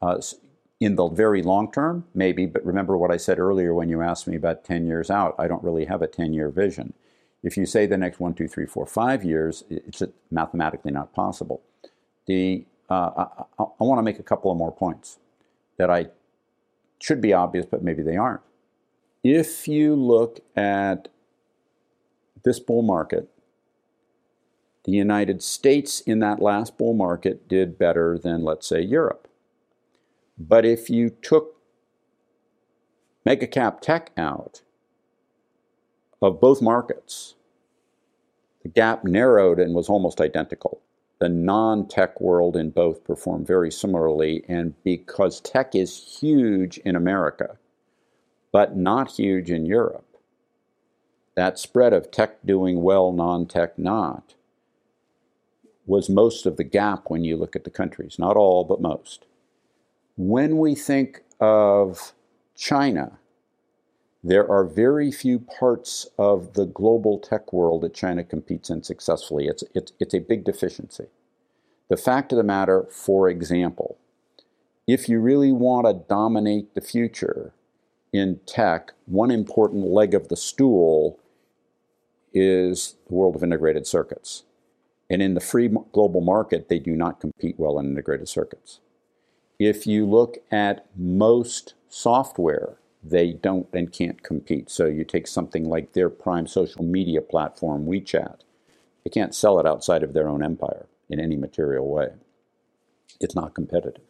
Uh, 0.00 0.20
in 0.80 0.96
the 0.96 1.08
very 1.08 1.42
long 1.42 1.72
term, 1.72 2.04
maybe, 2.14 2.46
but 2.46 2.64
remember 2.64 2.96
what 2.96 3.10
I 3.10 3.16
said 3.16 3.38
earlier 3.38 3.74
when 3.74 3.88
you 3.88 4.00
asked 4.00 4.26
me 4.28 4.36
about 4.36 4.64
10 4.64 4.86
years 4.86 5.10
out. 5.10 5.34
I 5.38 5.48
don't 5.48 5.64
really 5.64 5.86
have 5.86 6.02
a 6.02 6.06
10 6.06 6.32
year 6.32 6.50
vision. 6.50 6.92
If 7.42 7.56
you 7.56 7.66
say 7.66 7.86
the 7.86 7.96
next 7.96 8.20
one, 8.20 8.34
two, 8.34 8.48
three, 8.48 8.66
four, 8.66 8.86
five 8.86 9.24
years, 9.24 9.64
it's 9.68 10.02
mathematically 10.30 10.92
not 10.92 11.12
possible. 11.12 11.62
The, 12.26 12.64
uh, 12.88 13.26
I, 13.58 13.62
I 13.62 13.84
want 13.84 13.98
to 13.98 14.02
make 14.02 14.18
a 14.18 14.22
couple 14.22 14.50
of 14.50 14.56
more 14.56 14.72
points 14.72 15.18
that 15.76 15.90
I 15.90 16.08
should 17.00 17.20
be 17.20 17.32
obvious, 17.32 17.66
but 17.66 17.82
maybe 17.82 18.02
they 18.02 18.16
aren't. 18.16 18.40
If 19.22 19.66
you 19.66 19.94
look 19.94 20.40
at 20.54 21.08
this 22.44 22.60
bull 22.60 22.82
market, 22.82 23.28
the 24.84 24.92
United 24.92 25.42
States 25.42 26.00
in 26.00 26.18
that 26.20 26.40
last 26.40 26.76
bull 26.76 26.94
market 26.94 27.48
did 27.48 27.78
better 27.78 28.18
than, 28.18 28.44
let's 28.44 28.66
say, 28.66 28.80
Europe. 28.80 29.28
But 30.38 30.64
if 30.64 30.90
you 30.90 31.10
took 31.10 31.56
mega 33.24 33.46
cap 33.46 33.80
tech 33.80 34.10
out 34.16 34.62
of 36.20 36.40
both 36.40 36.60
markets, 36.60 37.34
the 38.62 38.68
gap 38.68 39.04
narrowed 39.04 39.58
and 39.58 39.74
was 39.74 39.88
almost 39.88 40.20
identical. 40.20 40.80
The 41.18 41.28
non 41.28 41.86
tech 41.86 42.20
world 42.20 42.56
in 42.56 42.70
both 42.70 43.04
performed 43.04 43.46
very 43.46 43.70
similarly, 43.70 44.44
and 44.48 44.74
because 44.82 45.40
tech 45.40 45.74
is 45.74 46.18
huge 46.20 46.78
in 46.78 46.96
America, 46.96 47.56
but 48.52 48.76
not 48.76 49.12
huge 49.12 49.50
in 49.50 49.64
Europe, 49.64 50.16
that 51.36 51.58
spread 51.58 51.92
of 51.92 52.10
tech 52.10 52.44
doing 52.44 52.82
well, 52.82 53.12
non 53.12 53.46
tech 53.46 53.78
not, 53.78 54.33
was 55.86 56.08
most 56.08 56.46
of 56.46 56.56
the 56.56 56.64
gap 56.64 57.04
when 57.08 57.24
you 57.24 57.36
look 57.36 57.54
at 57.54 57.64
the 57.64 57.70
countries. 57.70 58.16
Not 58.18 58.36
all, 58.36 58.64
but 58.64 58.80
most. 58.80 59.26
When 60.16 60.58
we 60.58 60.74
think 60.74 61.22
of 61.40 62.12
China, 62.56 63.18
there 64.22 64.50
are 64.50 64.64
very 64.64 65.12
few 65.12 65.38
parts 65.38 66.08
of 66.18 66.54
the 66.54 66.64
global 66.64 67.18
tech 67.18 67.52
world 67.52 67.82
that 67.82 67.92
China 67.92 68.24
competes 68.24 68.70
in 68.70 68.82
successfully. 68.82 69.46
It's, 69.46 69.62
it's, 69.74 69.92
it's 70.00 70.14
a 70.14 70.20
big 70.20 70.44
deficiency. 70.44 71.06
The 71.88 71.98
fact 71.98 72.32
of 72.32 72.38
the 72.38 72.44
matter, 72.44 72.86
for 72.90 73.28
example, 73.28 73.98
if 74.86 75.08
you 75.08 75.20
really 75.20 75.52
want 75.52 75.86
to 75.86 76.04
dominate 76.08 76.74
the 76.74 76.80
future 76.80 77.52
in 78.12 78.40
tech, 78.46 78.92
one 79.06 79.30
important 79.30 79.86
leg 79.86 80.14
of 80.14 80.28
the 80.28 80.36
stool 80.36 81.18
is 82.32 82.96
the 83.06 83.14
world 83.14 83.36
of 83.36 83.42
integrated 83.42 83.86
circuits. 83.86 84.44
And 85.10 85.20
in 85.20 85.34
the 85.34 85.40
free 85.40 85.68
global 85.92 86.20
market, 86.20 86.68
they 86.68 86.78
do 86.78 86.92
not 86.92 87.20
compete 87.20 87.56
well 87.58 87.78
in 87.78 87.86
integrated 87.86 88.28
circuits. 88.28 88.80
If 89.58 89.86
you 89.86 90.06
look 90.06 90.38
at 90.50 90.86
most 90.96 91.74
software, 91.88 92.78
they 93.02 93.32
don't 93.32 93.68
and 93.72 93.92
can't 93.92 94.22
compete. 94.22 94.70
So 94.70 94.86
you 94.86 95.04
take 95.04 95.26
something 95.26 95.68
like 95.68 95.92
their 95.92 96.08
prime 96.08 96.46
social 96.46 96.82
media 96.82 97.20
platform, 97.20 97.86
WeChat, 97.86 98.40
they 99.04 99.10
can't 99.10 99.34
sell 99.34 99.60
it 99.60 99.66
outside 99.66 100.02
of 100.02 100.14
their 100.14 100.28
own 100.28 100.42
empire 100.42 100.86
in 101.08 101.20
any 101.20 101.36
material 101.36 101.88
way. 101.88 102.08
It's 103.20 103.34
not 103.34 103.54
competitive. 103.54 104.02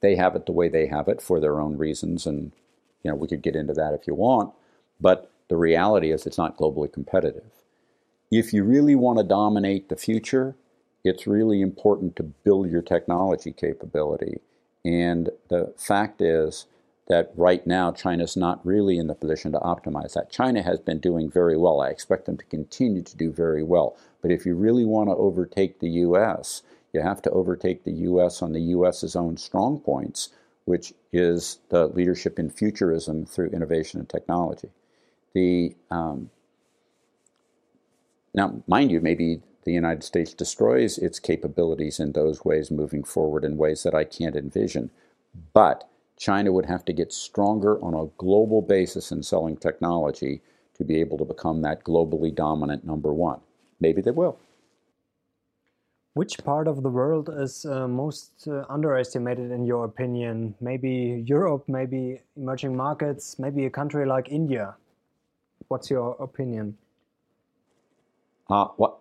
They 0.00 0.16
have 0.16 0.36
it 0.36 0.46
the 0.46 0.52
way 0.52 0.68
they 0.68 0.86
have 0.86 1.08
it 1.08 1.22
for 1.22 1.40
their 1.40 1.60
own 1.60 1.78
reasons, 1.78 2.26
and 2.26 2.52
you 3.02 3.10
know 3.10 3.16
we 3.16 3.28
could 3.28 3.42
get 3.42 3.56
into 3.56 3.72
that 3.74 3.94
if 3.94 4.06
you 4.06 4.14
want. 4.14 4.52
But 5.00 5.30
the 5.48 5.56
reality 5.56 6.12
is, 6.12 6.26
it's 6.26 6.38
not 6.38 6.56
globally 6.56 6.92
competitive. 6.92 7.50
If 8.32 8.52
you 8.52 8.64
really 8.64 8.96
want 8.96 9.18
to 9.18 9.24
dominate 9.24 9.88
the 9.88 9.96
future, 9.96 10.56
it's 11.04 11.26
really 11.26 11.60
important 11.60 12.16
to 12.16 12.22
build 12.22 12.70
your 12.70 12.82
technology 12.82 13.52
capability 13.52 14.40
and 14.84 15.30
the 15.48 15.72
fact 15.76 16.20
is 16.20 16.66
that 17.08 17.32
right 17.36 17.66
now 17.66 17.92
China's 17.92 18.36
not 18.36 18.64
really 18.64 18.98
in 18.98 19.06
the 19.06 19.14
position 19.14 19.52
to 19.52 19.58
optimize 19.58 20.14
that. 20.14 20.30
China 20.30 20.62
has 20.62 20.80
been 20.80 20.98
doing 20.98 21.30
very 21.30 21.56
well. 21.56 21.80
I 21.80 21.88
expect 21.88 22.26
them 22.26 22.36
to 22.38 22.44
continue 22.44 23.02
to 23.02 23.16
do 23.16 23.30
very 23.32 23.62
well. 23.62 23.96
But 24.20 24.30
if 24.30 24.46
you 24.46 24.54
really 24.54 24.84
want 24.84 25.08
to 25.08 25.16
overtake 25.16 25.78
the 25.78 25.90
US, 25.90 26.62
you 26.92 27.00
have 27.00 27.22
to 27.22 27.30
overtake 27.30 27.84
the 27.84 27.92
US 27.92 28.42
on 28.42 28.52
the 28.52 28.60
US's 28.60 29.16
own 29.16 29.36
strong 29.36 29.80
points, 29.80 30.30
which 30.64 30.94
is 31.12 31.58
the 31.68 31.88
leadership 31.88 32.38
in 32.38 32.50
futurism 32.50 33.26
through 33.26 33.50
innovation 33.50 34.00
and 34.00 34.08
technology. 34.08 34.70
The 35.34 35.74
um, 35.90 36.30
now, 38.34 38.62
mind 38.66 38.90
you, 38.90 39.00
maybe 39.00 39.42
the 39.64 39.72
United 39.72 40.02
States 40.02 40.32
destroys 40.32 40.98
its 40.98 41.18
capabilities 41.20 42.00
in 42.00 42.12
those 42.12 42.44
ways 42.44 42.70
moving 42.70 43.04
forward 43.04 43.44
in 43.44 43.56
ways 43.56 43.82
that 43.82 43.94
I 43.94 44.04
can't 44.04 44.36
envision. 44.36 44.90
But 45.52 45.88
China 46.16 46.52
would 46.52 46.66
have 46.66 46.84
to 46.86 46.92
get 46.92 47.12
stronger 47.12 47.82
on 47.82 47.94
a 47.94 48.10
global 48.16 48.62
basis 48.62 49.12
in 49.12 49.22
selling 49.22 49.56
technology 49.56 50.40
to 50.74 50.84
be 50.84 51.00
able 51.00 51.18
to 51.18 51.24
become 51.24 51.62
that 51.62 51.84
globally 51.84 52.34
dominant 52.34 52.84
number 52.84 53.12
one. 53.12 53.40
Maybe 53.80 54.00
they 54.02 54.10
will. 54.10 54.38
Which 56.14 56.38
part 56.44 56.68
of 56.68 56.82
the 56.82 56.90
world 56.90 57.30
is 57.32 57.64
uh, 57.64 57.88
most 57.88 58.46
uh, 58.46 58.64
underestimated 58.68 59.50
in 59.50 59.64
your 59.64 59.84
opinion? 59.84 60.54
Maybe 60.60 61.24
Europe, 61.26 61.64
maybe 61.68 62.20
emerging 62.36 62.76
markets, 62.76 63.38
maybe 63.38 63.64
a 63.64 63.70
country 63.70 64.06
like 64.06 64.28
India. 64.30 64.76
What's 65.68 65.90
your 65.90 66.16
opinion? 66.20 66.76
Uh, 68.52 68.68
what 68.76 68.98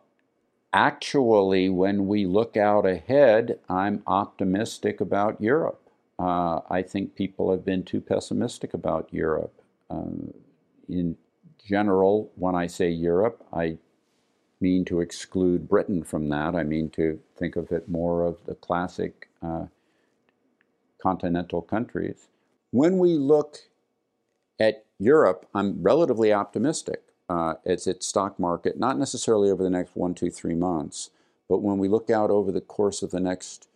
actually, 0.72 1.68
when 1.68 2.08
we 2.08 2.26
look 2.26 2.56
out 2.56 2.86
ahead, 2.86 3.60
I'm 3.68 4.02
optimistic 4.08 5.02
about 5.02 5.42
Europe. 5.42 5.90
Uh, 6.18 6.62
I 6.70 6.82
think 6.82 7.16
people 7.16 7.52
have 7.52 7.66
been 7.66 7.84
too 7.84 8.00
pessimistic 8.00 8.74
about 8.74 9.10
Europe. 9.12 9.62
Um, 9.90 10.34
in 10.88 11.18
general, 11.68 12.32
when 12.36 12.56
I 12.56 12.68
say 12.68 12.90
Europe, 12.92 13.46
I 13.52 13.78
mean 14.62 14.86
to 14.86 15.02
exclude 15.02 15.68
Britain 15.68 16.02
from 16.06 16.30
that. 16.30 16.56
I 16.56 16.64
mean 16.64 16.90
to 16.92 17.20
think 17.36 17.58
of 17.58 17.74
it 17.74 17.90
more 17.90 18.24
of 18.24 18.38
the 18.46 18.56
classic 18.56 19.28
uh, 19.44 19.66
continental 21.02 21.62
countries. 21.62 22.30
When 22.70 23.00
we 23.00 23.18
look 23.18 23.58
at 24.58 24.86
Europe, 24.98 25.46
I'm 25.54 25.84
relatively 25.84 26.32
optimistic 26.32 27.11
uh, 27.32 27.54
it's 27.64 27.88
its 27.88 28.06
stock 28.06 28.38
market, 28.38 28.78
not 28.78 29.00
necessarily 29.00 29.50
over 29.50 29.64
the 29.64 29.70
next 29.70 29.96
one, 29.96 30.14
two, 30.14 30.30
three 30.30 30.54
months, 30.54 31.12
but 31.48 31.62
when 31.62 31.78
we 31.78 31.88
look 31.88 32.10
out 32.10 32.30
over 32.30 32.52
the 32.52 32.60
course 32.60 33.02
of 33.02 33.12
the 33.12 33.22
next 33.22 33.70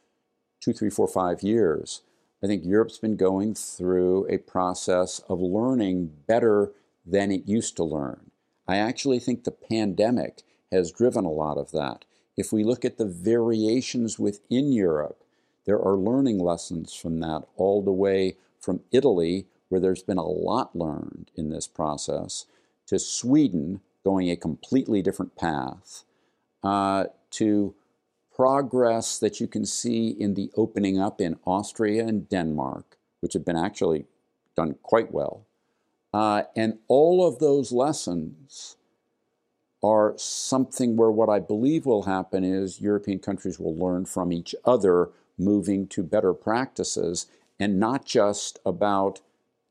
two, 0.60 0.74
three, 0.74 0.89
four, 0.89 1.08
five 1.08 1.41
years, 1.41 2.01
I 2.43 2.47
think 2.47 2.66
Europe's 2.66 2.97
been 2.97 3.16
going 3.16 3.56
through 3.56 4.28
a 4.28 4.39
process 4.39 5.22
of 5.30 5.39
learning 5.39 6.12
better 6.28 6.74
than 7.06 7.32
it 7.32 7.47
used 7.47 7.78
to 7.78 7.84
learn. 7.86 8.32
I 8.68 8.76
actually 8.76 9.20
think 9.20 9.45
the 9.45 9.51
pandemic 9.51 10.41
has 10.70 10.91
driven 10.91 11.24
a 11.24 11.32
lot 11.32 11.58
of 11.58 11.72
that. 11.72 12.03
If 12.36 12.51
we 12.51 12.66
look 12.66 12.84
at 12.84 12.97
the 12.97 13.06
variations 13.06 14.20
within 14.20 14.74
Europe, 14.74 15.24
there 15.66 15.80
are 15.80 15.95
learning 15.95 16.39
lessons 16.39 16.93
from 16.93 17.22
that 17.22 17.43
all 17.56 17.82
the 17.82 17.93
way 17.93 18.36
from 18.60 18.82
Italy, 18.91 19.45
where 19.70 19.80
there's 19.80 20.03
been 20.03 20.18
a 20.18 20.28
lot 20.28 20.76
learned 20.76 21.32
in 21.36 21.51
this 21.51 21.68
process, 21.68 22.47
to 22.88 22.99
Sweden, 22.99 23.81
going 24.03 24.29
a 24.29 24.36
completely 24.36 25.01
different 25.01 25.36
path, 25.36 26.03
uh, 26.63 27.05
to 27.31 27.73
progress 28.36 29.17
that 29.17 29.39
you 29.39 29.47
can 29.47 29.65
see 29.65 30.09
in 30.09 30.33
the 30.33 30.51
opening 30.55 30.99
up 30.99 31.21
in 31.21 31.38
Austria 31.45 32.05
and 32.05 32.27
Denmark, 32.29 32.97
which 33.21 33.33
have 33.33 33.45
been 33.45 33.57
actually 33.57 34.05
done 34.55 34.75
quite 34.83 35.11
well. 35.11 35.45
Uh, 36.13 36.43
and 36.55 36.79
all 36.88 37.25
of 37.25 37.39
those 37.39 37.71
lessons 37.71 38.77
are 39.83 40.13
something 40.17 40.95
where 40.95 41.11
what 41.11 41.29
I 41.29 41.39
believe 41.39 41.86
will 41.86 42.03
happen 42.03 42.43
is 42.43 42.81
European 42.81 43.19
countries 43.19 43.59
will 43.59 43.75
learn 43.75 44.05
from 44.05 44.31
each 44.31 44.55
other, 44.65 45.09
moving 45.38 45.88
to 45.88 46.03
better 46.03 46.33
practices, 46.33 47.27
and 47.59 47.79
not 47.79 48.05
just 48.05 48.59
about 48.65 49.21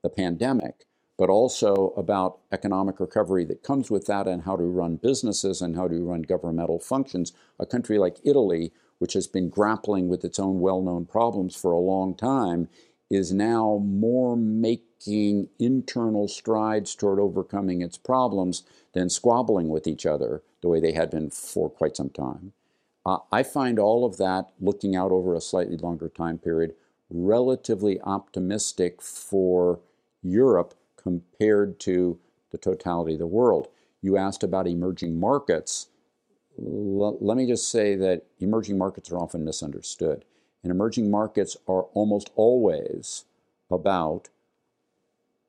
the 0.02 0.10
pandemic, 0.10 0.83
but 1.16 1.30
also 1.30 1.92
about 1.96 2.38
economic 2.50 2.98
recovery 2.98 3.44
that 3.44 3.62
comes 3.62 3.90
with 3.90 4.06
that 4.06 4.26
and 4.26 4.42
how 4.42 4.56
to 4.56 4.64
run 4.64 4.96
businesses 4.96 5.62
and 5.62 5.76
how 5.76 5.86
to 5.86 6.04
run 6.04 6.22
governmental 6.22 6.78
functions. 6.78 7.32
A 7.58 7.66
country 7.66 7.98
like 7.98 8.16
Italy, 8.24 8.72
which 8.98 9.12
has 9.12 9.26
been 9.26 9.48
grappling 9.48 10.08
with 10.08 10.24
its 10.24 10.38
own 10.38 10.60
well 10.60 10.82
known 10.82 11.06
problems 11.06 11.54
for 11.54 11.72
a 11.72 11.78
long 11.78 12.14
time, 12.14 12.68
is 13.10 13.32
now 13.32 13.80
more 13.84 14.36
making 14.36 15.48
internal 15.58 16.26
strides 16.26 16.94
toward 16.94 17.20
overcoming 17.20 17.80
its 17.80 17.96
problems 17.96 18.64
than 18.92 19.08
squabbling 19.08 19.68
with 19.68 19.86
each 19.86 20.06
other 20.06 20.42
the 20.62 20.68
way 20.68 20.80
they 20.80 20.92
had 20.92 21.10
been 21.10 21.30
for 21.30 21.68
quite 21.68 21.96
some 21.96 22.10
time. 22.10 22.52
Uh, 23.06 23.18
I 23.30 23.42
find 23.42 23.78
all 23.78 24.06
of 24.06 24.16
that, 24.16 24.48
looking 24.58 24.96
out 24.96 25.12
over 25.12 25.34
a 25.34 25.40
slightly 25.40 25.76
longer 25.76 26.08
time 26.08 26.38
period, 26.38 26.74
relatively 27.10 28.00
optimistic 28.00 29.02
for 29.02 29.80
Europe 30.22 30.74
compared 31.04 31.78
to 31.80 32.18
the 32.50 32.58
totality 32.58 33.12
of 33.12 33.20
the 33.20 33.26
world. 33.26 33.68
You 34.02 34.16
asked 34.16 34.42
about 34.42 34.66
emerging 34.66 35.20
markets. 35.20 35.88
L- 36.58 37.18
let 37.20 37.36
me 37.36 37.46
just 37.46 37.70
say 37.70 37.94
that 37.94 38.24
emerging 38.40 38.78
markets 38.78 39.12
are 39.12 39.18
often 39.18 39.44
misunderstood. 39.44 40.24
And 40.62 40.72
emerging 40.72 41.10
markets 41.10 41.56
are 41.68 41.84
almost 41.92 42.30
always 42.34 43.26
about 43.70 44.30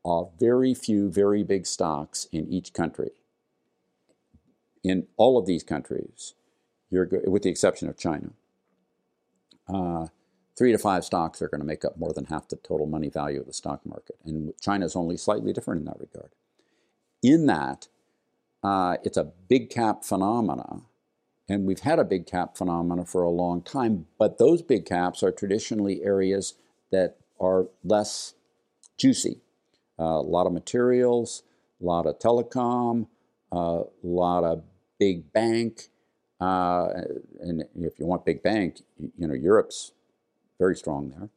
uh, 0.04 0.26
very 0.40 0.74
few, 0.74 1.10
very 1.10 1.44
big 1.44 1.66
stocks 1.66 2.28
in 2.32 2.48
each 2.48 2.74
country. 2.74 3.12
In 4.84 5.08
all 5.18 5.38
of 5.38 5.48
these 5.48 5.64
countries, 5.64 6.34
you're, 6.92 7.10
with 7.26 7.44
the 7.44 7.50
exception 7.50 7.90
of 7.90 7.98
China, 7.98 8.32
uh, 9.68 10.08
three 10.58 10.72
to 10.72 10.78
five 10.78 11.04
stocks 11.04 11.42
are 11.42 11.50
going 11.50 11.62
to 11.62 11.68
make 11.68 11.86
up 11.86 11.98
more 11.98 12.14
than 12.14 12.26
half 12.26 12.48
the 12.48 12.56
total 12.56 12.86
money 12.86 13.10
value 13.10 13.40
of 13.40 13.48
the 13.48 13.54
stock 13.54 13.86
market. 13.86 14.18
And 14.26 14.54
China 14.60 14.86
is 14.86 14.96
only 14.96 15.18
slightly 15.18 15.54
different 15.54 15.80
in 15.80 15.86
that 15.86 16.00
regard. 16.00 16.32
In 17.22 17.46
that, 17.48 17.88
uh, 18.64 18.98
it's 19.04 19.18
a 19.18 19.32
big 19.48 19.70
cap 19.70 20.04
phenomena. 20.04 20.82
And 21.48 21.66
we've 21.66 21.82
had 21.82 22.00
a 22.00 22.04
big 22.04 22.26
cap 22.26 22.58
phenomena 22.58 23.06
for 23.06 23.22
a 23.22 23.30
long 23.30 23.62
time, 23.62 24.08
but 24.18 24.40
those 24.40 24.62
big 24.62 24.86
caps 24.86 25.22
are 25.22 25.32
traditionally 25.32 26.02
areas 26.04 26.56
that 26.92 27.18
are 27.40 27.68
less 27.84 28.34
juicy. 28.98 29.42
Uh, 30.00 30.04
a 30.04 30.22
lot 30.22 30.48
of 30.48 30.54
materials, 30.54 31.44
a 31.82 31.86
lot 31.86 32.08
of 32.08 32.18
telecom, 32.18 33.08
a 33.52 33.56
uh, 33.56 33.84
lot 34.02 34.44
of 34.44 34.64
big 35.00 35.32
bank. 35.32 35.90
Uh, 36.42 36.90
and 37.40 37.64
if 37.76 38.00
you 38.00 38.06
want 38.06 38.26
big 38.26 38.42
bank, 38.42 38.82
you 38.98 39.28
know, 39.28 39.34
Europe's 39.34 39.92
very 40.58 40.76
strong 40.76 41.10
there. 41.10 41.30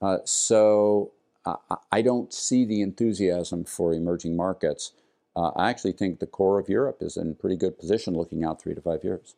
Uh, 0.00 0.18
so 0.24 1.12
uh, 1.44 1.56
I 1.90 2.02
don't 2.02 2.32
see 2.32 2.64
the 2.64 2.82
enthusiasm 2.82 3.64
for 3.64 3.92
emerging 3.92 4.36
markets. 4.36 4.92
Uh, 5.34 5.50
I 5.56 5.70
actually 5.70 5.92
think 5.92 6.18
the 6.18 6.26
core 6.26 6.58
of 6.58 6.68
Europe 6.68 6.98
is 7.00 7.16
in 7.16 7.34
pretty 7.36 7.56
good 7.56 7.78
position 7.78 8.14
looking 8.14 8.44
out 8.44 8.60
three 8.60 8.74
to 8.74 8.80
five 8.80 9.02
years. 9.02 9.34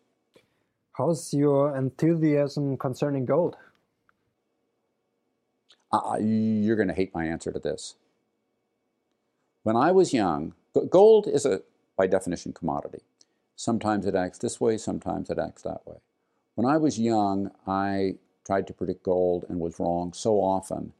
How's 0.93 1.35
your 1.35 1.77
enthusiasm 1.77 2.77
concerning 2.77 3.25
gold? 3.25 3.57
Uh, 5.93 6.19
you're 6.21 6.77
going 6.77 6.89
to 6.89 6.95
hate 6.95 7.15
my 7.15 7.25
answer 7.25 7.53
to 7.53 7.59
this. 7.59 7.95
When 9.63 9.77
I 9.77 9.93
was 9.93 10.13
young, 10.13 10.55
gold 10.91 11.27
is 11.27 11.47
a, 11.47 11.63
by 11.97 12.07
definition, 12.07 12.53
commodity. 12.53 13.03
Sometimes 13.57 14.05
it 14.05 14.15
acts 14.15 14.39
this 14.39 14.61
way, 14.61 14.77
sometimes 14.77 15.31
it 15.31 15.39
acts 15.39 15.63
that 15.63 15.87
way. 15.87 15.97
When 16.55 16.67
I 16.67 16.77
was 16.77 16.99
young, 16.99 17.51
I 17.67 18.17
tried 18.45 18.67
to 18.67 18.75
predict 18.75 19.03
gold 19.03 19.45
and 19.49 19.61
was 19.61 19.79
wrong 19.81 20.13
so 20.13 20.37
often 20.37 20.93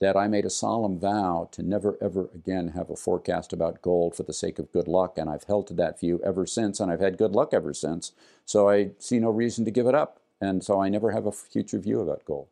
that 0.00 0.16
I 0.16 0.28
made 0.28 0.44
a 0.44 0.50
solemn 0.50 0.98
vow 0.98 1.48
to 1.52 1.62
never 1.62 1.98
ever 2.00 2.30
again 2.34 2.68
have 2.68 2.88
a 2.88 2.96
forecast 2.96 3.52
about 3.52 3.82
gold 3.82 4.14
for 4.14 4.22
the 4.22 4.32
sake 4.32 4.58
of 4.58 4.72
good 4.72 4.86
luck, 4.86 5.18
and 5.18 5.28
I've 5.28 5.44
held 5.44 5.66
to 5.68 5.74
that 5.74 5.98
view 5.98 6.20
ever 6.24 6.46
since, 6.46 6.78
and 6.78 6.90
I've 6.90 7.00
had 7.00 7.18
good 7.18 7.32
luck 7.32 7.52
ever 7.52 7.74
since. 7.74 8.12
So 8.44 8.68
I 8.68 8.90
see 8.98 9.18
no 9.18 9.30
reason 9.30 9.64
to 9.64 9.70
give 9.70 9.86
it 9.86 9.94
up, 9.94 10.20
and 10.40 10.62
so 10.62 10.80
I 10.80 10.88
never 10.88 11.10
have 11.10 11.26
a 11.26 11.32
future 11.32 11.78
view 11.78 12.00
about 12.00 12.24
gold. 12.24 12.48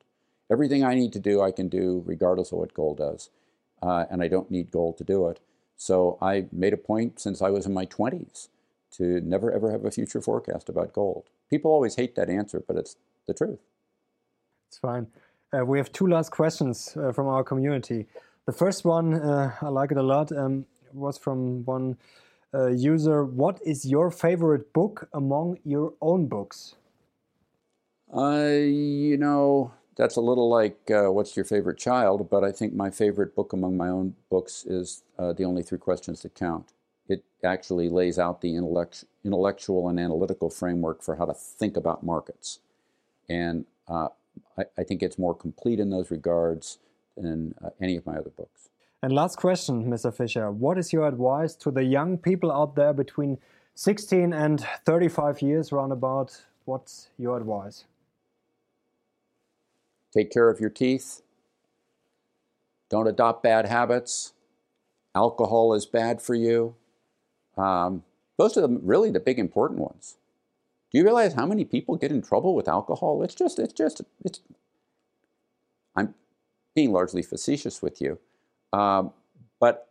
Everything 0.50 0.84
I 0.84 0.94
need 0.94 1.12
to 1.12 1.20
do, 1.20 1.40
I 1.40 1.52
can 1.52 1.68
do 1.68 2.02
regardless 2.04 2.52
of 2.52 2.58
what 2.58 2.74
gold 2.74 2.98
does, 2.98 3.30
uh, 3.82 4.06
and 4.10 4.22
I 4.22 4.28
don't 4.28 4.50
need 4.50 4.70
gold 4.70 4.98
to 4.98 5.04
do 5.04 5.28
it. 5.28 5.40
So 5.76 6.18
I 6.20 6.46
made 6.50 6.72
a 6.72 6.78
point 6.78 7.20
since 7.20 7.42
I 7.42 7.50
was 7.50 7.66
in 7.66 7.74
my 7.74 7.86
20s 7.86 8.48
to 8.92 9.20
never 9.20 9.52
ever 9.52 9.70
have 9.70 9.84
a 9.84 9.90
future 9.90 10.20
forecast 10.20 10.68
about 10.68 10.92
gold. 10.92 11.24
People 11.48 11.70
always 11.70 11.96
hate 11.96 12.16
that 12.16 12.30
answer, 12.30 12.62
but 12.66 12.76
it's 12.76 12.96
the 13.26 13.34
truth. 13.34 13.60
It's 14.76 14.80
fine. 14.82 15.06
Uh, 15.54 15.64
we 15.64 15.78
have 15.78 15.90
two 15.90 16.06
last 16.06 16.30
questions 16.30 16.94
uh, 16.98 17.10
from 17.10 17.28
our 17.28 17.42
community. 17.42 18.04
The 18.44 18.52
first 18.52 18.84
one, 18.84 19.14
uh, 19.14 19.54
I 19.62 19.68
like 19.68 19.90
it 19.90 19.96
a 19.96 20.02
lot, 20.02 20.30
um, 20.32 20.66
was 20.92 21.16
from 21.16 21.64
one 21.64 21.96
uh, 22.52 22.66
user. 22.66 23.24
What 23.24 23.58
is 23.64 23.86
your 23.86 24.10
favorite 24.10 24.74
book 24.74 25.08
among 25.14 25.60
your 25.64 25.94
own 26.02 26.26
books? 26.26 26.74
Uh, 28.14 28.50
you 28.66 29.16
know, 29.16 29.72
that's 29.96 30.16
a 30.16 30.20
little 30.20 30.50
like 30.50 30.90
uh, 30.90 31.10
what's 31.10 31.36
your 31.36 31.46
favorite 31.46 31.78
child, 31.78 32.28
but 32.28 32.44
I 32.44 32.52
think 32.52 32.74
my 32.74 32.90
favorite 32.90 33.34
book 33.34 33.54
among 33.54 33.78
my 33.78 33.88
own 33.88 34.14
books 34.28 34.66
is 34.66 35.04
The 35.16 35.44
Only 35.44 35.62
Three 35.62 35.78
Questions 35.78 36.20
That 36.20 36.34
Count. 36.34 36.74
It 37.08 37.24
actually 37.42 37.88
lays 37.88 38.18
out 38.18 38.42
the 38.42 38.54
intellect- 38.54 39.06
intellectual 39.24 39.88
and 39.88 39.98
analytical 39.98 40.50
framework 40.50 41.02
for 41.02 41.16
how 41.16 41.24
to 41.24 41.32
think 41.32 41.78
about 41.78 42.02
markets. 42.02 42.58
And 43.26 43.64
I, 44.58 44.64
I 44.78 44.84
think 44.84 45.02
it's 45.02 45.18
more 45.18 45.34
complete 45.34 45.80
in 45.80 45.90
those 45.90 46.10
regards 46.10 46.78
than 47.16 47.54
uh, 47.64 47.70
any 47.80 47.96
of 47.96 48.06
my 48.06 48.16
other 48.16 48.30
books. 48.30 48.68
And 49.02 49.12
last 49.12 49.36
question, 49.36 49.84
Mr. 49.86 50.12
Fisher. 50.12 50.50
What 50.50 50.78
is 50.78 50.92
your 50.92 51.06
advice 51.06 51.54
to 51.56 51.70
the 51.70 51.84
young 51.84 52.18
people 52.18 52.50
out 52.50 52.74
there 52.74 52.92
between 52.92 53.38
16 53.74 54.32
and 54.32 54.66
35 54.84 55.42
years, 55.42 55.70
roundabout? 55.70 56.42
What's 56.64 57.10
your 57.18 57.36
advice? 57.36 57.84
Take 60.12 60.30
care 60.30 60.48
of 60.48 60.60
your 60.60 60.70
teeth. 60.70 61.22
Don't 62.88 63.06
adopt 63.06 63.42
bad 63.42 63.66
habits. 63.66 64.32
Alcohol 65.14 65.74
is 65.74 65.86
bad 65.86 66.22
for 66.22 66.34
you. 66.34 66.74
Um, 67.56 68.02
those 68.38 68.56
are 68.56 68.62
the, 68.62 68.80
really 68.82 69.10
the 69.10 69.20
big 69.20 69.38
important 69.38 69.80
ones. 69.80 70.16
Do 70.92 70.98
you 70.98 71.04
realize 71.04 71.34
how 71.34 71.46
many 71.46 71.64
people 71.64 71.96
get 71.96 72.12
in 72.12 72.22
trouble 72.22 72.54
with 72.54 72.68
alcohol? 72.68 73.22
It's 73.22 73.34
just, 73.34 73.58
it's 73.58 73.72
just, 73.72 74.02
it's. 74.24 74.40
I'm 75.94 76.14
being 76.74 76.92
largely 76.92 77.22
facetious 77.22 77.82
with 77.82 78.00
you, 78.00 78.18
um, 78.72 79.12
but 79.58 79.88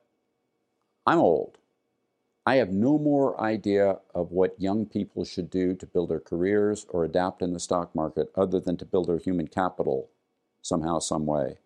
I'm 1.05 1.19
old. 1.19 1.57
I 2.45 2.55
have 2.55 2.69
no 2.69 2.99
more 2.99 3.39
idea 3.41 3.97
of 4.13 4.31
what 4.31 4.61
young 4.61 4.85
people 4.85 5.25
should 5.25 5.49
do 5.49 5.73
to 5.73 5.85
build 5.85 6.09
their 6.09 6.19
careers 6.19 6.85
or 6.89 7.03
adapt 7.03 7.41
in 7.41 7.53
the 7.53 7.59
stock 7.59 7.95
market 7.95 8.31
other 8.35 8.59
than 8.59 8.77
to 8.77 8.85
build 8.85 9.07
their 9.07 9.17
human 9.17 9.47
capital 9.47 10.09
somehow, 10.61 10.99
some 10.99 11.25
way. 11.25 11.57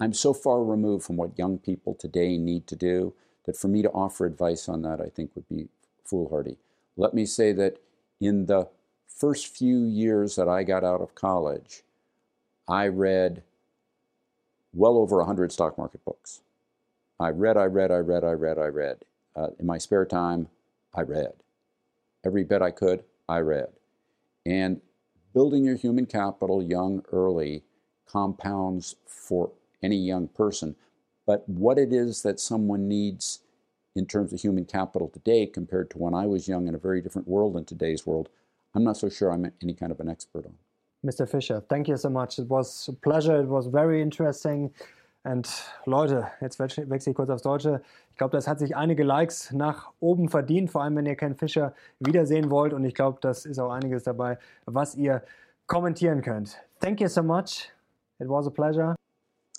I'm 0.00 0.14
so 0.14 0.34
far 0.34 0.64
removed 0.64 1.04
from 1.04 1.16
what 1.16 1.38
young 1.38 1.58
people 1.58 1.94
today 1.94 2.38
need 2.38 2.66
to 2.66 2.76
do 2.76 3.14
that 3.44 3.56
for 3.56 3.68
me 3.68 3.82
to 3.82 3.90
offer 3.90 4.26
advice 4.26 4.68
on 4.68 4.82
that, 4.82 5.00
I 5.00 5.08
think 5.08 5.30
would 5.34 5.48
be 5.48 5.68
foolhardy. 6.04 6.56
Let 6.96 7.14
me 7.14 7.24
say 7.24 7.52
that 7.52 7.78
in 8.20 8.46
the 8.46 8.68
first 9.06 9.46
few 9.48 9.84
years 9.84 10.36
that 10.36 10.48
I 10.48 10.62
got 10.62 10.84
out 10.84 11.00
of 11.00 11.14
college, 11.14 11.82
I 12.68 12.88
read 12.88 13.42
well 14.72 14.96
over 14.98 15.18
100 15.18 15.52
stock 15.52 15.78
market 15.78 16.04
books. 16.04 16.40
I 17.18 17.30
read, 17.30 17.56
I 17.56 17.64
read, 17.64 17.90
I 17.90 17.98
read, 17.98 18.24
I 18.24 18.32
read, 18.32 18.58
I 18.58 18.66
read. 18.66 18.98
Uh, 19.34 19.48
in 19.58 19.66
my 19.66 19.78
spare 19.78 20.04
time, 20.04 20.48
I 20.94 21.02
read. 21.02 21.32
Every 22.24 22.44
bit 22.44 22.62
I 22.62 22.70
could, 22.70 23.04
I 23.28 23.38
read. 23.38 23.68
And 24.44 24.80
building 25.32 25.64
your 25.64 25.76
human 25.76 26.06
capital 26.06 26.62
young, 26.62 27.04
early, 27.12 27.62
compounds 28.06 28.96
for 29.06 29.50
any 29.82 29.96
young 29.96 30.28
person. 30.28 30.76
But 31.26 31.48
what 31.48 31.78
it 31.78 31.92
is 31.92 32.22
that 32.22 32.40
someone 32.40 32.88
needs 32.88 33.40
in 33.96 34.06
terms 34.06 34.32
of 34.32 34.40
human 34.40 34.64
capital 34.64 35.08
today 35.08 35.46
compared 35.46 35.90
to 35.90 35.98
when 35.98 36.14
I 36.14 36.26
was 36.26 36.46
young 36.46 36.68
in 36.68 36.74
a 36.74 36.78
very 36.78 37.00
different 37.00 37.26
world 37.26 37.56
in 37.56 37.64
today's 37.64 38.06
world, 38.06 38.28
I'm 38.74 38.84
not 38.84 38.96
so 38.96 39.08
sure 39.08 39.32
I'm 39.32 39.50
any 39.62 39.74
kind 39.74 39.90
of 39.92 40.00
an 40.00 40.08
expert 40.08 40.46
on. 40.46 40.54
Mr. 41.04 41.28
Fisher, 41.28 41.62
thank 41.68 41.88
you 41.88 41.96
so 41.96 42.10
much. 42.10 42.38
It 42.38 42.48
was 42.48 42.88
a 42.88 42.92
pleasure. 42.92 43.40
It 43.40 43.48
was 43.48 43.66
very 43.66 44.02
interesting. 44.02 44.72
Und 45.24 45.48
Leute, 45.86 46.28
jetzt 46.40 46.58
wechsle 46.60 47.10
ich 47.10 47.16
kurz 47.16 47.30
aufs 47.30 47.42
Deutsche. 47.42 47.82
Ich 48.10 48.16
glaube, 48.16 48.36
das 48.36 48.46
hat 48.46 48.60
sich 48.60 48.76
einige 48.76 49.02
Likes 49.02 49.52
nach 49.52 49.92
oben 49.98 50.28
verdient, 50.28 50.70
vor 50.70 50.82
allem 50.82 50.94
wenn 50.96 51.06
ihr 51.06 51.16
Ken 51.16 51.34
Fisher 51.34 51.74
wiedersehen 51.98 52.48
wollt. 52.50 52.72
Und 52.72 52.84
ich 52.84 52.94
glaube, 52.94 53.18
das 53.20 53.44
ist 53.44 53.58
auch 53.58 53.72
einiges 53.72 54.04
dabei, 54.04 54.38
was 54.66 54.94
ihr 54.94 55.22
kommentieren 55.66 56.22
könnt. 56.22 56.56
Thank 56.80 57.00
you 57.00 57.08
so 57.08 57.22
much. 57.22 57.72
It 58.20 58.28
was 58.28 58.46
a 58.46 58.50
pleasure. 58.50 58.94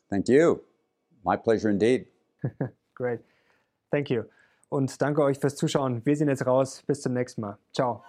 Thank 0.10 0.30
you. 0.30 0.62
My 1.26 1.36
pleasure 1.36 1.70
indeed. 1.70 2.08
Great. 2.96 3.20
Thank 3.92 4.10
you. 4.10 4.24
Und 4.70 5.02
danke 5.02 5.24
euch 5.24 5.40
fürs 5.40 5.56
Zuschauen. 5.56 6.06
Wir 6.06 6.16
sehen 6.16 6.28
jetzt 6.28 6.46
raus. 6.46 6.84
Bis 6.86 7.02
zum 7.02 7.14
nächsten 7.14 7.42
Mal. 7.42 7.58
Ciao. 7.74 8.04